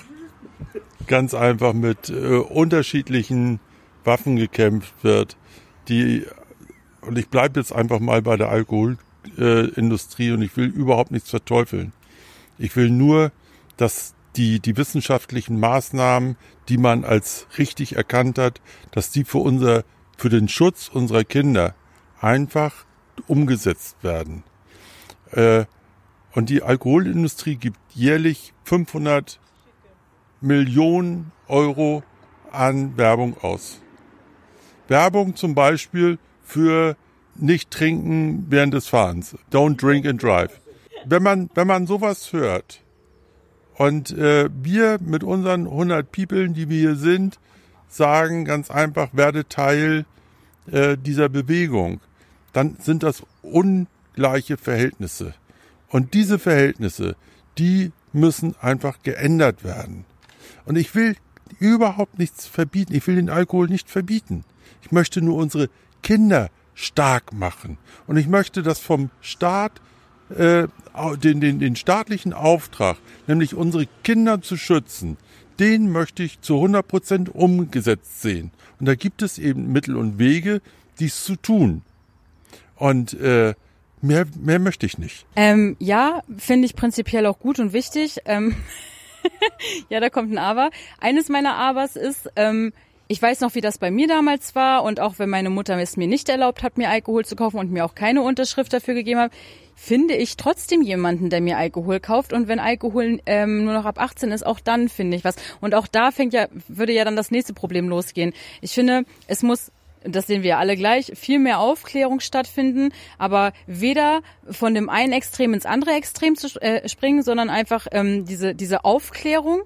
ganz 1.08 1.34
einfach 1.34 1.72
mit 1.72 2.10
äh, 2.10 2.40
unterschiedlichen 2.40 3.62
Waffen 4.04 4.36
gekämpft 4.36 4.96
wird, 5.02 5.38
die 5.88 6.26
und 7.02 7.18
ich 7.18 7.30
bleibe 7.30 7.60
jetzt 7.60 7.74
einfach 7.74 8.00
mal 8.00 8.22
bei 8.22 8.38
der 8.38 8.50
Alkoholindustrie 8.50 10.28
äh, 10.28 10.34
und 10.34 10.42
ich 10.42 10.56
will 10.58 10.68
überhaupt 10.68 11.12
nichts 11.12 11.30
verteufeln. 11.30 11.94
Ich 12.58 12.76
will 12.76 12.90
nur, 12.90 13.32
dass 13.78 14.14
die, 14.36 14.60
die 14.60 14.78
wissenschaftlichen 14.78 15.60
Maßnahmen, 15.60 16.38
die 16.70 16.78
man 16.78 17.04
als 17.04 17.48
richtig 17.58 17.96
erkannt 17.96 18.38
hat, 18.38 18.62
dass 18.92 19.12
die 19.12 19.24
für 19.24 19.40
unser, 19.40 19.84
für 20.18 20.30
den 20.30 20.48
Schutz 20.48 20.88
unserer 20.88 21.24
Kinder 21.24 21.76
einfach 22.20 22.86
umgesetzt 23.28 23.98
werden. 24.04 24.44
Äh, 25.32 25.66
und 26.34 26.50
die 26.50 26.64
Alkoholindustrie 26.64 27.56
gibt 27.56 27.78
jährlich 27.94 28.54
500 28.64 29.40
Millionen 30.40 31.32
Euro 31.48 32.04
an 32.52 32.98
Werbung 32.98 33.36
aus. 33.42 33.82
Werbung 34.88 35.36
zum 35.36 35.56
Beispiel 35.56 36.20
für 36.52 36.96
nicht 37.36 37.72
trinken 37.72 38.46
während 38.50 38.74
des 38.74 38.88
Fahrens. 38.88 39.36
Don't 39.52 39.78
drink 39.78 40.06
and 40.06 40.22
drive. 40.22 40.60
Wenn 41.06 41.24
man, 41.24 41.50
wenn 41.56 41.68
man 41.68 41.88
sowas 41.88 42.34
hört 42.34 42.82
und 43.76 44.12
äh, 44.12 44.50
wir 44.52 45.00
mit 45.02 45.24
unseren 45.24 45.66
100 45.66 46.12
People, 46.12 46.50
die 46.50 46.70
wir 46.70 46.80
hier 46.80 46.96
sind, 46.96 47.40
sagen 47.90 48.46
ganz 48.46 48.70
einfach, 48.70 49.10
werde 49.14 49.48
Teil 49.48 50.06
äh, 50.72 50.98
dieser 50.98 51.30
Bewegung 51.30 52.02
dann 52.54 52.78
sind 52.82 53.04
das 53.04 53.24
ungleiche 53.42 54.58
Verhältnisse. 54.58 55.34
Und 55.90 56.14
diese 56.14 56.40
Verhältnisse, 56.40 57.16
die 57.58 57.92
müssen 58.14 58.56
einfach 58.62 59.02
geändert 59.04 59.64
werden. 59.64 60.06
Und 60.66 60.78
ich 60.78 60.94
will 60.96 61.16
überhaupt 61.60 62.20
nichts 62.20 62.48
verbieten. 62.48 62.94
Ich 62.94 63.08
will 63.08 63.16
den 63.16 63.30
Alkohol 63.30 63.68
nicht 63.68 63.90
verbieten. 63.90 64.44
Ich 64.82 64.92
möchte 64.92 65.22
nur 65.22 65.36
unsere 65.36 65.70
Kinder 66.02 66.50
stark 66.74 67.34
machen. 67.34 67.78
Und 68.08 68.18
ich 68.18 68.28
möchte, 68.28 68.64
dass 68.64 68.80
vom 68.80 69.10
Staat 69.22 69.82
äh, 70.30 70.68
den, 71.24 71.42
den, 71.42 71.60
den 71.60 71.76
staatlichen 71.76 72.34
Auftrag, 72.34 72.98
nämlich 73.28 73.54
unsere 73.56 73.88
Kinder 74.04 74.42
zu 74.42 74.58
schützen, 74.58 75.18
den 75.60 75.92
möchte 75.92 76.24
ich 76.24 76.42
zu 76.42 76.56
100 76.56 76.88
Prozent 76.88 77.36
umgesetzt 77.36 78.22
sehen. 78.22 78.52
Und 78.80 78.88
da 78.88 78.96
gibt 78.96 79.22
es 79.22 79.38
eben 79.38 79.72
Mittel 79.72 79.96
und 79.96 80.18
Wege, 80.18 80.62
dies 81.00 81.24
zu 81.24 81.36
tun. 81.36 81.84
Und 82.76 83.14
äh, 83.14 83.54
mehr, 84.02 84.26
mehr 84.40 84.60
möchte 84.60 84.86
ich 84.86 84.98
nicht. 84.98 85.26
Ähm, 85.36 85.76
ja, 85.80 86.24
finde 86.38 86.66
ich 86.66 86.76
prinzipiell 86.76 87.28
auch 87.28 87.40
gut 87.40 87.60
und 87.60 87.74
wichtig. 87.74 88.20
Ähm, 88.26 88.56
ja, 89.90 90.00
da 90.00 90.10
kommt 90.10 90.32
ein 90.32 90.40
Aber. 90.40 90.72
Eines 91.00 91.30
meiner 91.30 91.56
Abers 91.56 91.96
ist, 91.96 92.30
ähm, 92.36 92.74
ich 93.12 93.22
weiß 93.22 93.42
noch, 93.42 93.56
wie 93.56 93.62
das 93.62 93.78
bei 93.78 93.92
mir 93.92 94.08
damals 94.08 94.56
war 94.56 94.84
und 94.86 95.02
auch 95.02 95.20
wenn 95.20 95.30
meine 95.30 95.50
Mutter 95.50 95.78
es 95.78 95.98
mir 95.98 96.08
nicht 96.08 96.30
erlaubt 96.30 96.64
hat, 96.64 96.78
mir 96.78 96.90
Alkohol 96.90 97.26
zu 97.26 97.36
kaufen 97.36 97.58
und 97.58 97.70
mir 97.70 97.84
auch 97.84 97.94
keine 97.94 98.22
Unterschrift 98.22 98.72
dafür 98.72 98.94
gegeben 98.94 99.20
hat, 99.20 99.34
finde 99.76 100.14
ich 100.14 100.38
trotzdem 100.38 100.82
jemanden, 100.82 101.30
der 101.30 101.42
mir 101.42 101.58
Alkohol 101.58 102.00
kauft 102.00 102.32
und 102.32 102.48
wenn 102.48 102.60
Alkohol 102.60 103.20
ähm, 103.26 103.66
nur 103.66 103.74
noch 103.74 103.84
ab 103.84 104.00
18 104.00 104.32
ist, 104.32 104.46
auch 104.46 104.62
dann 104.62 104.88
finde 104.88 105.18
ich 105.18 105.26
was. 105.26 105.36
Und 105.60 105.76
auch 105.76 105.88
da 105.88 106.12
fängt 106.12 106.32
ja, 106.32 106.48
würde 106.70 106.94
ja 106.94 107.04
dann 107.04 107.18
das 107.18 107.32
nächste 107.32 107.54
Problem 107.54 107.90
losgehen. 107.90 108.32
Ich 108.62 108.72
finde, 108.72 109.04
es 109.28 109.44
muss 109.44 109.74
das 110.04 110.26
sehen 110.26 110.42
wir 110.42 110.58
alle 110.58 110.78
gleich, 110.78 111.12
viel 111.14 111.38
mehr 111.38 111.60
Aufklärung 111.60 112.22
stattfinden, 112.22 112.92
aber 113.20 113.52
weder 113.68 114.22
von 114.50 114.74
dem 114.74 114.90
einen 114.90 115.14
Extrem 115.14 115.54
ins 115.54 115.68
andere 115.68 115.92
Extrem 115.92 116.38
zu 116.38 116.48
äh, 116.62 116.88
springen, 116.88 117.24
sondern 117.24 117.50
einfach 117.50 117.88
ähm, 117.92 118.26
diese, 118.26 118.56
diese 118.56 118.84
Aufklärung. 118.86 119.62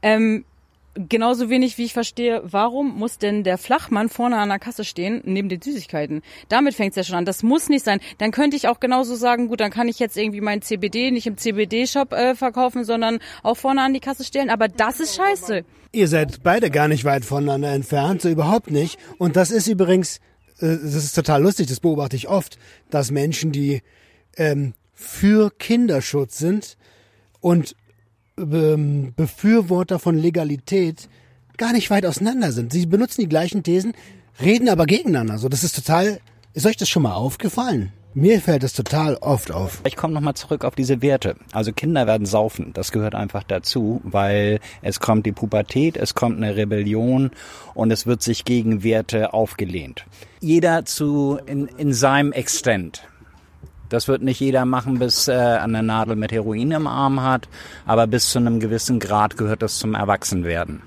Ähm, 0.00 0.46
genauso 0.94 1.50
wenig 1.50 1.78
wie 1.78 1.84
ich 1.84 1.92
verstehe, 1.92 2.42
warum 2.44 2.96
muss 2.98 3.18
denn 3.18 3.42
der 3.42 3.58
Flachmann 3.58 4.08
vorne 4.08 4.38
an 4.38 4.48
der 4.48 4.58
Kasse 4.58 4.84
stehen, 4.84 5.20
neben 5.24 5.48
den 5.48 5.60
Süßigkeiten? 5.60 6.22
Damit 6.48 6.74
fängt 6.74 6.90
es 6.90 6.96
ja 6.96 7.04
schon 7.04 7.16
an. 7.16 7.24
Das 7.24 7.42
muss 7.42 7.68
nicht 7.68 7.84
sein. 7.84 8.00
Dann 8.18 8.30
könnte 8.30 8.56
ich 8.56 8.68
auch 8.68 8.80
genauso 8.80 9.16
sagen, 9.16 9.48
gut, 9.48 9.60
dann 9.60 9.70
kann 9.70 9.88
ich 9.88 9.98
jetzt 9.98 10.16
irgendwie 10.16 10.40
mein 10.40 10.62
CBD 10.62 11.10
nicht 11.10 11.26
im 11.26 11.36
CBD-Shop 11.36 12.12
äh, 12.12 12.34
verkaufen, 12.34 12.84
sondern 12.84 13.18
auch 13.42 13.56
vorne 13.56 13.82
an 13.82 13.94
die 13.94 14.00
Kasse 14.00 14.24
stellen. 14.24 14.50
Aber 14.50 14.68
das 14.68 15.00
ist 15.00 15.16
scheiße. 15.16 15.64
Ihr 15.92 16.08
seid 16.08 16.42
beide 16.42 16.70
gar 16.70 16.88
nicht 16.88 17.04
weit 17.04 17.24
voneinander 17.24 17.72
entfernt, 17.72 18.22
so 18.22 18.28
überhaupt 18.28 18.70
nicht. 18.70 18.98
Und 19.18 19.36
das 19.36 19.50
ist 19.50 19.66
übrigens, 19.66 20.18
äh, 20.58 20.68
das 20.68 20.94
ist 20.94 21.14
total 21.14 21.42
lustig, 21.42 21.66
das 21.66 21.80
beobachte 21.80 22.16
ich 22.16 22.28
oft, 22.28 22.58
dass 22.90 23.10
Menschen, 23.10 23.52
die 23.52 23.82
ähm, 24.36 24.74
für 24.92 25.50
Kinderschutz 25.50 26.38
sind 26.38 26.76
und 27.40 27.76
Befürworter 28.36 29.98
von 29.98 30.18
Legalität 30.18 31.08
gar 31.56 31.72
nicht 31.72 31.90
weit 31.90 32.06
auseinander 32.06 32.52
sind. 32.52 32.72
Sie 32.72 32.86
benutzen 32.86 33.20
die 33.20 33.28
gleichen 33.28 33.62
Thesen, 33.62 33.94
reden 34.40 34.68
aber 34.68 34.86
gegeneinander. 34.86 35.38
So, 35.38 35.48
das 35.48 35.64
ist 35.64 35.76
total. 35.76 36.20
Ist 36.52 36.66
euch 36.66 36.76
das 36.76 36.88
schon 36.88 37.02
mal 37.02 37.14
aufgefallen? 37.14 37.92
Mir 38.16 38.40
fällt 38.40 38.62
das 38.62 38.74
total 38.74 39.16
oft 39.16 39.50
auf. 39.50 39.80
Ich 39.84 39.96
komme 39.96 40.14
nochmal 40.14 40.34
zurück 40.34 40.64
auf 40.64 40.76
diese 40.76 41.02
Werte. 41.02 41.34
Also 41.50 41.72
Kinder 41.72 42.06
werden 42.06 42.26
saufen. 42.26 42.70
Das 42.72 42.92
gehört 42.92 43.16
einfach 43.16 43.42
dazu, 43.42 44.00
weil 44.04 44.60
es 44.82 45.00
kommt 45.00 45.26
die 45.26 45.32
Pubertät, 45.32 45.96
es 45.96 46.14
kommt 46.14 46.36
eine 46.36 46.54
Rebellion 46.54 47.32
und 47.74 47.90
es 47.90 48.06
wird 48.06 48.22
sich 48.22 48.44
gegen 48.44 48.84
Werte 48.84 49.34
aufgelehnt. 49.34 50.06
Jeder 50.40 50.84
zu 50.84 51.40
in, 51.46 51.66
in 51.66 51.92
seinem 51.92 52.30
Extent. 52.30 53.02
Das 53.88 54.08
wird 54.08 54.22
nicht 54.22 54.40
jeder 54.40 54.64
machen, 54.64 54.98
bis 54.98 55.28
äh, 55.28 55.32
an 55.32 55.72
der 55.72 55.82
Nadel 55.82 56.16
mit 56.16 56.32
Heroin 56.32 56.70
im 56.72 56.86
Arm 56.86 57.22
hat, 57.22 57.48
aber 57.86 58.06
bis 58.06 58.30
zu 58.30 58.38
einem 58.38 58.60
gewissen 58.60 58.98
Grad 58.98 59.36
gehört 59.36 59.62
das 59.62 59.78
zum 59.78 59.94
Erwachsenwerden. 59.94 60.82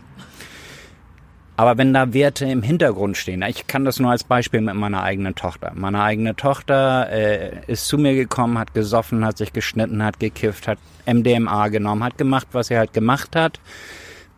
Aber 1.60 1.76
wenn 1.80 1.92
da 1.92 2.14
Werte 2.14 2.46
im 2.46 2.62
Hintergrund 2.62 3.18
stehen, 3.18 3.42
ich 3.42 3.66
kann 3.66 3.84
das 3.84 4.00
nur 4.00 4.12
als 4.12 4.24
Beispiel 4.24 4.62
mit 4.62 4.76
meiner 4.76 5.02
eigenen 5.02 5.34
Tochter. 5.34 5.72
Meine 5.74 6.04
eigene 6.04 6.36
Tochter 6.36 7.10
äh, 7.10 7.64
ist 7.66 7.88
zu 7.88 7.98
mir 7.98 8.14
gekommen, 8.14 8.60
hat 8.60 8.76
gesoffen, 8.76 9.26
hat 9.26 9.40
sich 9.40 9.54
geschnitten, 9.54 10.04
hat 10.04 10.20
gekifft, 10.20 10.68
hat 10.68 10.78
MDMA 11.08 11.70
genommen, 11.70 12.04
hat 12.04 12.20
gemacht, 12.20 12.48
was 12.52 12.68
sie 12.68 12.78
halt 12.78 12.94
gemacht 12.94 13.36
hat, 13.36 13.60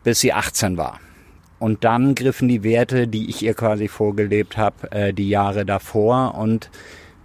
bis 0.02 0.20
sie 0.20 0.32
18 0.32 0.78
war. 0.78 0.98
Und 1.58 1.84
dann 1.84 2.14
griffen 2.14 2.48
die 2.48 2.62
Werte, 2.62 3.06
die 3.06 3.28
ich 3.28 3.42
ihr 3.42 3.52
quasi 3.52 3.88
vorgelebt 3.88 4.56
habe, 4.56 4.90
äh, 4.90 5.12
die 5.12 5.28
Jahre 5.28 5.66
davor 5.66 6.34
und 6.36 6.70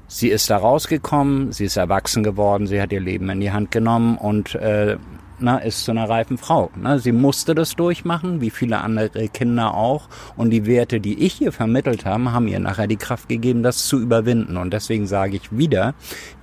Sie 0.08 0.30
ist 0.30 0.50
da 0.50 0.58
rausgekommen, 0.58 1.52
sie 1.52 1.66
ist 1.66 1.78
erwachsen 1.78 2.24
geworden, 2.24 2.68
sie 2.68 2.82
hat 2.82 2.92
ihr 2.92 3.00
Leben 3.00 3.30
in 3.30 3.40
die 3.40 3.52
Hand 3.52 3.72
genommen 3.72 4.18
und 4.18 4.56
äh, 4.56 4.98
na, 5.40 5.58
ist 5.58 5.84
zu 5.84 5.92
einer 5.92 6.10
reifen 6.10 6.38
Frau. 6.38 6.70
Na, 6.76 6.98
sie 6.98 7.12
musste 7.12 7.56
das 7.56 7.76
durchmachen, 7.76 8.42
wie 8.42 8.50
viele 8.50 8.80
andere 8.80 9.28
Kinder 9.30 9.74
auch. 9.74 10.08
Und 10.36 10.50
die 10.52 10.66
Werte, 10.66 11.00
die 11.00 11.24
ich 11.26 11.42
ihr 11.42 11.52
vermittelt 11.52 12.06
habe, 12.06 12.32
haben 12.32 12.48
ihr 12.48 12.60
nachher 12.60 12.88
die 12.88 12.98
Kraft 12.98 13.30
gegeben, 13.30 13.64
das 13.64 13.86
zu 13.86 14.00
überwinden. 14.00 14.58
Und 14.58 14.74
deswegen 14.74 15.08
sage 15.08 15.36
ich 15.36 15.58
wieder, 15.58 15.94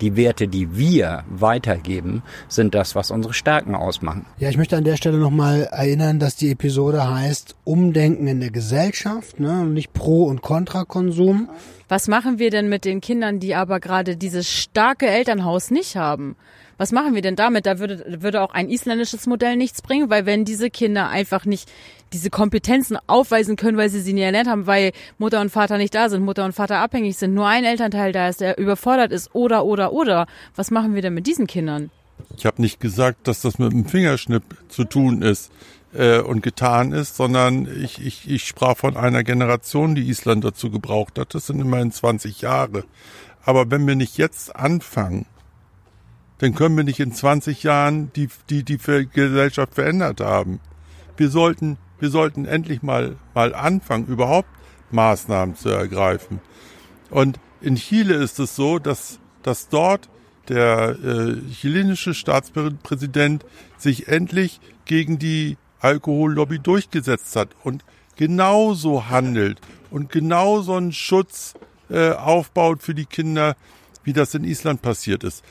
die 0.01 0.17
Werte, 0.17 0.49
die 0.49 0.77
wir 0.77 1.25
weitergeben, 1.29 2.23
sind 2.49 2.75
das, 2.75 2.95
was 2.95 3.11
unsere 3.11 3.35
Stärken 3.35 3.75
ausmachen. 3.75 4.27
Ja, 4.39 4.49
ich 4.49 4.57
möchte 4.57 4.77
an 4.77 4.85
der 4.85 4.97
Stelle 4.97 5.19
nochmal 5.19 5.69
erinnern, 5.71 6.19
dass 6.19 6.37
die 6.37 6.51
Episode 6.51 7.09
heißt 7.09 7.57
Umdenken 7.65 8.27
in 8.27 8.41
der 8.41 8.51
Gesellschaft, 8.51 9.41
ne? 9.41 9.65
nicht 9.65 9.93
Pro- 9.93 10.25
und 10.25 10.43
Kontrakonsum. 10.43 11.49
Was 11.89 12.09
machen 12.09 12.39
wir 12.39 12.51
denn 12.51 12.69
mit 12.69 12.85
den 12.85 13.01
Kindern, 13.01 13.39
die 13.39 13.55
aber 13.55 13.81
gerade 13.81 14.17
dieses 14.17 14.51
starke 14.51 15.07
Elternhaus 15.07 15.71
nicht 15.71 15.97
haben? 15.97 16.37
Was 16.79 16.93
machen 16.93 17.15
wir 17.15 17.23
denn 17.23 17.37
damit? 17.37 17.67
Da 17.67 17.79
würde, 17.79 18.05
würde 18.23 18.43
auch 18.43 18.53
ein 18.53 18.69
isländisches 18.69 19.27
Modell 19.27 19.57
nichts 19.57 19.83
bringen, 19.83 20.11
weil 20.11 20.27
wenn 20.27 20.45
diese 20.45 20.71
Kinder 20.71 21.09
einfach 21.09 21.45
nicht 21.45 21.71
diese 22.13 22.31
Kompetenzen 22.31 22.99
aufweisen 23.07 23.57
können, 23.57 23.79
weil 23.79 23.89
sie 23.89 24.01
sie 24.01 24.13
nie 24.13 24.23
erlernt 24.23 24.49
haben, 24.49 24.67
weil 24.67 24.93
Mutter 25.19 25.41
und 25.41 25.51
Vater 25.51 25.79
nicht 25.79 25.95
da 25.95 26.09
sind, 26.09 26.25
Mutter 26.25 26.45
und 26.45 26.53
Vater 26.53 26.79
abhängig 26.79 27.17
sind, 27.17 27.35
nur 27.35 27.47
ein 27.47 27.65
Elternteil 27.65 28.13
da 28.13 28.29
ist, 28.29 28.41
der 28.41 28.59
überfordert 28.59 29.13
ist 29.13 29.35
oder 29.35 29.65
oder 29.65 29.93
oder. 29.93 30.27
Was 30.55 30.71
machen 30.71 30.95
wir 30.95 31.03
denn 31.03 31.15
mit 31.15 31.27
diesen 31.27 31.47
Kindern? 31.47 31.91
Ich 32.37 32.47
habe 32.47 32.61
nicht 32.63 32.81
gesagt, 32.81 33.27
dass 33.29 33.41
das 33.41 33.59
mit 33.59 33.73
dem 33.73 33.87
Fingerschnipp 33.87 34.43
zu 34.69 34.85
tun 34.85 35.23
ist 35.23 35.51
äh, 35.95 36.21
und 36.21 36.43
getan 36.43 36.93
ist, 36.93 37.17
sondern 37.17 37.69
ich, 37.83 38.05
ich, 38.05 38.29
ich 38.31 38.45
sprach 38.45 38.77
von 38.77 38.97
einer 38.97 39.25
Generation, 39.25 39.95
die 39.95 40.09
Island 40.09 40.45
dazu 40.45 40.71
gebraucht 40.71 41.19
hat. 41.19 41.35
Das 41.35 41.47
sind 41.47 41.61
immerhin 41.61 41.93
20 41.93 42.41
Jahre. 42.41 42.85
Aber 43.45 43.71
wenn 43.71 43.87
wir 43.87 43.97
nicht 43.97 44.19
jetzt 44.19 44.55
anfangen, 44.55 45.27
dann 46.43 46.57
können 46.57 46.77
wir 46.77 46.83
nicht 46.83 46.99
in 46.99 47.13
20 47.13 47.63
Jahren 47.63 48.13
die, 48.17 48.29
die, 48.51 48.65
die 48.65 48.77
Gesellschaft 48.77 49.77
verändert 49.77 50.21
haben. 50.21 50.59
Wir 51.17 51.29
sollten, 51.29 51.79
wir 52.01 52.11
sollten 52.11 52.47
endlich 52.47 52.83
mal, 52.83 53.15
mal 53.33 53.55
anfangen, 53.55 54.09
überhaupt 54.09 54.49
Maßnahmen 54.91 55.55
zu 55.55 55.69
ergreifen. 55.69 56.41
Und 57.11 57.39
in 57.61 57.77
Chile 57.77 58.15
ist 58.15 58.41
es 58.41 58.57
so, 58.57 58.81
dass, 58.81 59.21
dass 59.45 59.69
dort 59.69 60.09
der 60.49 60.97
äh, 61.05 61.37
chilenische 61.53 62.13
Staatspräsident 62.13 63.47
sich 63.79 64.09
endlich 64.09 64.59
gegen 64.85 65.21
die 65.21 65.57
Alkohollobby 65.79 66.59
durchgesetzt 66.59 67.37
hat 67.37 67.51
und 67.63 67.85
genauso 68.17 69.09
handelt 69.09 69.61
und 69.93 70.11
genauso 70.11 70.75
einen 70.75 70.93
Schutz 70.93 71.55
äh, 71.89 72.11
aufbaut 72.11 72.83
für 72.83 72.97
die 72.97 73.07
Kinder, 73.07 73.55
wie 74.03 74.13
das 74.13 74.35
in 74.35 74.43
Island 74.43 74.83
passiert 74.83 75.23
ist. 75.23 75.45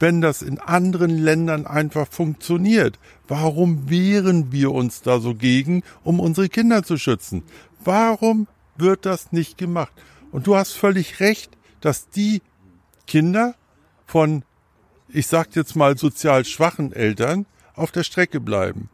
Wenn 0.00 0.20
das 0.20 0.42
in 0.42 0.58
anderen 0.58 1.18
Ländern 1.18 1.66
einfach 1.66 2.08
funktioniert, 2.08 2.98
warum 3.28 3.88
wehren 3.88 4.50
wir 4.50 4.72
uns 4.72 5.02
da 5.02 5.20
so 5.20 5.34
gegen, 5.34 5.82
um 6.02 6.20
unsere 6.20 6.48
Kinder 6.48 6.82
zu 6.82 6.96
schützen? 6.96 7.44
Warum 7.84 8.48
wird 8.76 9.06
das 9.06 9.32
nicht 9.32 9.56
gemacht? 9.56 9.92
Und 10.32 10.46
du 10.46 10.56
hast 10.56 10.72
völlig 10.72 11.20
recht, 11.20 11.56
dass 11.80 12.08
die 12.08 12.42
Kinder 13.06 13.54
von, 14.06 14.42
ich 15.08 15.26
sag 15.26 15.54
jetzt 15.54 15.76
mal, 15.76 15.96
sozial 15.96 16.44
schwachen 16.44 16.92
Eltern 16.92 17.46
auf 17.74 17.92
der 17.92 18.02
Strecke 18.02 18.40
bleiben. 18.40 18.88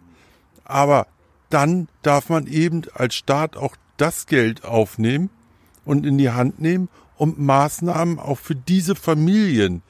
Aber 0.65 1.07
dann 1.49 1.89
darf 2.03 2.29
man 2.29 2.47
eben 2.47 2.83
als 2.95 3.15
Staat 3.15 3.57
auch 3.57 3.77
das 3.97 4.27
Geld 4.27 4.65
aufnehmen 4.65 5.31
und 5.85 6.07
in 6.07 6.19
die 6.19 6.31
Hand 6.31 6.61
nehmen, 6.61 6.89
um 7.17 7.35
Maßnahmen 7.39 8.19
auch 8.19 8.39
für 8.39 8.55
diese 8.55 8.95
Familien 8.95 9.83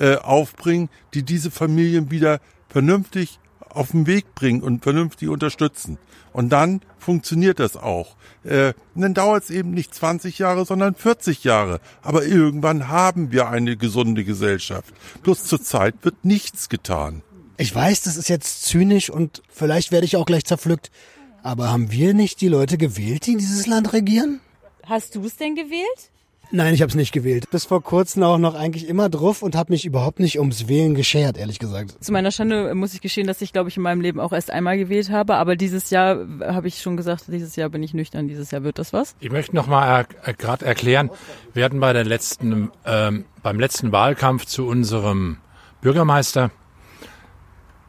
äh, 0.00 0.16
aufbringen, 0.16 0.88
die 1.14 1.22
diese 1.22 1.50
Familien 1.50 2.10
wieder 2.10 2.40
vernünftig 2.68 3.38
auf 3.68 3.92
den 3.92 4.06
Weg 4.06 4.34
bringen 4.34 4.62
und 4.62 4.82
vernünftig 4.82 5.28
unterstützen. 5.28 5.98
Und 6.32 6.50
dann 6.50 6.80
funktioniert 6.98 7.60
das 7.60 7.76
auch. 7.76 8.16
Äh, 8.44 8.72
dann 8.94 9.14
dauert 9.14 9.44
es 9.44 9.50
eben 9.50 9.72
nicht 9.72 9.94
20 9.94 10.38
Jahre, 10.38 10.64
sondern 10.64 10.94
40 10.94 11.44
Jahre. 11.44 11.80
Aber 12.02 12.24
irgendwann 12.24 12.88
haben 12.88 13.30
wir 13.30 13.48
eine 13.48 13.76
gesunde 13.76 14.24
Gesellschaft. 14.24 14.94
Bloß 15.22 15.44
zurzeit 15.44 15.94
wird 16.02 16.24
nichts 16.24 16.68
getan. 16.68 17.22
Ich 17.58 17.74
weiß, 17.74 18.02
das 18.02 18.16
ist 18.16 18.28
jetzt 18.28 18.64
zynisch 18.64 19.10
und 19.10 19.42
vielleicht 19.50 19.92
werde 19.92 20.06
ich 20.06 20.16
auch 20.16 20.24
gleich 20.24 20.46
zerpflückt. 20.46 20.90
Aber 21.42 21.70
haben 21.70 21.90
wir 21.90 22.14
nicht 22.14 22.40
die 22.40 22.48
Leute 22.48 22.78
gewählt, 22.78 23.26
die 23.26 23.36
dieses 23.36 23.66
Land 23.66 23.92
regieren? 23.92 24.40
Hast 24.84 25.14
du 25.14 25.24
es 25.24 25.36
denn 25.36 25.54
gewählt? 25.54 26.10
Nein, 26.52 26.74
ich 26.74 26.82
habe 26.82 26.90
es 26.90 26.96
nicht 26.96 27.12
gewählt. 27.12 27.48
Bis 27.50 27.64
vor 27.64 27.82
kurzem 27.82 28.24
auch 28.24 28.38
noch 28.38 28.54
eigentlich 28.54 28.88
immer 28.88 29.08
drauf 29.08 29.42
und 29.42 29.54
habe 29.54 29.72
mich 29.72 29.84
überhaupt 29.84 30.18
nicht 30.18 30.40
ums 30.40 30.66
Wählen 30.66 30.94
geschert, 30.94 31.38
ehrlich 31.38 31.60
gesagt. 31.60 32.02
Zu 32.02 32.12
meiner 32.12 32.32
Schande 32.32 32.74
muss 32.74 32.92
ich 32.92 33.00
gestehen, 33.00 33.28
dass 33.28 33.40
ich, 33.40 33.52
glaube 33.52 33.68
ich, 33.68 33.76
in 33.76 33.84
meinem 33.84 34.00
Leben 34.00 34.18
auch 34.18 34.32
erst 34.32 34.50
einmal 34.50 34.76
gewählt 34.76 35.10
habe. 35.10 35.36
Aber 35.36 35.54
dieses 35.54 35.90
Jahr 35.90 36.26
habe 36.40 36.66
ich 36.66 36.82
schon 36.82 36.96
gesagt, 36.96 37.24
dieses 37.28 37.54
Jahr 37.54 37.68
bin 37.68 37.82
ich 37.84 37.94
nüchtern, 37.94 38.26
dieses 38.26 38.50
Jahr 38.50 38.64
wird 38.64 38.78
das 38.78 38.92
was. 38.92 39.14
Ich 39.20 39.30
möchte 39.30 39.54
noch 39.54 39.68
mal 39.68 40.06
er, 40.24 40.34
gerade 40.34 40.64
erklären, 40.64 41.10
wir 41.54 41.64
hatten 41.64 41.78
bei 41.78 41.92
der 41.92 42.04
letzten, 42.04 42.70
ähm, 42.84 43.24
beim 43.42 43.60
letzten 43.60 43.92
Wahlkampf 43.92 44.44
zu 44.46 44.66
unserem 44.66 45.38
Bürgermeister 45.82 46.50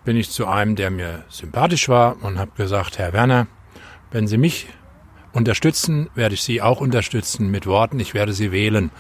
bin 0.06 0.18
ich 0.18 0.30
zu 0.30 0.48
einem, 0.48 0.76
der 0.76 0.92
mir 0.92 1.24
sympathisch 1.30 1.90
war 1.90 2.24
und 2.24 2.38
habe 2.38 2.52
gesagt, 2.58 2.98
Herr 3.00 3.14
Werner, 3.14 3.48
wenn 4.12 4.28
Sie 4.28 4.38
mich 4.38 4.68
unterstützen, 5.34 6.10
werde 6.16 6.36
ich 6.36 6.44
Sie 6.44 6.62
auch 6.62 6.82
unterstützen 6.82 7.50
mit 7.52 7.66
Worten, 7.66 8.00
ich 8.00 8.14
werde 8.14 8.34
Sie 8.34 8.52
wählen. 8.52 8.92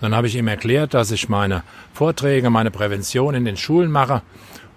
Dann 0.00 0.14
habe 0.14 0.26
ich 0.26 0.36
ihm 0.36 0.48
erklärt, 0.48 0.94
dass 0.94 1.10
ich 1.10 1.28
meine 1.28 1.62
Vorträge, 1.92 2.50
meine 2.50 2.70
Prävention 2.70 3.34
in 3.34 3.44
den 3.44 3.56
Schulen 3.56 3.90
mache 3.90 4.22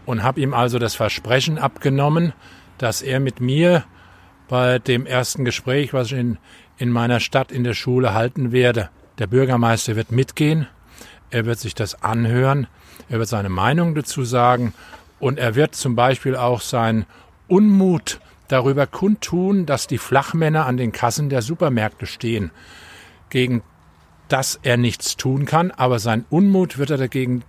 und 0.05 0.23
habe 0.23 0.41
ihm 0.41 0.53
also 0.53 0.79
das 0.79 0.95
Versprechen 0.95 1.57
abgenommen, 1.57 2.33
dass 2.77 3.01
er 3.01 3.19
mit 3.19 3.41
mir 3.41 3.83
bei 4.47 4.79
dem 4.79 5.05
ersten 5.05 5.45
Gespräch, 5.45 5.93
was 5.93 6.11
ich 6.11 6.17
in, 6.17 6.37
in 6.77 6.89
meiner 6.89 7.19
Stadt 7.19 7.51
in 7.51 7.63
der 7.63 7.73
Schule 7.73 8.13
halten 8.13 8.51
werde, 8.51 8.89
der 9.17 9.27
Bürgermeister 9.27 9.95
wird 9.95 10.11
mitgehen, 10.11 10.67
er 11.31 11.45
wird 11.45 11.59
sich 11.59 11.73
das 11.73 12.03
anhören, 12.03 12.67
er 13.09 13.19
wird 13.19 13.29
seine 13.29 13.49
Meinung 13.49 13.95
dazu 13.95 14.23
sagen. 14.23 14.73
Und 15.19 15.39
er 15.39 15.55
wird 15.55 15.75
zum 15.75 15.95
Beispiel 15.95 16.35
auch 16.35 16.61
sein 16.61 17.05
Unmut 17.47 18.19
darüber 18.47 18.87
kundtun, 18.87 19.65
dass 19.65 19.87
die 19.87 19.97
Flachmänner 19.97 20.65
an 20.65 20.77
den 20.77 20.91
Kassen 20.91 21.29
der 21.29 21.41
Supermärkte 21.41 22.05
stehen, 22.05 22.51
gegen 23.29 23.63
das 24.27 24.59
er 24.63 24.77
nichts 24.77 25.17
tun 25.17 25.45
kann, 25.45 25.71
aber 25.71 25.99
sein 25.99 26.25
Unmut 26.29 26.77
wird 26.77 26.89
er 26.89 26.97
dagegen 26.97 27.43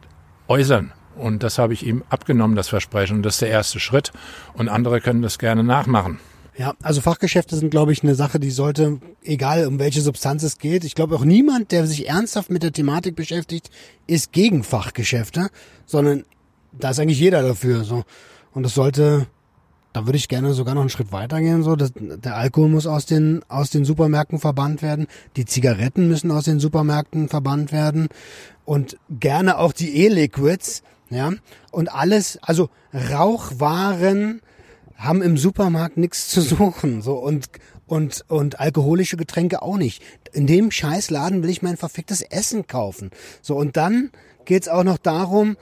äußern. 0.49 0.93
Und 1.17 1.43
das 1.43 1.59
habe 1.59 1.73
ich 1.73 1.87
ihm 1.87 2.05
abgenommen, 2.11 2.57
das 2.57 2.69
Versprechen. 2.69 3.17
Und 3.17 3.23
das 3.23 3.37
ist 3.37 3.43
der 3.43 3.49
erste 3.49 3.81
Schritt. 3.81 4.13
Und 4.53 4.69
andere 4.69 5.01
können 5.01 5.23
das 5.23 5.39
gerne 5.39 5.65
nachmachen. 5.65 6.19
Ja, 6.59 6.75
also 6.83 7.01
Fachgeschäfte 7.01 7.57
sind, 7.57 7.71
glaube 7.71 7.93
ich, 7.93 8.03
eine 8.03 8.15
Sache, 8.15 8.41
die 8.41 8.51
sollte, 8.51 9.01
egal 9.23 9.67
um 9.67 9.79
welche 9.79 10.01
Substanz 10.01 10.43
es 10.43 10.57
geht, 10.59 10.85
ich 10.85 10.95
glaube 10.95 11.15
auch 11.15 11.25
niemand, 11.25 11.71
der 11.71 11.87
sich 11.87 12.09
ernsthaft 12.09 12.51
mit 12.51 12.63
der 12.63 12.73
Thematik 12.73 13.15
beschäftigt, 13.15 13.71
ist 14.07 14.33
gegen 14.33 14.63
Fachgeschäfte, 14.63 15.49
sondern 15.85 16.25
da 16.73 16.91
ist 16.91 16.99
eigentlich 16.99 17.21
jeder 17.21 17.43
dafür. 17.43 17.85
So. 17.85 18.05
Und 18.53 18.63
das 18.63 18.75
sollte 18.75 19.27
da 19.97 20.05
würde 20.05 20.19
ich 20.19 20.29
gerne 20.29 20.53
sogar 20.53 20.75
noch 20.75 20.83
einen 20.83 20.91
Schritt 20.91 21.11
weitergehen. 21.11 21.63
So, 21.63 21.75
dass, 21.75 21.91
der 21.95 22.37
Alkohol 22.37 22.69
muss 22.69 22.87
aus 22.87 23.07
den 23.07 23.43
aus 23.49 23.71
den 23.71 23.87
Supermärkten 23.87 24.39
verbannt 24.39 24.83
werden, 24.83 25.07
die 25.37 25.47
Zigaretten 25.47 26.07
müssen 26.07 26.31
aus 26.31 26.45
den 26.45 26.61
Supermärkten 26.61 27.31
verbannt 27.31 27.73
werden 27.73 28.09
und 28.67 28.99
gerne 29.09 29.57
auch 29.57 29.73
die 29.73 30.05
E-Liquids, 30.05 30.83
ja 31.09 31.33
und 31.71 31.91
alles. 31.91 32.39
Also 32.43 32.69
Rauchwaren 32.93 34.43
haben 34.97 35.23
im 35.23 35.39
Supermarkt 35.39 35.97
nichts 35.97 36.29
zu 36.29 36.43
suchen, 36.43 37.01
so 37.01 37.15
und 37.15 37.47
und 37.87 38.23
und 38.29 38.61
alkoholische 38.61 39.17
Getränke 39.17 39.63
auch 39.63 39.79
nicht. 39.79 40.03
In 40.35 40.47
dem 40.47 40.71
Scheißladen 40.71 41.43
will 41.43 41.49
ich 41.49 41.63
mein 41.63 41.79
verficktes 41.79 42.21
Essen 42.21 42.67
kaufen. 42.67 43.13
So 43.41 43.57
und 43.57 43.79
dann 43.79 44.11
geht's 44.45 44.69
auch 44.69 44.85
noch 44.85 44.99
darum, 44.99 45.57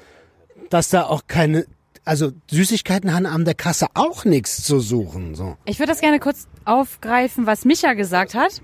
dass 0.70 0.88
da 0.88 1.04
auch 1.04 1.28
keine 1.28 1.66
also 2.04 2.32
Süßigkeiten 2.50 3.14
haben 3.14 3.26
an 3.26 3.44
der 3.44 3.54
Kasse 3.54 3.86
auch 3.94 4.24
nichts 4.24 4.62
zu 4.62 4.80
suchen. 4.80 5.34
So. 5.34 5.56
Ich 5.64 5.78
würde 5.78 5.92
das 5.92 6.00
gerne 6.00 6.20
kurz 6.20 6.46
aufgreifen, 6.64 7.46
was 7.46 7.64
Micha 7.64 7.94
gesagt 7.94 8.34
hat. 8.34 8.60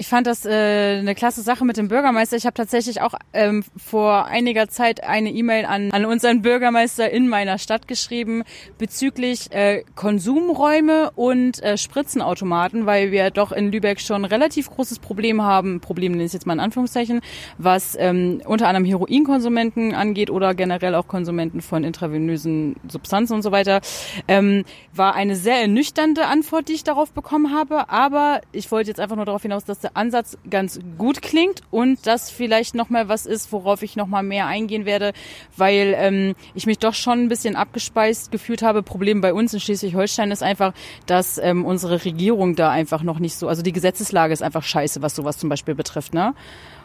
Ich 0.00 0.08
fand 0.08 0.26
das 0.26 0.46
äh, 0.46 0.96
eine 0.98 1.14
klasse 1.14 1.42
Sache 1.42 1.66
mit 1.66 1.76
dem 1.76 1.88
Bürgermeister. 1.88 2.34
Ich 2.34 2.46
habe 2.46 2.54
tatsächlich 2.54 3.02
auch 3.02 3.12
ähm, 3.34 3.62
vor 3.76 4.24
einiger 4.24 4.66
Zeit 4.70 5.04
eine 5.04 5.28
E-Mail 5.28 5.66
an, 5.66 5.90
an 5.90 6.06
unseren 6.06 6.40
Bürgermeister 6.40 7.10
in 7.10 7.28
meiner 7.28 7.58
Stadt 7.58 7.86
geschrieben 7.86 8.44
bezüglich 8.78 9.52
äh, 9.52 9.84
Konsumräume 9.96 11.10
und 11.16 11.62
äh, 11.62 11.76
Spritzenautomaten, 11.76 12.86
weil 12.86 13.12
wir 13.12 13.30
doch 13.30 13.52
in 13.52 13.70
Lübeck 13.70 14.00
schon 14.00 14.24
relativ 14.24 14.70
großes 14.70 15.00
Problem 15.00 15.42
haben, 15.42 15.80
Problem 15.82 16.12
nenne 16.12 16.24
ich 16.24 16.32
jetzt 16.32 16.46
mal 16.46 16.54
in 16.54 16.60
Anführungszeichen, 16.60 17.20
was 17.58 17.94
ähm, 18.00 18.40
unter 18.46 18.68
anderem 18.68 18.86
Heroinkonsumenten 18.86 19.94
angeht 19.94 20.30
oder 20.30 20.54
generell 20.54 20.94
auch 20.94 21.08
Konsumenten 21.08 21.60
von 21.60 21.84
intravenösen 21.84 22.76
Substanzen 22.88 23.34
und 23.34 23.42
so 23.42 23.52
weiter, 23.52 23.82
ähm, 24.28 24.64
war 24.94 25.14
eine 25.14 25.36
sehr 25.36 25.60
ernüchternde 25.60 26.26
Antwort, 26.26 26.68
die 26.68 26.72
ich 26.72 26.84
darauf 26.84 27.12
bekommen 27.12 27.54
habe. 27.54 27.90
Aber 27.90 28.40
ich 28.52 28.72
wollte 28.72 28.88
jetzt 28.88 28.98
einfach 28.98 29.16
nur 29.16 29.26
darauf 29.26 29.42
hinaus, 29.42 29.66
dass 29.66 29.80
der 29.80 29.89
Ansatz 29.94 30.38
ganz 30.48 30.80
gut 30.98 31.22
klingt 31.22 31.62
und 31.70 32.06
das 32.06 32.30
vielleicht 32.30 32.74
nochmal 32.74 33.08
was 33.08 33.26
ist, 33.26 33.52
worauf 33.52 33.82
ich 33.82 33.96
nochmal 33.96 34.22
mehr 34.22 34.46
eingehen 34.46 34.84
werde, 34.84 35.12
weil 35.56 35.94
ähm, 35.96 36.34
ich 36.54 36.66
mich 36.66 36.78
doch 36.78 36.94
schon 36.94 37.20
ein 37.24 37.28
bisschen 37.28 37.56
abgespeist 37.56 38.30
gefühlt 38.30 38.62
habe. 38.62 38.82
Problem 38.82 39.20
bei 39.20 39.32
uns 39.32 39.52
in 39.54 39.60
Schleswig-Holstein 39.60 40.30
ist 40.30 40.42
einfach, 40.42 40.72
dass 41.06 41.38
ähm, 41.38 41.64
unsere 41.64 42.04
Regierung 42.04 42.56
da 42.56 42.70
einfach 42.70 43.02
noch 43.02 43.18
nicht 43.18 43.34
so, 43.34 43.48
also 43.48 43.62
die 43.62 43.72
Gesetzeslage 43.72 44.32
ist 44.32 44.42
einfach 44.42 44.62
scheiße, 44.62 45.02
was 45.02 45.14
sowas 45.14 45.38
zum 45.38 45.48
Beispiel 45.48 45.74
betrifft. 45.74 46.14
Ne? 46.14 46.34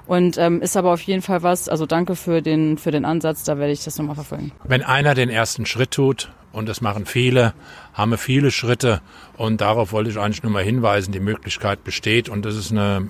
Und 0.07 0.37
ähm, 0.37 0.61
ist 0.61 0.77
aber 0.77 0.93
auf 0.93 1.01
jeden 1.01 1.21
Fall 1.21 1.41
was, 1.43 1.67
also 1.67 1.85
danke 1.85 2.15
für 2.15 2.41
den, 2.41 2.77
für 2.77 2.91
den 2.91 3.05
Ansatz, 3.05 3.43
da 3.43 3.57
werde 3.57 3.73
ich 3.73 3.83
das 3.83 3.97
nochmal 3.97 4.15
verfolgen. 4.15 4.51
Wenn 4.63 4.83
einer 4.83 5.15
den 5.15 5.29
ersten 5.29 5.65
Schritt 5.65 5.91
tut, 5.91 6.31
und 6.55 6.69
das 6.69 6.79
machen 6.79 7.05
viele, 7.05 7.53
haben 7.93 8.11
wir 8.11 8.17
viele 8.17 8.49
Schritte 8.49 9.01
und 9.35 9.59
darauf 9.59 9.91
wollte 9.91 10.09
ich 10.09 10.17
eigentlich 10.17 10.41
nur 10.41 10.51
mal 10.51 10.63
hinweisen, 10.63 11.11
die 11.11 11.19
Möglichkeit 11.19 11.83
besteht 11.83 12.29
und 12.29 12.45
das 12.45 12.55
ist 12.55 12.71
eine, 12.71 13.09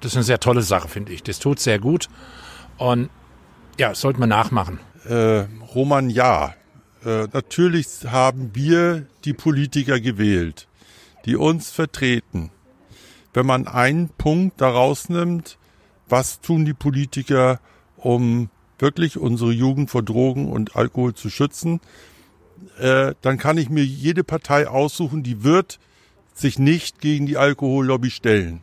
das 0.00 0.12
ist 0.12 0.16
eine 0.16 0.24
sehr 0.24 0.40
tolle 0.40 0.62
Sache, 0.62 0.88
finde 0.88 1.12
ich. 1.12 1.22
Das 1.22 1.40
tut 1.40 1.58
sehr 1.58 1.80
gut 1.80 2.08
und 2.78 3.10
ja, 3.78 3.90
das 3.90 4.00
sollte 4.00 4.20
man 4.20 4.28
nachmachen. 4.28 4.78
Äh, 5.04 5.46
Roman, 5.74 6.10
ja. 6.10 6.54
Äh, 7.04 7.26
natürlich 7.32 7.86
haben 8.06 8.50
wir 8.54 9.06
die 9.24 9.32
Politiker 9.32 9.98
gewählt, 9.98 10.68
die 11.24 11.36
uns 11.36 11.70
vertreten. 11.70 12.50
Wenn 13.32 13.46
man 13.46 13.66
einen 13.66 14.10
Punkt 14.10 14.60
daraus 14.60 15.08
nimmt, 15.08 15.58
was 16.08 16.40
tun 16.40 16.64
die 16.64 16.74
Politiker, 16.74 17.60
um 17.96 18.48
wirklich 18.78 19.18
unsere 19.18 19.52
Jugend 19.52 19.90
vor 19.90 20.02
Drogen 20.02 20.50
und 20.50 20.76
Alkohol 20.76 21.14
zu 21.14 21.30
schützen, 21.30 21.80
äh, 22.78 23.14
dann 23.20 23.38
kann 23.38 23.58
ich 23.58 23.70
mir 23.70 23.84
jede 23.84 24.24
Partei 24.24 24.68
aussuchen, 24.68 25.22
die 25.22 25.44
wird 25.44 25.78
sich 26.34 26.58
nicht 26.58 27.00
gegen 27.00 27.26
die 27.26 27.36
Alkohollobby 27.36 28.10
stellen. 28.10 28.60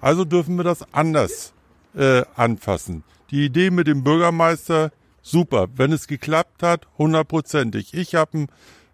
Also 0.00 0.24
dürfen 0.24 0.56
wir 0.56 0.64
das 0.64 0.92
anders 0.92 1.52
äh, 1.96 2.22
anfassen. 2.34 3.04
Die 3.30 3.44
Idee 3.44 3.70
mit 3.70 3.86
dem 3.86 4.04
Bürgermeister, 4.04 4.92
super. 5.22 5.68
Wenn 5.74 5.92
es 5.92 6.06
geklappt 6.06 6.62
hat, 6.62 6.86
hundertprozentig. 6.98 7.94
Ich 7.94 8.14
hab 8.14 8.34
ein, 8.34 8.48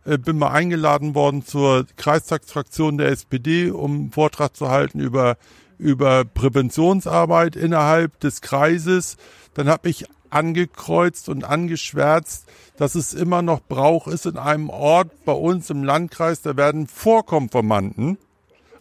äh, 0.04 0.18
bin 0.18 0.38
mal 0.38 0.50
eingeladen 0.50 1.14
worden 1.14 1.44
zur 1.44 1.86
Kreistagsfraktion 1.96 2.98
der 2.98 3.08
SPD, 3.08 3.70
um 3.70 3.94
einen 3.94 4.12
Vortrag 4.12 4.56
zu 4.56 4.70
halten 4.70 5.00
über 5.00 5.36
über 5.78 6.24
Präventionsarbeit 6.24 7.56
innerhalb 7.56 8.20
des 8.20 8.40
Kreises. 8.40 9.16
Dann 9.54 9.68
habe 9.68 9.88
ich 9.88 10.06
angekreuzt 10.34 11.28
und 11.28 11.44
angeschwärzt, 11.44 12.46
dass 12.76 12.94
es 12.94 13.14
immer 13.14 13.42
noch 13.42 13.60
Brauch 13.60 14.08
ist 14.08 14.26
in 14.26 14.36
einem 14.36 14.68
Ort 14.68 15.24
bei 15.24 15.32
uns 15.32 15.70
im 15.70 15.84
Landkreis, 15.84 16.42
da 16.42 16.56
werden 16.56 16.86
Vorkonformanten, 16.86 18.18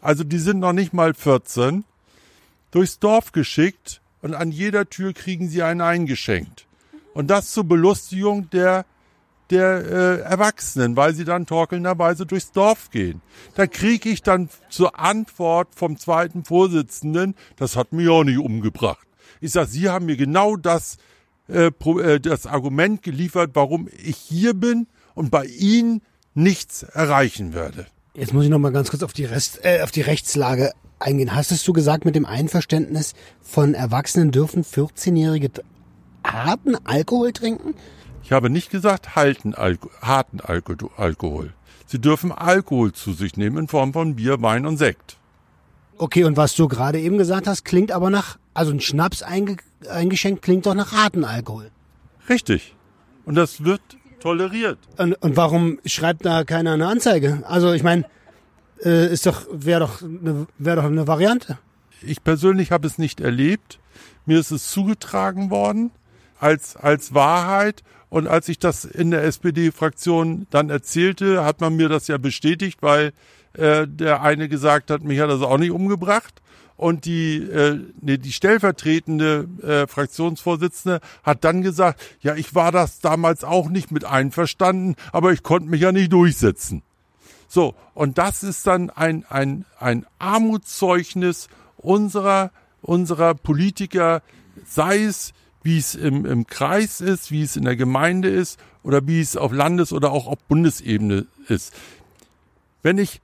also 0.02 0.24
die 0.24 0.40
sind 0.40 0.60
noch 0.60 0.74
nicht 0.74 0.94
mal 0.94 1.14
14, 1.14 1.84
durchs 2.72 3.00
Dorf 3.00 3.32
geschickt 3.32 4.02
und 4.22 4.34
an 4.34 4.52
jeder 4.52 4.90
Tür 4.90 5.14
kriegen 5.14 5.48
sie 5.48 5.64
einen 5.64 5.82
eingeschenkt. 5.82 6.66
Und 7.14 7.28
das 7.28 7.52
zur 7.52 7.66
Belustigung 7.66 8.50
der 8.50 8.86
der 9.50 9.86
äh, 9.86 10.20
Erwachsenen, 10.22 10.96
weil 10.96 11.14
sie 11.14 11.26
dann 11.26 11.46
torkelnderweise 11.46 12.26
durchs 12.26 12.52
Dorf 12.52 12.90
gehen. 12.90 13.22
Da 13.56 13.68
kriege 13.68 14.10
ich 14.10 14.24
dann 14.24 14.50
zur 14.70 15.00
Antwort 15.00 15.76
vom 15.76 15.98
zweiten 15.98 16.44
Vorsitzenden, 16.44 17.36
das 17.58 17.76
hat 17.76 17.94
mich 17.94 18.10
auch 18.10 18.24
nicht 18.24 18.40
umgebracht. 18.40 19.06
Ich 19.42 19.52
sage, 19.52 19.68
Sie 19.68 19.90
haben 19.90 20.06
mir 20.06 20.16
genau 20.16 20.56
das, 20.56 20.98
äh, 21.48 21.68
äh, 21.68 22.20
das 22.20 22.46
Argument 22.48 23.02
geliefert, 23.02 23.52
warum 23.54 23.88
ich 24.04 24.18
hier 24.18 24.54
bin 24.54 24.88
und 25.16 25.32
bei 25.32 25.46
Ihnen 25.46 26.02
nichts 26.34 26.84
erreichen 26.84 27.54
werde. 27.54 27.86
Jetzt 28.16 28.34
muss 28.34 28.44
ich 28.44 28.50
noch 28.50 28.60
mal 28.60 28.72
ganz 28.72 28.90
kurz 28.90 29.04
auf 29.04 29.14
die, 29.14 29.26
Rest, 29.26 29.60
äh, 29.64 29.82
auf 29.82 29.92
die 29.92 30.02
Rechtslage 30.02 30.72
eingehen. 31.00 31.36
Hastest 31.36 31.68
du 31.68 31.74
gesagt, 31.74 32.06
mit 32.06 32.16
dem 32.16 32.26
Einverständnis 32.26 33.14
von 33.42 33.74
Erwachsenen 33.74 34.32
dürfen 34.32 34.64
14-Jährige 34.64 35.50
harten 36.26 36.76
Alkohol 36.86 37.34
trinken? 37.34 37.76
Ich 38.24 38.32
habe 38.32 38.50
nicht 38.50 38.70
gesagt 38.70 39.16
halten 39.16 39.54
Alko 39.54 39.90
harten 40.02 40.40
Alko 40.40 40.92
Alkohol. 40.96 41.54
Sie 41.86 42.00
dürfen 42.00 42.32
Alkohol 42.32 42.94
zu 42.94 43.14
sich 43.14 43.36
nehmen 43.36 43.58
in 43.58 43.68
Form 43.68 43.94
von 43.94 44.16
Bier, 44.16 44.42
Wein 44.42 44.66
und 44.66 44.78
Sekt. 44.78 45.18
Okay, 45.98 46.24
und 46.24 46.38
was 46.38 46.56
du 46.56 46.68
gerade 46.68 47.00
eben 47.00 47.18
gesagt 47.18 47.48
hast, 47.48 47.66
klingt 47.66 47.92
aber 47.92 48.10
nach, 48.10 48.38
also 48.54 48.72
ein 48.72 48.80
Schnaps 48.80 49.24
einge 49.24 49.58
eingeschenkt 49.90 50.42
klingt 50.42 50.66
doch 50.66 50.76
nach 50.76 50.94
harten 50.94 51.26
Alkohol. 51.26 51.70
Richtig. 52.30 52.76
Und 53.26 53.36
das 53.36 53.64
wird 53.64 53.82
toleriert. 54.20 54.80
Und, 54.98 55.14
und 55.16 55.36
warum 55.36 55.80
schreibt 55.86 56.26
da 56.26 56.44
keiner 56.44 56.74
eine 56.74 56.88
Anzeige? 56.88 57.44
Also 57.46 57.74
ich 57.74 57.84
meine, 57.84 58.06
äh, 58.84 59.12
ist 59.12 59.26
doch 59.26 59.46
wäre 59.52 59.82
doch 59.82 60.02
eine 60.02 60.48
wäre 60.58 60.78
doch 60.78 60.86
eine 60.86 61.08
Variante. 61.08 61.58
Ich 62.02 62.24
persönlich 62.24 62.72
habe 62.72 62.88
es 62.88 62.98
nicht 62.98 63.20
erlebt. 63.20 63.80
Mir 64.26 64.40
ist 64.40 64.52
es 64.52 64.72
zugetragen 64.72 65.50
worden 65.50 65.92
als 66.40 66.76
als 66.78 67.14
Wahrheit 67.14 67.84
und 68.10 68.28
als 68.28 68.48
ich 68.48 68.60
das 68.60 68.86
in 68.86 69.12
der 69.12 69.24
SPD-Fraktion 69.24 70.46
dann 70.52 70.70
erzählte, 70.70 71.44
hat 71.44 71.62
man 71.62 71.76
mir 71.76 71.90
das 71.90 72.08
ja 72.08 72.18
bestätigt, 72.18 72.82
weil 72.82 73.12
äh, 73.54 73.88
der 73.88 74.22
eine 74.22 74.50
gesagt 74.50 74.92
hat, 74.92 75.04
mich 75.04 75.20
hat 75.20 75.30
das 75.30 75.42
auch 75.42 75.58
nicht 75.58 75.72
umgebracht. 75.72 76.42
Und 76.76 77.06
die, 77.06 77.38
äh, 77.38 77.80
nee, 78.02 78.18
die 78.18 78.32
stellvertretende 78.32 79.48
äh, 79.62 79.88
Fraktionsvorsitzende 79.88 81.02
hat 81.24 81.44
dann 81.44 81.62
gesagt, 81.62 82.02
ja, 82.22 82.36
ich 82.36 82.56
war 82.56 82.72
das 82.72 83.00
damals 83.00 83.44
auch 83.44 83.70
nicht 83.70 83.92
mit 83.92 84.06
einverstanden, 84.06 84.96
aber 85.12 85.32
ich 85.32 85.44
konnte 85.44 85.70
mich 85.70 85.82
ja 85.82 85.92
nicht 85.92 86.12
durchsetzen. 86.12 86.82
So, 87.48 87.76
und 87.94 88.18
das 88.18 88.42
ist 88.42 88.66
dann 88.66 88.90
ein, 88.90 89.26
ein, 89.30 89.66
ein 89.80 90.06
Armutszeugnis 90.18 91.48
unserer, 91.78 92.52
unserer 92.82 93.36
Politiker, 93.36 94.24
sei 94.66 95.04
es 95.04 95.34
wie 95.64 95.78
es 95.78 95.96
im, 95.96 96.26
im 96.26 96.46
Kreis 96.46 97.02
ist, 97.02 97.32
wie 97.32 97.44
es 97.44 97.56
in 97.56 97.64
der 97.64 97.76
Gemeinde 97.76 98.28
ist 98.28 98.60
oder 98.84 99.08
wie 99.08 99.22
es 99.22 99.38
auf 99.38 99.54
Landes- 99.54 99.94
oder 99.94 100.12
auch 100.12 100.28
auf 100.28 100.40
Bundesebene 100.50 101.26
ist. 101.48 101.74
Wenn 102.82 102.98
ich 102.98 103.22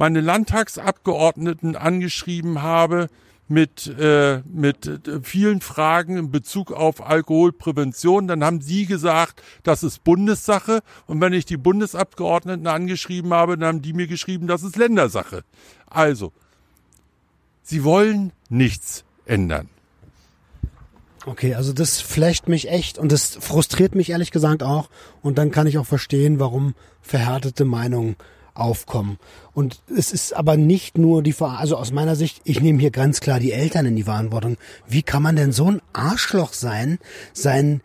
meine 0.00 0.22
Landtagsabgeordneten 0.22 1.76
angeschrieben 1.76 2.62
habe 2.62 3.10
mit, 3.48 3.86
äh, 3.98 4.40
mit 4.50 4.86
äh, 4.86 5.20
vielen 5.22 5.60
Fragen 5.60 6.16
in 6.16 6.30
Bezug 6.30 6.72
auf 6.72 7.06
Alkoholprävention, 7.06 8.26
dann 8.26 8.42
haben 8.42 8.62
sie 8.62 8.86
gesagt, 8.86 9.42
das 9.62 9.82
ist 9.82 10.02
Bundessache. 10.02 10.80
Und 11.06 11.20
wenn 11.20 11.34
ich 11.34 11.44
die 11.44 11.58
Bundesabgeordneten 11.58 12.66
angeschrieben 12.66 13.34
habe, 13.34 13.58
dann 13.58 13.68
haben 13.68 13.82
die 13.82 13.92
mir 13.92 14.06
geschrieben, 14.06 14.46
das 14.46 14.62
ist 14.62 14.76
Ländersache. 14.76 15.44
Also, 15.86 16.32
sie 17.62 17.84
wollen 17.84 18.32
nichts 18.48 19.04
ändern. 19.26 19.68
Okay, 21.26 21.54
also 21.54 21.74
das 21.74 22.00
flecht 22.00 22.48
mich 22.48 22.70
echt 22.70 22.96
und 22.96 23.12
das 23.12 23.36
frustriert 23.38 23.94
mich 23.94 24.08
ehrlich 24.08 24.30
gesagt 24.30 24.62
auch. 24.62 24.88
Und 25.20 25.36
dann 25.36 25.50
kann 25.50 25.66
ich 25.66 25.76
auch 25.76 25.84
verstehen, 25.84 26.40
warum 26.40 26.74
verhärtete 27.02 27.66
Meinungen 27.66 28.16
aufkommen. 28.60 29.18
Und 29.52 29.80
es 29.96 30.12
ist 30.12 30.34
aber 30.34 30.56
nicht 30.56 30.98
nur 30.98 31.22
die, 31.22 31.32
Ver 31.32 31.58
also 31.58 31.76
aus 31.76 31.92
meiner 31.92 32.16
Sicht, 32.16 32.40
ich 32.44 32.60
nehme 32.60 32.80
hier 32.80 32.90
ganz 32.90 33.20
klar 33.20 33.40
die 33.40 33.52
Eltern 33.52 33.86
in 33.86 33.96
die 33.96 34.04
Verantwortung. 34.04 34.56
Wie 34.86 35.02
kann 35.02 35.22
man 35.22 35.36
denn 35.36 35.52
so 35.52 35.70
ein 35.70 35.82
Arschloch 35.92 36.52
sein, 36.52 36.98
seinen, 37.32 37.80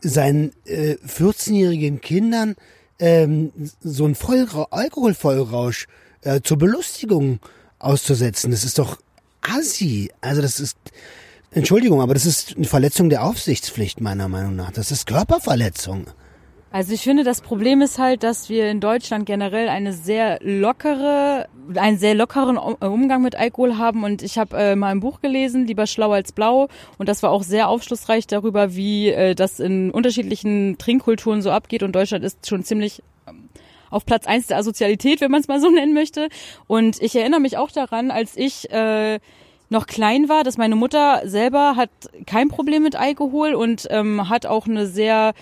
seinen 0.00 0.52
äh, 0.64 0.96
14-jährigen 1.06 2.00
Kindern 2.00 2.56
ähm, 2.98 3.52
so 3.80 4.06
ein 4.06 4.14
Vollra 4.14 4.68
Alkoholvollrausch 4.70 5.88
äh, 6.22 6.40
zur 6.42 6.58
Belustigung 6.58 7.40
auszusetzen? 7.78 8.50
Das 8.50 8.64
ist 8.64 8.78
doch 8.78 8.98
assi. 9.42 10.10
Also 10.20 10.40
das 10.40 10.60
ist 10.60 10.76
Entschuldigung, 11.50 12.00
aber 12.00 12.14
das 12.14 12.24
ist 12.24 12.56
eine 12.56 12.66
Verletzung 12.66 13.10
der 13.10 13.24
Aufsichtspflicht 13.24 14.00
meiner 14.00 14.28
Meinung 14.28 14.56
nach. 14.56 14.72
Das 14.72 14.90
ist 14.90 15.06
Körperverletzung. 15.06 16.06
Also 16.72 16.94
ich 16.94 17.02
finde, 17.02 17.22
das 17.22 17.42
Problem 17.42 17.82
ist 17.82 17.98
halt, 17.98 18.22
dass 18.22 18.48
wir 18.48 18.70
in 18.70 18.80
Deutschland 18.80 19.26
generell 19.26 19.68
eine 19.68 19.92
sehr 19.92 20.38
lockere, 20.40 21.46
einen 21.74 21.98
sehr 21.98 22.14
lockeren 22.14 22.56
Umgang 22.56 23.20
mit 23.20 23.36
Alkohol 23.36 23.76
haben. 23.76 24.04
Und 24.04 24.22
ich 24.22 24.38
habe 24.38 24.56
äh, 24.56 24.74
mal 24.74 24.88
ein 24.88 25.00
Buch 25.00 25.20
gelesen, 25.20 25.66
Lieber 25.66 25.86
schlau 25.86 26.12
als 26.12 26.32
blau. 26.32 26.68
Und 26.96 27.10
das 27.10 27.22
war 27.22 27.30
auch 27.30 27.42
sehr 27.42 27.68
aufschlussreich 27.68 28.26
darüber, 28.26 28.74
wie 28.74 29.10
äh, 29.10 29.34
das 29.34 29.60
in 29.60 29.90
unterschiedlichen 29.90 30.78
Trinkkulturen 30.78 31.42
so 31.42 31.50
abgeht. 31.50 31.82
Und 31.82 31.92
Deutschland 31.92 32.24
ist 32.24 32.48
schon 32.48 32.64
ziemlich 32.64 33.02
ähm, 33.28 33.50
auf 33.90 34.06
Platz 34.06 34.26
eins 34.26 34.46
der 34.46 34.56
Asozialität, 34.56 35.20
wenn 35.20 35.30
man 35.30 35.42
es 35.42 35.48
mal 35.48 35.60
so 35.60 35.68
nennen 35.70 35.92
möchte. 35.92 36.30
Und 36.68 37.02
ich 37.02 37.14
erinnere 37.14 37.40
mich 37.40 37.58
auch 37.58 37.70
daran, 37.70 38.10
als 38.10 38.34
ich 38.34 38.70
äh, 38.70 39.20
noch 39.68 39.86
klein 39.86 40.30
war, 40.30 40.42
dass 40.42 40.56
meine 40.56 40.76
Mutter 40.76 41.20
selber 41.24 41.76
hat 41.76 41.90
kein 42.26 42.48
Problem 42.48 42.82
mit 42.82 42.96
Alkohol 42.96 43.52
und 43.54 43.88
ähm, 43.90 44.30
hat 44.30 44.46
auch 44.46 44.66
eine 44.66 44.86
sehr 44.86 45.34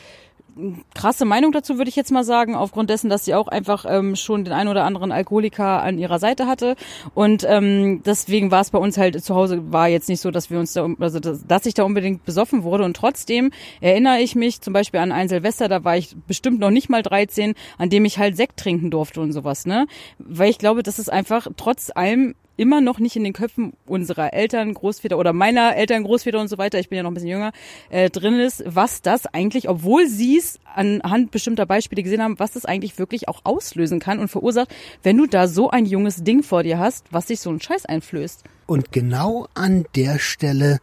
krasse 0.95 1.25
Meinung 1.25 1.53
dazu, 1.53 1.79
würde 1.79 1.89
ich 1.89 1.97
jetzt 1.97 2.11
mal 2.11 2.25
sagen, 2.25 2.55
aufgrund 2.55 2.91
dessen, 2.91 3.11
dass 3.11 3.25
sie 3.25 3.35
auch 3.35 3.49
einfach 3.49 3.85
ähm, 3.89 4.17
schon 4.17 4.45
den 4.45 4.53
einen 4.53 4.69
oder 4.69 4.85
anderen 4.85 5.13
Alkoholiker 5.13 5.83
an 5.83 5.99
ihrer 5.99 6.19
Seite 6.19 6.47
hatte. 6.47 6.77
Und 7.15 7.45
ähm, 7.49 8.03
deswegen 8.05 8.51
war 8.51 8.61
es 8.61 8.71
bei 8.71 8.79
uns 8.79 8.99
halt 8.99 9.23
zu 9.23 9.35
Hause, 9.35 9.73
war 9.73 9.89
jetzt 9.89 10.09
nicht 10.09 10.21
so, 10.21 10.31
dass 10.31 10.51
wir 10.51 10.59
uns 10.59 10.73
da, 10.73 10.89
also 10.99 11.21
dass, 11.21 11.47
dass 11.47 11.67
ich 11.67 11.75
da 11.75 11.85
unbedingt 11.85 12.25
besoffen 12.25 12.63
wurde. 12.63 12.85
Und 12.85 12.97
trotzdem 12.97 13.51
erinnere 13.81 14.21
ich 14.21 14.35
mich 14.35 14.61
zum 14.61 14.73
Beispiel 14.73 15.01
an 15.01 15.13
ein 15.13 15.29
Silvester, 15.29 15.69
da 15.69 15.85
war 15.85 15.97
ich 15.97 16.17
bestimmt 16.27 16.61
noch 16.61 16.71
nicht 16.71 16.89
mal 16.89 17.03
13, 17.03 17.55
an 17.79 17.91
dem 17.91 18.05
ich 18.05 18.19
halt 18.19 18.37
Sekt 18.37 18.59
trinken 18.59 18.91
durfte 18.91 19.21
und 19.21 19.33
sowas, 19.33 19.67
ne? 19.67 19.87
Weil 20.19 20.51
ich 20.51 20.59
glaube, 20.59 20.83
das 20.83 20.99
ist 20.99 21.11
einfach 21.11 21.47
trotz 21.57 21.91
allem 21.95 22.35
immer 22.57 22.80
noch 22.80 22.98
nicht 22.98 23.16
in 23.16 23.24
den 23.24 23.32
Köpfen 23.32 23.72
unserer 23.86 24.32
Eltern, 24.32 24.74
Großväter 24.74 25.18
oder 25.18 25.32
meiner 25.32 25.76
Eltern, 25.76 26.05
Großväter 26.05 26.40
und 26.40 26.48
so 26.48 26.59
weiter, 26.59 26.78
ich 26.78 26.88
bin 26.88 26.96
ja 26.96 27.03
noch 27.03 27.11
ein 27.11 27.14
bisschen 27.14 27.30
jünger, 27.30 27.53
äh, 27.90 28.11
drin 28.11 28.38
ist, 28.38 28.62
was 28.66 29.03
das 29.03 29.26
eigentlich, 29.26 29.68
obwohl 29.68 30.07
sie 30.07 30.36
es 30.38 30.61
anhand 30.74 31.30
bestimmter 31.30 31.66
Beispiele 31.66 32.03
gesehen 32.03 32.22
haben, 32.22 32.38
was 32.38 32.53
das 32.53 32.64
eigentlich 32.64 32.98
wirklich 32.98 33.28
auch 33.28 33.40
auslösen 33.44 34.01
kann 34.01 34.18
und 34.18 34.28
verursacht, 34.28 34.68
wenn 35.03 35.16
du 35.16 35.26
da 35.26 35.48
so 35.48 35.70
ein 35.70 35.86
junges 35.86 36.22
Ding 36.22 36.42
vor 36.42 36.62
dir 36.62 36.78
hast, 36.78 37.07
was 37.11 37.28
sich 37.28 37.40
so 37.40 37.51
einen 37.51 37.61
Scheiß 37.61 37.86
einflößt. 37.86 38.44
Und 38.66 38.92
genau 38.92 39.46
an 39.55 39.86
der 39.94 40.18
Stelle 40.18 40.78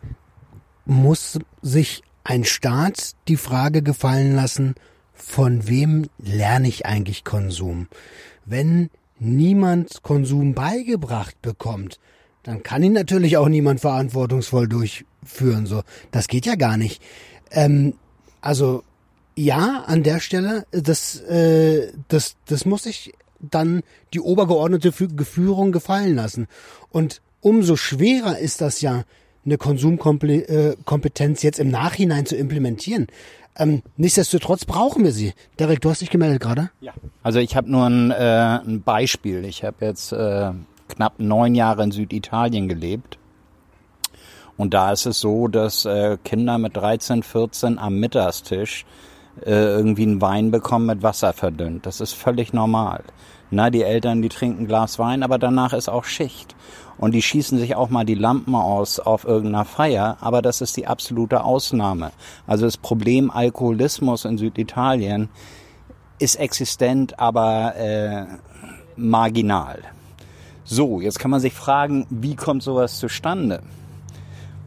muss 0.86 1.40
sich 1.62 2.02
ein 2.24 2.44
Staat 2.44 3.12
die 3.28 3.38
Frage 3.38 3.82
gefallen 3.82 4.36
lassen, 4.36 4.76
von 5.14 5.68
wem 5.68 6.08
lerne 6.18 6.68
ich 6.68 6.86
eigentlich 6.86 7.24
Konsum? 7.24 7.88
Wenn 8.46 8.90
niemand 9.20 10.04
Konsum 10.04 10.54
beigebracht 10.54 11.42
bekommt, 11.42 12.00
dann 12.44 12.64
kann 12.64 12.84
ihn 12.84 12.94
natürlich 12.94 13.38
auch 13.38 13.50
niemand 13.50 13.82
verantwortungsvoll 13.82 14.68
durchführen. 14.68 15.66
So, 15.66 15.82
das 16.12 16.28
geht 16.28 16.46
ja 16.46 16.56
gar 16.56 16.78
nicht. 16.78 17.02
Ähm, 17.52 17.94
also 18.42 18.84
ja, 19.36 19.84
an 19.86 20.04
der 20.04 20.20
Stelle, 20.20 20.66
das, 20.72 21.20
äh, 21.22 21.92
das, 22.08 22.38
das 22.46 22.66
muss 22.66 22.84
sich 22.84 23.14
dann 23.40 23.84
die 24.14 24.20
obergeordnete 24.20 24.92
Führung 24.92 25.72
gefallen 25.72 26.16
lassen. 26.16 26.48
Und 26.90 27.22
umso 27.42 27.76
schwerer 27.76 28.40
ist 28.40 28.62
das 28.62 28.82
ja, 28.82 29.04
eine 29.46 29.58
Konsumkompetenz 29.58 31.42
jetzt 31.42 31.60
im 31.60 31.70
Nachhinein 31.70 32.26
zu 32.26 32.36
implementieren. 32.36 33.08
Ähm, 33.58 33.82
nichtsdestotrotz 33.96 34.66
brauchen 34.66 35.04
wir 35.04 35.12
sie. 35.12 35.34
Derek, 35.60 35.82
du 35.82 35.90
hast 35.90 36.02
dich 36.02 36.10
gemeldet 36.10 36.42
gerade? 36.42 36.70
Ja. 36.80 36.94
Also 37.24 37.40
ich 37.40 37.56
habe 37.56 37.70
nur 37.70 37.86
ein, 37.86 38.12
äh, 38.12 38.60
ein 38.66 38.84
Beispiel. 38.84 39.46
Ich 39.46 39.64
habe 39.64 39.86
jetzt 39.86 40.12
äh, 40.12 40.52
knapp 40.88 41.20
neun 41.20 41.56
Jahre 41.56 41.84
in 41.84 41.92
Süditalien 41.92 42.68
gelebt. 42.68 43.18
Und 44.58 44.74
da 44.74 44.92
ist 44.92 45.06
es 45.06 45.20
so, 45.20 45.48
dass 45.48 45.86
äh, 45.86 46.18
Kinder 46.24 46.58
mit 46.58 46.76
13, 46.76 47.24
14 47.24 47.78
am 47.78 48.00
Mittagstisch 48.00 48.86
äh, 49.46 49.52
irgendwie 49.52 50.04
einen 50.04 50.22
Wein 50.22 50.52
bekommen 50.52 50.88
mit 50.88 51.04
Wasser 51.04 51.34
verdünnt. 51.34 51.86
Das 51.86 52.02
ist 52.02 52.14
völlig 52.14 52.54
normal. 52.54 53.04
Na, 53.50 53.70
die 53.70 53.84
Eltern, 53.84 54.22
die 54.22 54.30
trinken 54.30 54.64
ein 54.64 54.68
Glas 54.68 55.00
Wein, 55.00 55.24
aber 55.24 55.38
danach 55.38 55.74
ist 55.74 55.88
auch 55.88 56.04
Schicht 56.04 56.56
und 56.98 57.14
die 57.14 57.22
schießen 57.22 57.58
sich 57.58 57.76
auch 57.76 57.90
mal 57.90 58.06
die 58.06 58.16
Lampen 58.16 58.56
aus 58.56 59.00
auf 59.00 59.24
irgendeiner 59.24 59.66
Feier, 59.66 60.18
aber 60.20 60.42
das 60.42 60.62
ist 60.62 60.78
die 60.78 60.88
absolute 60.88 61.44
Ausnahme. 61.44 62.12
Also 62.46 62.66
das 62.66 62.78
Problem 62.78 63.32
Alkoholismus 63.32 64.26
in 64.26 64.38
Süditalien 64.38 65.30
ist 66.20 66.36
existent, 66.36 67.20
aber 67.20 67.76
äh, 67.76 68.26
marginal. 68.96 69.80
So, 70.64 71.00
jetzt 71.00 71.20
kann 71.20 71.32
man 71.32 71.40
sich 71.40 71.54
fragen, 71.54 72.08
wie 72.10 72.36
kommt 72.36 72.64
sowas 72.64 73.00
zustande? 73.00 73.62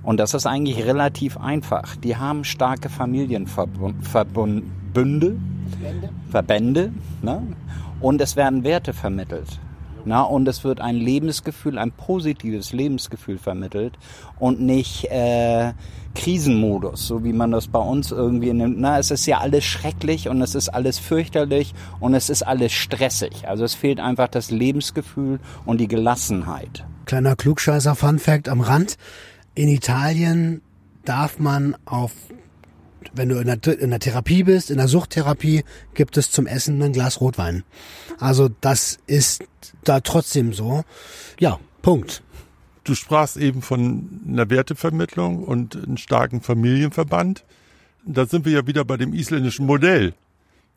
Und 0.02 0.18
das 0.18 0.32
ist 0.32 0.46
eigentlich 0.46 0.86
relativ 0.86 1.36
einfach. 1.36 1.94
Die 1.96 2.16
haben 2.16 2.44
starke 2.44 2.88
Familienverbünde, 2.88 5.36
Verbände, 6.30 6.92
ne? 7.20 7.42
Und 8.00 8.20
es 8.20 8.36
werden 8.36 8.64
Werte 8.64 8.92
vermittelt. 8.92 9.60
Na, 10.04 10.22
und 10.22 10.48
es 10.48 10.64
wird 10.64 10.80
ein 10.80 10.96
Lebensgefühl, 10.96 11.78
ein 11.78 11.92
positives 11.92 12.72
Lebensgefühl 12.72 13.38
vermittelt 13.38 13.98
und 14.38 14.60
nicht 14.60 15.04
äh, 15.10 15.72
Krisenmodus, 16.14 17.06
so 17.06 17.22
wie 17.22 17.32
man 17.32 17.50
das 17.50 17.68
bei 17.68 17.78
uns 17.78 18.10
irgendwie 18.10 18.52
nimmt. 18.52 18.80
Na, 18.80 18.98
es 18.98 19.10
ist 19.10 19.26
ja 19.26 19.38
alles 19.38 19.64
schrecklich 19.64 20.28
und 20.28 20.40
es 20.40 20.54
ist 20.54 20.68
alles 20.70 20.98
fürchterlich 20.98 21.74
und 22.00 22.14
es 22.14 22.30
ist 22.30 22.42
alles 22.42 22.72
stressig. 22.72 23.46
Also 23.46 23.64
es 23.64 23.74
fehlt 23.74 24.00
einfach 24.00 24.28
das 24.28 24.50
Lebensgefühl 24.50 25.38
und 25.66 25.80
die 25.80 25.88
Gelassenheit. 25.88 26.84
Kleiner 27.04 27.36
Klugscheißer 27.36 27.94
Fun 27.94 28.18
Fact 28.18 28.48
am 28.48 28.60
Rand. 28.60 28.96
In 29.54 29.68
Italien 29.68 30.62
darf 31.04 31.38
man 31.38 31.76
auf 31.84 32.12
wenn 33.12 33.28
du 33.28 33.38
in 33.38 33.46
der, 33.46 33.78
in 33.78 33.90
der 33.90 34.00
Therapie 34.00 34.44
bist, 34.44 34.70
in 34.70 34.78
der 34.78 34.88
Suchttherapie, 34.88 35.64
gibt 35.94 36.16
es 36.16 36.30
zum 36.30 36.46
Essen 36.46 36.82
ein 36.82 36.92
Glas 36.92 37.20
Rotwein. 37.20 37.64
Also 38.18 38.48
das 38.60 38.98
ist 39.06 39.44
da 39.84 40.00
trotzdem 40.00 40.52
so. 40.52 40.84
Ja, 41.38 41.58
Punkt. 41.82 42.22
Du 42.84 42.94
sprachst 42.94 43.36
eben 43.36 43.62
von 43.62 44.22
einer 44.26 44.50
Wertevermittlung 44.50 45.44
und 45.44 45.76
einem 45.76 45.96
starken 45.96 46.40
Familienverband. 46.40 47.44
Da 48.04 48.26
sind 48.26 48.44
wir 48.44 48.52
ja 48.52 48.66
wieder 48.66 48.84
bei 48.84 48.96
dem 48.96 49.12
isländischen 49.12 49.66
Modell. 49.66 50.14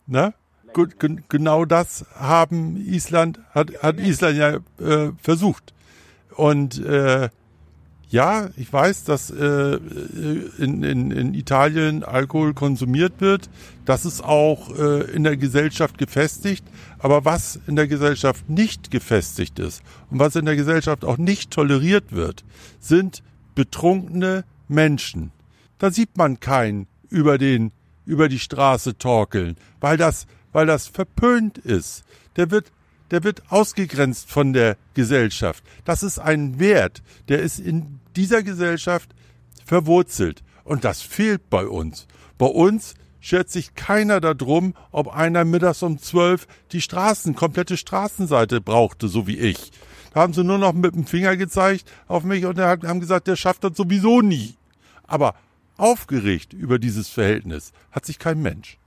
Ne? 0.06 0.34
Genau 1.30 1.66
das 1.66 2.06
haben 2.16 2.78
Island, 2.78 3.40
hat, 3.52 3.72
hat 3.82 4.00
Island 4.00 4.38
ja 4.38 4.60
äh, 4.86 5.12
versucht. 5.22 5.74
Und 6.36 6.84
äh, 6.84 7.30
ja, 8.14 8.52
ich 8.58 8.72
weiß, 8.72 9.06
dass 9.06 9.32
äh, 9.32 9.80
in, 10.60 10.84
in, 10.84 11.10
in 11.10 11.34
Italien 11.34 12.04
Alkohol 12.04 12.54
konsumiert 12.54 13.14
wird. 13.18 13.50
Das 13.86 14.06
ist 14.06 14.24
auch 14.24 14.70
äh, 14.78 15.12
in 15.12 15.24
der 15.24 15.36
Gesellschaft 15.36 15.98
gefestigt. 15.98 16.64
Aber 17.00 17.26
was 17.26 17.60
in 17.66 17.76
der 17.76 17.88
Gesellschaft 17.88 18.48
nicht 18.52 18.92
gefestigt 18.92 19.58
ist 19.58 19.82
und 20.12 20.20
was 20.20 20.36
in 20.36 20.46
der 20.46 20.56
Gesellschaft 20.56 21.06
auch 21.06 21.18
nicht 21.18 21.50
toleriert 21.50 22.12
wird, 22.12 22.44
sind 22.80 23.24
betrunkene 23.56 24.44
Menschen. 24.68 25.32
Da 25.80 25.90
sieht 25.90 26.16
man 26.16 26.40
keinen 26.40 26.86
über 27.10 27.40
den 27.40 27.72
über 28.06 28.30
die 28.30 28.38
Straße 28.38 28.96
torkeln, 29.00 29.58
weil 29.80 29.98
das 29.98 30.28
weil 30.52 30.68
das 30.68 30.86
verpönt 30.86 31.58
ist. 31.58 32.04
Der 32.36 32.52
wird 32.52 32.72
der 33.10 33.24
wird 33.24 33.42
ausgegrenzt 33.50 34.30
von 34.30 34.54
der 34.54 34.78
Gesellschaft. 34.94 35.64
Das 35.84 36.04
ist 36.04 36.20
ein 36.20 36.60
Wert, 36.60 37.02
der 37.28 37.40
ist 37.40 37.60
in 37.60 38.00
dieser 38.16 38.44
Gesellschaft 38.44 39.10
verwurzelt. 39.66 40.44
Und 40.64 40.84
das 40.84 41.02
fehlt 41.02 41.50
bei 41.50 41.68
uns. 41.68 42.08
Bei 42.38 42.46
uns 42.46 42.96
schert 43.20 43.50
sich 43.50 43.74
keiner 43.76 44.20
darum, 44.20 44.74
ob 44.92 45.16
einer 45.16 45.46
mittags 45.46 45.82
um 45.82 45.98
zwölf 45.98 46.48
die 46.72 46.82
Straßen, 46.82 47.36
komplette 47.36 47.78
Straßenseite 47.78 48.62
brauchte, 48.62 49.08
so 49.08 49.28
wie 49.28 49.38
ich. 49.38 49.72
Da 50.14 50.22
haben 50.22 50.34
sie 50.34 50.44
nur 50.44 50.58
noch 50.58 50.74
mit 50.74 50.94
dem 50.94 51.06
Finger 51.06 51.38
gezeigt 51.38 51.90
auf 52.08 52.24
mich 52.24 52.46
und 52.46 52.60
haben 52.60 53.00
gesagt, 53.00 53.28
der 53.28 53.36
schafft 53.36 53.64
das 53.64 53.76
sowieso 53.76 54.22
nie. 54.22 54.56
Aber 55.08 55.36
aufgeregt 55.78 56.54
über 56.54 56.80
dieses 56.80 57.10
Verhältnis 57.10 57.72
hat 57.92 58.06
sich 58.06 58.20
kein 58.20 58.42
Mensch. 58.42 58.78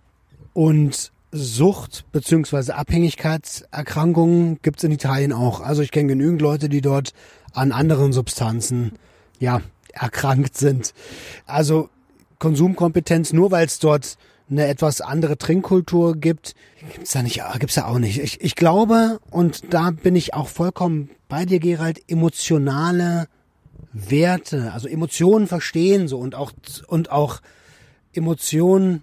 Und 0.52 1.12
Sucht 1.32 2.04
bzw. 2.12 2.72
Abhängigkeitserkrankungen 2.72 4.60
gibt's 4.62 4.84
in 4.84 4.92
Italien 4.92 5.32
auch. 5.32 5.60
Also 5.60 5.82
ich 5.82 5.90
kenne 5.90 6.08
genügend 6.08 6.40
Leute, 6.40 6.68
die 6.68 6.80
dort 6.80 7.12
an 7.52 7.72
anderen 7.72 8.12
Substanzen 8.12 8.92
ja 9.38 9.60
erkrankt 9.92 10.56
sind. 10.56 10.94
Also 11.46 11.88
Konsumkompetenz, 12.38 13.32
nur 13.32 13.50
weil 13.50 13.66
es 13.66 13.78
dort 13.78 14.16
eine 14.48 14.66
etwas 14.66 15.00
andere 15.00 15.38
Trinkkultur 15.38 16.16
gibt, 16.16 16.54
gibt's 16.92 17.12
da 17.12 17.22
nicht, 17.22 17.42
gibt's 17.58 17.74
da 17.74 17.86
auch 17.86 17.98
nicht. 17.98 18.18
Ich, 18.20 18.40
ich 18.40 18.54
glaube, 18.54 19.18
und 19.30 19.72
da 19.72 19.90
bin 19.90 20.14
ich 20.14 20.34
auch 20.34 20.48
vollkommen 20.48 21.10
bei 21.28 21.44
dir, 21.44 21.58
Gerald, 21.58 22.00
emotionale 22.08 23.26
Werte, 23.92 24.72
also 24.72 24.88
Emotionen 24.88 25.46
verstehen 25.46 26.06
so 26.06 26.18
und 26.18 26.34
auch 26.34 26.52
und 26.86 27.10
auch 27.10 27.40
Emotionen 28.12 29.02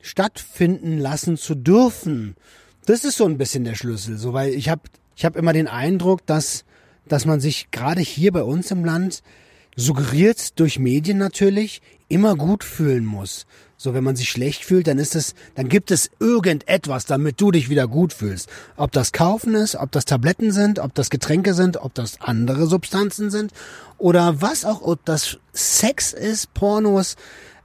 stattfinden 0.00 0.98
lassen 0.98 1.36
zu 1.36 1.54
dürfen. 1.54 2.36
Das 2.86 3.04
ist 3.04 3.16
so 3.16 3.24
ein 3.24 3.38
bisschen 3.38 3.64
der 3.64 3.74
Schlüssel, 3.74 4.18
so 4.18 4.32
weil 4.32 4.52
ich 4.52 4.68
habe 4.68 4.82
ich 5.16 5.24
habe 5.24 5.38
immer 5.38 5.52
den 5.52 5.66
Eindruck, 5.66 6.26
dass 6.26 6.64
dass 7.06 7.24
man 7.24 7.40
sich 7.40 7.70
gerade 7.70 8.00
hier 8.00 8.32
bei 8.32 8.42
uns 8.42 8.70
im 8.70 8.84
Land 8.84 9.22
suggeriert 9.76 10.58
durch 10.58 10.78
Medien 10.78 11.18
natürlich 11.18 11.82
immer 12.08 12.36
gut 12.36 12.64
fühlen 12.64 13.04
muss. 13.04 13.46
So, 13.76 13.92
wenn 13.92 14.04
man 14.04 14.16
sich 14.16 14.30
schlecht 14.30 14.64
fühlt, 14.64 14.86
dann 14.86 14.98
ist 14.98 15.14
es, 15.14 15.34
dann 15.56 15.68
gibt 15.68 15.90
es 15.90 16.10
irgendetwas, 16.20 17.06
damit 17.06 17.40
du 17.40 17.50
dich 17.50 17.68
wieder 17.68 17.86
gut 17.86 18.12
fühlst. 18.12 18.48
Ob 18.76 18.92
das 18.92 19.12
Kaufen 19.12 19.54
ist, 19.54 19.76
ob 19.76 19.90
das 19.92 20.04
Tabletten 20.04 20.52
sind, 20.52 20.78
ob 20.78 20.94
das 20.94 21.10
Getränke 21.10 21.54
sind, 21.54 21.76
ob 21.76 21.92
das 21.92 22.20
andere 22.20 22.66
Substanzen 22.66 23.30
sind 23.30 23.52
oder 23.98 24.40
was 24.40 24.64
auch, 24.64 24.80
ob 24.82 25.04
das 25.04 25.38
Sex 25.52 26.12
ist, 26.12 26.54
Pornos. 26.54 27.16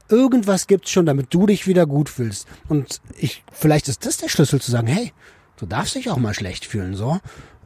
Irgendwas 0.09 0.67
gibt's 0.67 0.89
schon, 0.89 1.05
damit 1.05 1.27
du 1.33 1.45
dich 1.45 1.67
wieder 1.67 1.85
gut 1.85 2.09
fühlst. 2.09 2.47
Und 2.67 2.99
ich, 3.17 3.43
vielleicht 3.51 3.87
ist 3.87 4.05
das 4.05 4.17
der 4.17 4.29
Schlüssel 4.29 4.59
zu 4.59 4.71
sagen, 4.71 4.87
hey, 4.87 5.13
du 5.57 5.67
darfst 5.67 5.95
dich 5.95 6.09
auch 6.09 6.17
mal 6.17 6.33
schlecht 6.33 6.65
fühlen, 6.65 6.95
so. 6.95 7.19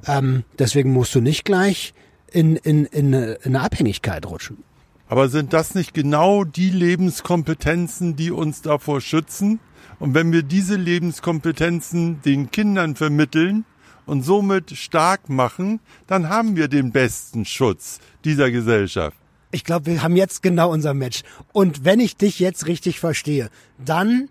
Ähm, 0.05 0.43
deswegen 0.59 0.91
musst 0.91 1.15
du 1.15 1.21
nicht 1.21 1.45
gleich 1.45 1.93
in, 2.33 2.55
in, 2.57 2.85
in, 2.85 3.13
in 3.13 3.37
eine 3.43 3.61
Abhängigkeit 3.61 4.25
rutschen. 4.25 4.63
Aber 5.07 5.29
sind 5.29 5.53
das 5.53 5.75
nicht 5.75 5.93
genau 5.93 6.43
die 6.43 6.69
Lebenskompetenzen, 6.69 8.15
die 8.15 8.31
uns 8.31 8.61
davor 8.61 8.99
schützen? 8.99 9.59
Und 9.99 10.15
wenn 10.15 10.31
wir 10.31 10.43
diese 10.43 10.75
Lebenskompetenzen 10.75 12.21
den 12.23 12.49
Kindern 12.51 12.95
vermitteln 12.95 13.65
und 14.05 14.23
somit 14.23 14.71
stark 14.71 15.29
machen, 15.29 15.79
dann 16.07 16.29
haben 16.29 16.55
wir 16.55 16.67
den 16.67 16.91
besten 16.91 17.45
Schutz 17.45 17.99
dieser 18.25 18.49
Gesellschaft. 18.49 19.15
Ich 19.51 19.63
glaube, 19.63 19.85
wir 19.85 20.01
haben 20.01 20.15
jetzt 20.15 20.41
genau 20.41 20.71
unser 20.71 20.95
Match. 20.95 21.21
Und 21.51 21.85
wenn 21.85 21.99
ich 21.99 22.17
dich 22.17 22.39
jetzt 22.39 22.65
richtig 22.65 22.99
verstehe, 22.99 23.49
dann 23.77 24.29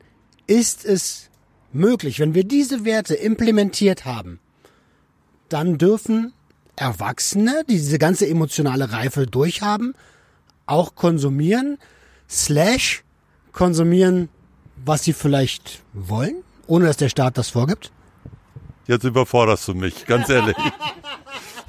ist 0.49 0.85
es 0.85 1.31
möglich, 1.73 2.19
wenn 2.19 2.35
wir 2.35 2.45
diese 2.45 2.85
Werte 2.85 3.15
implementiert 3.15 4.05
haben, 4.05 4.41
dann 5.49 5.79
dürfen 5.79 6.33
Erwachsene, 6.77 7.65
die 7.69 7.75
diese 7.75 7.99
ganze 7.99 8.29
emotionale 8.29 8.93
Reife 8.93 9.27
durchhaben, 9.27 9.95
auch 10.67 10.95
konsumieren, 10.95 11.79
slash 12.29 13.05
konsumieren, 13.53 14.29
was 14.85 15.05
sie 15.05 15.13
vielleicht 15.13 15.83
wollen, 15.93 16.43
ohne 16.67 16.87
dass 16.87 16.97
der 16.97 17.09
Staat 17.09 17.39
das 17.39 17.51
vorgibt? 17.51 17.93
Jetzt 18.87 19.05
überforderst 19.05 19.69
du 19.69 19.75
mich, 19.75 20.07
ganz 20.07 20.29
ehrlich. 20.29 20.57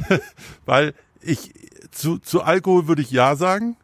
Weil 0.66 0.94
ich, 1.22 1.52
zu, 1.92 2.18
zu 2.18 2.42
Alkohol 2.42 2.88
würde 2.88 3.02
ich 3.02 3.12
ja 3.12 3.36
sagen. 3.36 3.78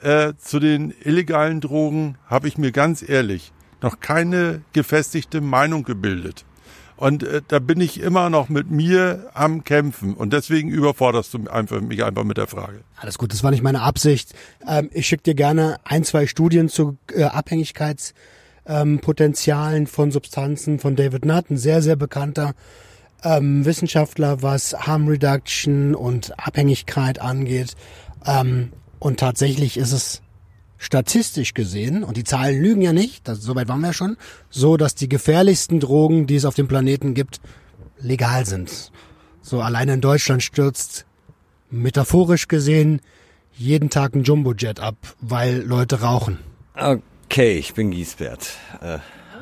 Äh, 0.00 0.34
zu 0.38 0.60
den 0.60 0.94
illegalen 1.02 1.60
Drogen 1.60 2.18
habe 2.26 2.48
ich 2.48 2.58
mir 2.58 2.70
ganz 2.70 3.06
ehrlich 3.06 3.52
noch 3.82 4.00
keine 4.00 4.62
gefestigte 4.72 5.40
Meinung 5.40 5.84
gebildet. 5.84 6.44
Und 6.96 7.22
äh, 7.22 7.42
da 7.46 7.58
bin 7.58 7.78
ich 7.80 8.00
immer 8.00 8.30
noch 8.30 8.48
mit 8.48 8.70
mir 8.70 9.28
am 9.34 9.64
Kämpfen. 9.64 10.14
Und 10.14 10.32
deswegen 10.32 10.70
überforderst 10.70 11.34
du 11.34 11.46
einfach, 11.50 11.80
mich 11.80 12.04
einfach 12.04 12.24
mit 12.24 12.38
der 12.38 12.46
Frage. 12.46 12.80
Alles 12.96 13.18
gut, 13.18 13.32
das 13.32 13.42
war 13.42 13.50
nicht 13.50 13.62
meine 13.62 13.82
Absicht. 13.82 14.34
Ähm, 14.66 14.88
ich 14.92 15.06
schicke 15.06 15.24
dir 15.24 15.34
gerne 15.34 15.78
ein, 15.84 16.04
zwei 16.04 16.26
Studien 16.26 16.68
zu 16.68 16.96
äh, 17.12 17.24
Abhängigkeitspotenzialen 17.24 19.82
ähm, 19.82 19.86
von 19.86 20.10
Substanzen 20.10 20.78
von 20.78 20.96
David 20.96 21.26
Nutt, 21.26 21.50
ein 21.50 21.58
sehr, 21.58 21.82
sehr 21.82 21.96
bekannter 21.96 22.54
ähm, 23.22 23.64
Wissenschaftler, 23.64 24.42
was 24.42 24.74
Harm 24.74 25.08
Reduction 25.08 25.94
und 25.94 26.38
Abhängigkeit 26.38 27.20
angeht. 27.20 27.74
Ähm, 28.24 28.72
und 28.98 29.20
tatsächlich 29.20 29.76
ist 29.76 29.92
es 29.92 30.22
statistisch 30.78 31.54
gesehen, 31.54 32.04
und 32.04 32.16
die 32.16 32.24
Zahlen 32.24 32.60
lügen 32.60 32.82
ja 32.82 32.92
nicht, 32.92 33.26
das, 33.28 33.40
soweit 33.42 33.68
waren 33.68 33.80
wir 33.80 33.92
schon, 33.92 34.16
so, 34.50 34.76
dass 34.76 34.94
die 34.94 35.08
gefährlichsten 35.08 35.80
Drogen, 35.80 36.26
die 36.26 36.36
es 36.36 36.44
auf 36.44 36.54
dem 36.54 36.68
Planeten 36.68 37.14
gibt, 37.14 37.40
legal 37.98 38.46
sind. 38.46 38.92
So 39.40 39.60
alleine 39.60 39.94
in 39.94 40.00
Deutschland 40.00 40.42
stürzt 40.42 41.06
metaphorisch 41.70 42.48
gesehen 42.48 43.00
jeden 43.52 43.90
Tag 43.90 44.14
ein 44.14 44.22
Jumbojet 44.22 44.80
ab, 44.80 44.96
weil 45.20 45.62
Leute 45.62 46.02
rauchen. 46.02 46.38
Okay, 46.74 47.56
ich 47.58 47.72
bin 47.74 47.90
Giesbert, 47.90 48.50
äh, 48.82 48.98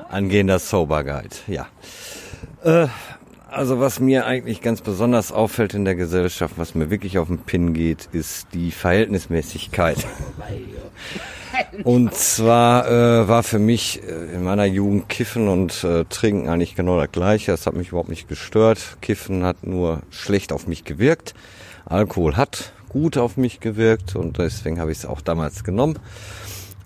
angehender 0.08 0.58
Sober 0.58 1.02
Guide, 1.02 1.34
ja. 1.48 1.66
Äh, 2.62 2.88
also 3.54 3.80
was 3.80 4.00
mir 4.00 4.26
eigentlich 4.26 4.60
ganz 4.60 4.80
besonders 4.80 5.32
auffällt 5.32 5.74
in 5.74 5.84
der 5.84 5.94
Gesellschaft, 5.94 6.54
was 6.56 6.74
mir 6.74 6.90
wirklich 6.90 7.18
auf 7.18 7.28
den 7.28 7.38
Pin 7.38 7.72
geht, 7.72 8.08
ist 8.12 8.48
die 8.52 8.70
Verhältnismäßigkeit. 8.70 9.98
Und 11.84 12.14
zwar 12.14 12.88
äh, 12.88 13.28
war 13.28 13.42
für 13.42 13.58
mich 13.58 14.02
äh, 14.02 14.34
in 14.34 14.42
meiner 14.42 14.64
Jugend 14.64 15.08
Kiffen 15.08 15.48
und 15.48 15.84
äh, 15.84 16.04
Trinken 16.04 16.48
eigentlich 16.48 16.74
genau 16.74 16.98
das 16.98 17.12
gleiche. 17.12 17.52
Das 17.52 17.66
hat 17.66 17.74
mich 17.74 17.88
überhaupt 17.88 18.08
nicht 18.08 18.28
gestört. 18.28 18.96
Kiffen 19.00 19.44
hat 19.44 19.64
nur 19.64 20.00
schlecht 20.10 20.52
auf 20.52 20.66
mich 20.66 20.84
gewirkt. 20.84 21.34
Alkohol 21.84 22.36
hat 22.36 22.72
gut 22.88 23.18
auf 23.18 23.36
mich 23.36 23.60
gewirkt 23.60 24.16
und 24.16 24.38
deswegen 24.38 24.80
habe 24.80 24.90
ich 24.90 24.98
es 24.98 25.06
auch 25.06 25.20
damals 25.20 25.62
genommen. 25.62 25.98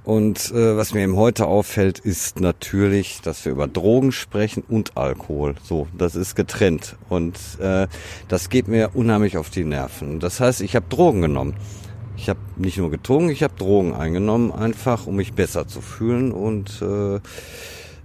Und 0.08 0.52
äh, 0.52 0.74
was 0.74 0.94
mir 0.94 1.02
eben 1.02 1.16
heute 1.16 1.44
auffällt, 1.44 1.98
ist 1.98 2.40
natürlich, 2.40 3.20
dass 3.20 3.44
wir 3.44 3.52
über 3.52 3.68
Drogen 3.68 4.10
sprechen 4.10 4.64
und 4.66 4.96
Alkohol. 4.96 5.54
So, 5.62 5.86
das 5.98 6.14
ist 6.14 6.34
getrennt. 6.34 6.96
Und 7.10 7.36
äh, 7.60 7.88
das 8.26 8.48
geht 8.48 8.68
mir 8.68 8.92
unheimlich 8.94 9.36
auf 9.36 9.50
die 9.50 9.64
Nerven. 9.66 10.18
Das 10.18 10.40
heißt, 10.40 10.62
ich 10.62 10.74
habe 10.76 10.86
Drogen 10.88 11.20
genommen. 11.20 11.56
Ich 12.16 12.30
habe 12.30 12.38
nicht 12.56 12.78
nur 12.78 12.90
getrunken, 12.90 13.28
ich 13.28 13.42
habe 13.42 13.52
Drogen 13.58 13.92
eingenommen, 13.92 14.50
einfach 14.50 15.06
um 15.06 15.16
mich 15.16 15.34
besser 15.34 15.66
zu 15.66 15.82
fühlen. 15.82 16.32
Und 16.32 16.80
äh, 16.80 17.20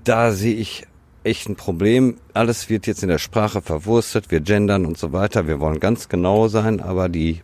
da 0.03 0.33
sehe 0.33 0.55
ich 0.55 0.85
echt 1.23 1.47
ein 1.47 1.55
Problem. 1.55 2.17
Alles 2.33 2.69
wird 2.69 2.85
jetzt 2.85 3.03
in 3.03 3.09
der 3.09 3.17
Sprache 3.17 3.61
verwurstet, 3.61 4.29
wir 4.29 4.41
gendern 4.41 4.85
und 4.85 4.97
so 4.97 5.13
weiter. 5.13 5.47
Wir 5.47 5.61
wollen 5.61 5.79
ganz 5.79 6.09
genau 6.09 6.49
sein, 6.49 6.81
aber 6.81 7.07
die 7.07 7.39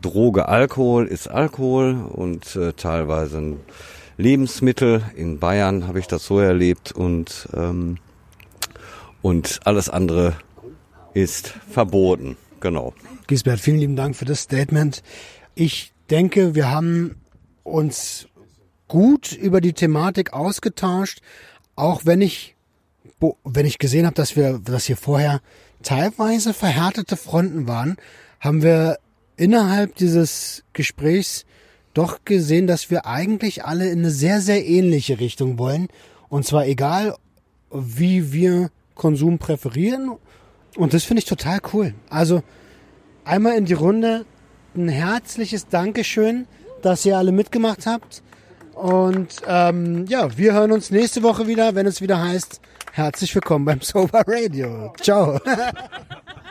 Droge 0.00 0.48
Alkohol 0.48 1.06
ist 1.06 1.28
Alkohol 1.28 1.94
und 2.12 2.56
äh, 2.56 2.72
teilweise 2.72 3.38
ein 3.38 3.60
Lebensmittel. 4.16 5.02
In 5.16 5.38
Bayern 5.38 5.86
habe 5.86 5.98
ich 5.98 6.06
das 6.06 6.24
so 6.24 6.38
erlebt 6.38 6.92
und, 6.92 7.48
ähm, 7.54 7.98
und 9.22 9.60
alles 9.64 9.88
andere 9.88 10.36
ist 11.14 11.54
verboten. 11.70 12.36
Genau. 12.60 12.94
Gisbert, 13.26 13.60
vielen 13.60 13.78
lieben 13.78 13.96
Dank 13.96 14.16
für 14.16 14.24
das 14.24 14.42
Statement. 14.42 15.02
Ich 15.54 15.92
denke, 16.10 16.54
wir 16.54 16.70
haben 16.70 17.16
uns 17.62 18.28
gut 18.88 19.32
über 19.32 19.60
die 19.60 19.72
Thematik 19.72 20.32
ausgetauscht, 20.32 21.20
auch 21.74 22.02
wenn 22.04 22.20
ich, 22.20 22.54
wenn 23.44 23.66
ich 23.66 23.78
gesehen 23.78 24.06
habe, 24.06 24.14
dass 24.14 24.36
wir, 24.36 24.58
dass 24.58 24.84
hier 24.84 24.96
vorher 24.96 25.40
teilweise 25.82 26.54
verhärtete 26.54 27.16
Fronten 27.16 27.66
waren, 27.66 27.96
haben 28.40 28.62
wir 28.62 28.98
innerhalb 29.36 29.94
dieses 29.96 30.64
Gesprächs 30.72 31.44
doch 31.94 32.24
gesehen, 32.24 32.66
dass 32.66 32.90
wir 32.90 33.06
eigentlich 33.06 33.64
alle 33.64 33.88
in 33.90 34.00
eine 34.00 34.10
sehr, 34.10 34.40
sehr 34.40 34.66
ähnliche 34.66 35.18
Richtung 35.18 35.58
wollen. 35.58 35.88
Und 36.28 36.44
zwar 36.44 36.66
egal, 36.66 37.14
wie 37.70 38.32
wir 38.32 38.70
Konsum 38.94 39.38
präferieren. 39.38 40.16
Und 40.76 40.92
das 40.92 41.04
finde 41.04 41.20
ich 41.20 41.26
total 41.26 41.58
cool. 41.72 41.94
Also 42.10 42.42
einmal 43.24 43.56
in 43.56 43.64
die 43.64 43.74
Runde 43.74 44.26
ein 44.74 44.88
herzliches 44.88 45.68
Dankeschön, 45.68 46.46
dass 46.82 47.06
ihr 47.06 47.16
alle 47.16 47.32
mitgemacht 47.32 47.86
habt. 47.86 48.22
Und 48.74 49.40
ähm, 49.46 50.04
ja, 50.06 50.36
wir 50.36 50.52
hören 50.52 50.72
uns 50.72 50.90
nächste 50.90 51.22
Woche 51.22 51.46
wieder, 51.46 51.74
wenn 51.74 51.86
es 51.86 52.02
wieder 52.02 52.22
heißt, 52.22 52.60
herzlich 52.92 53.34
willkommen 53.34 53.64
beim 53.64 53.80
Sober 53.80 54.22
Radio. 54.26 54.92
Ciao. 55.00 55.40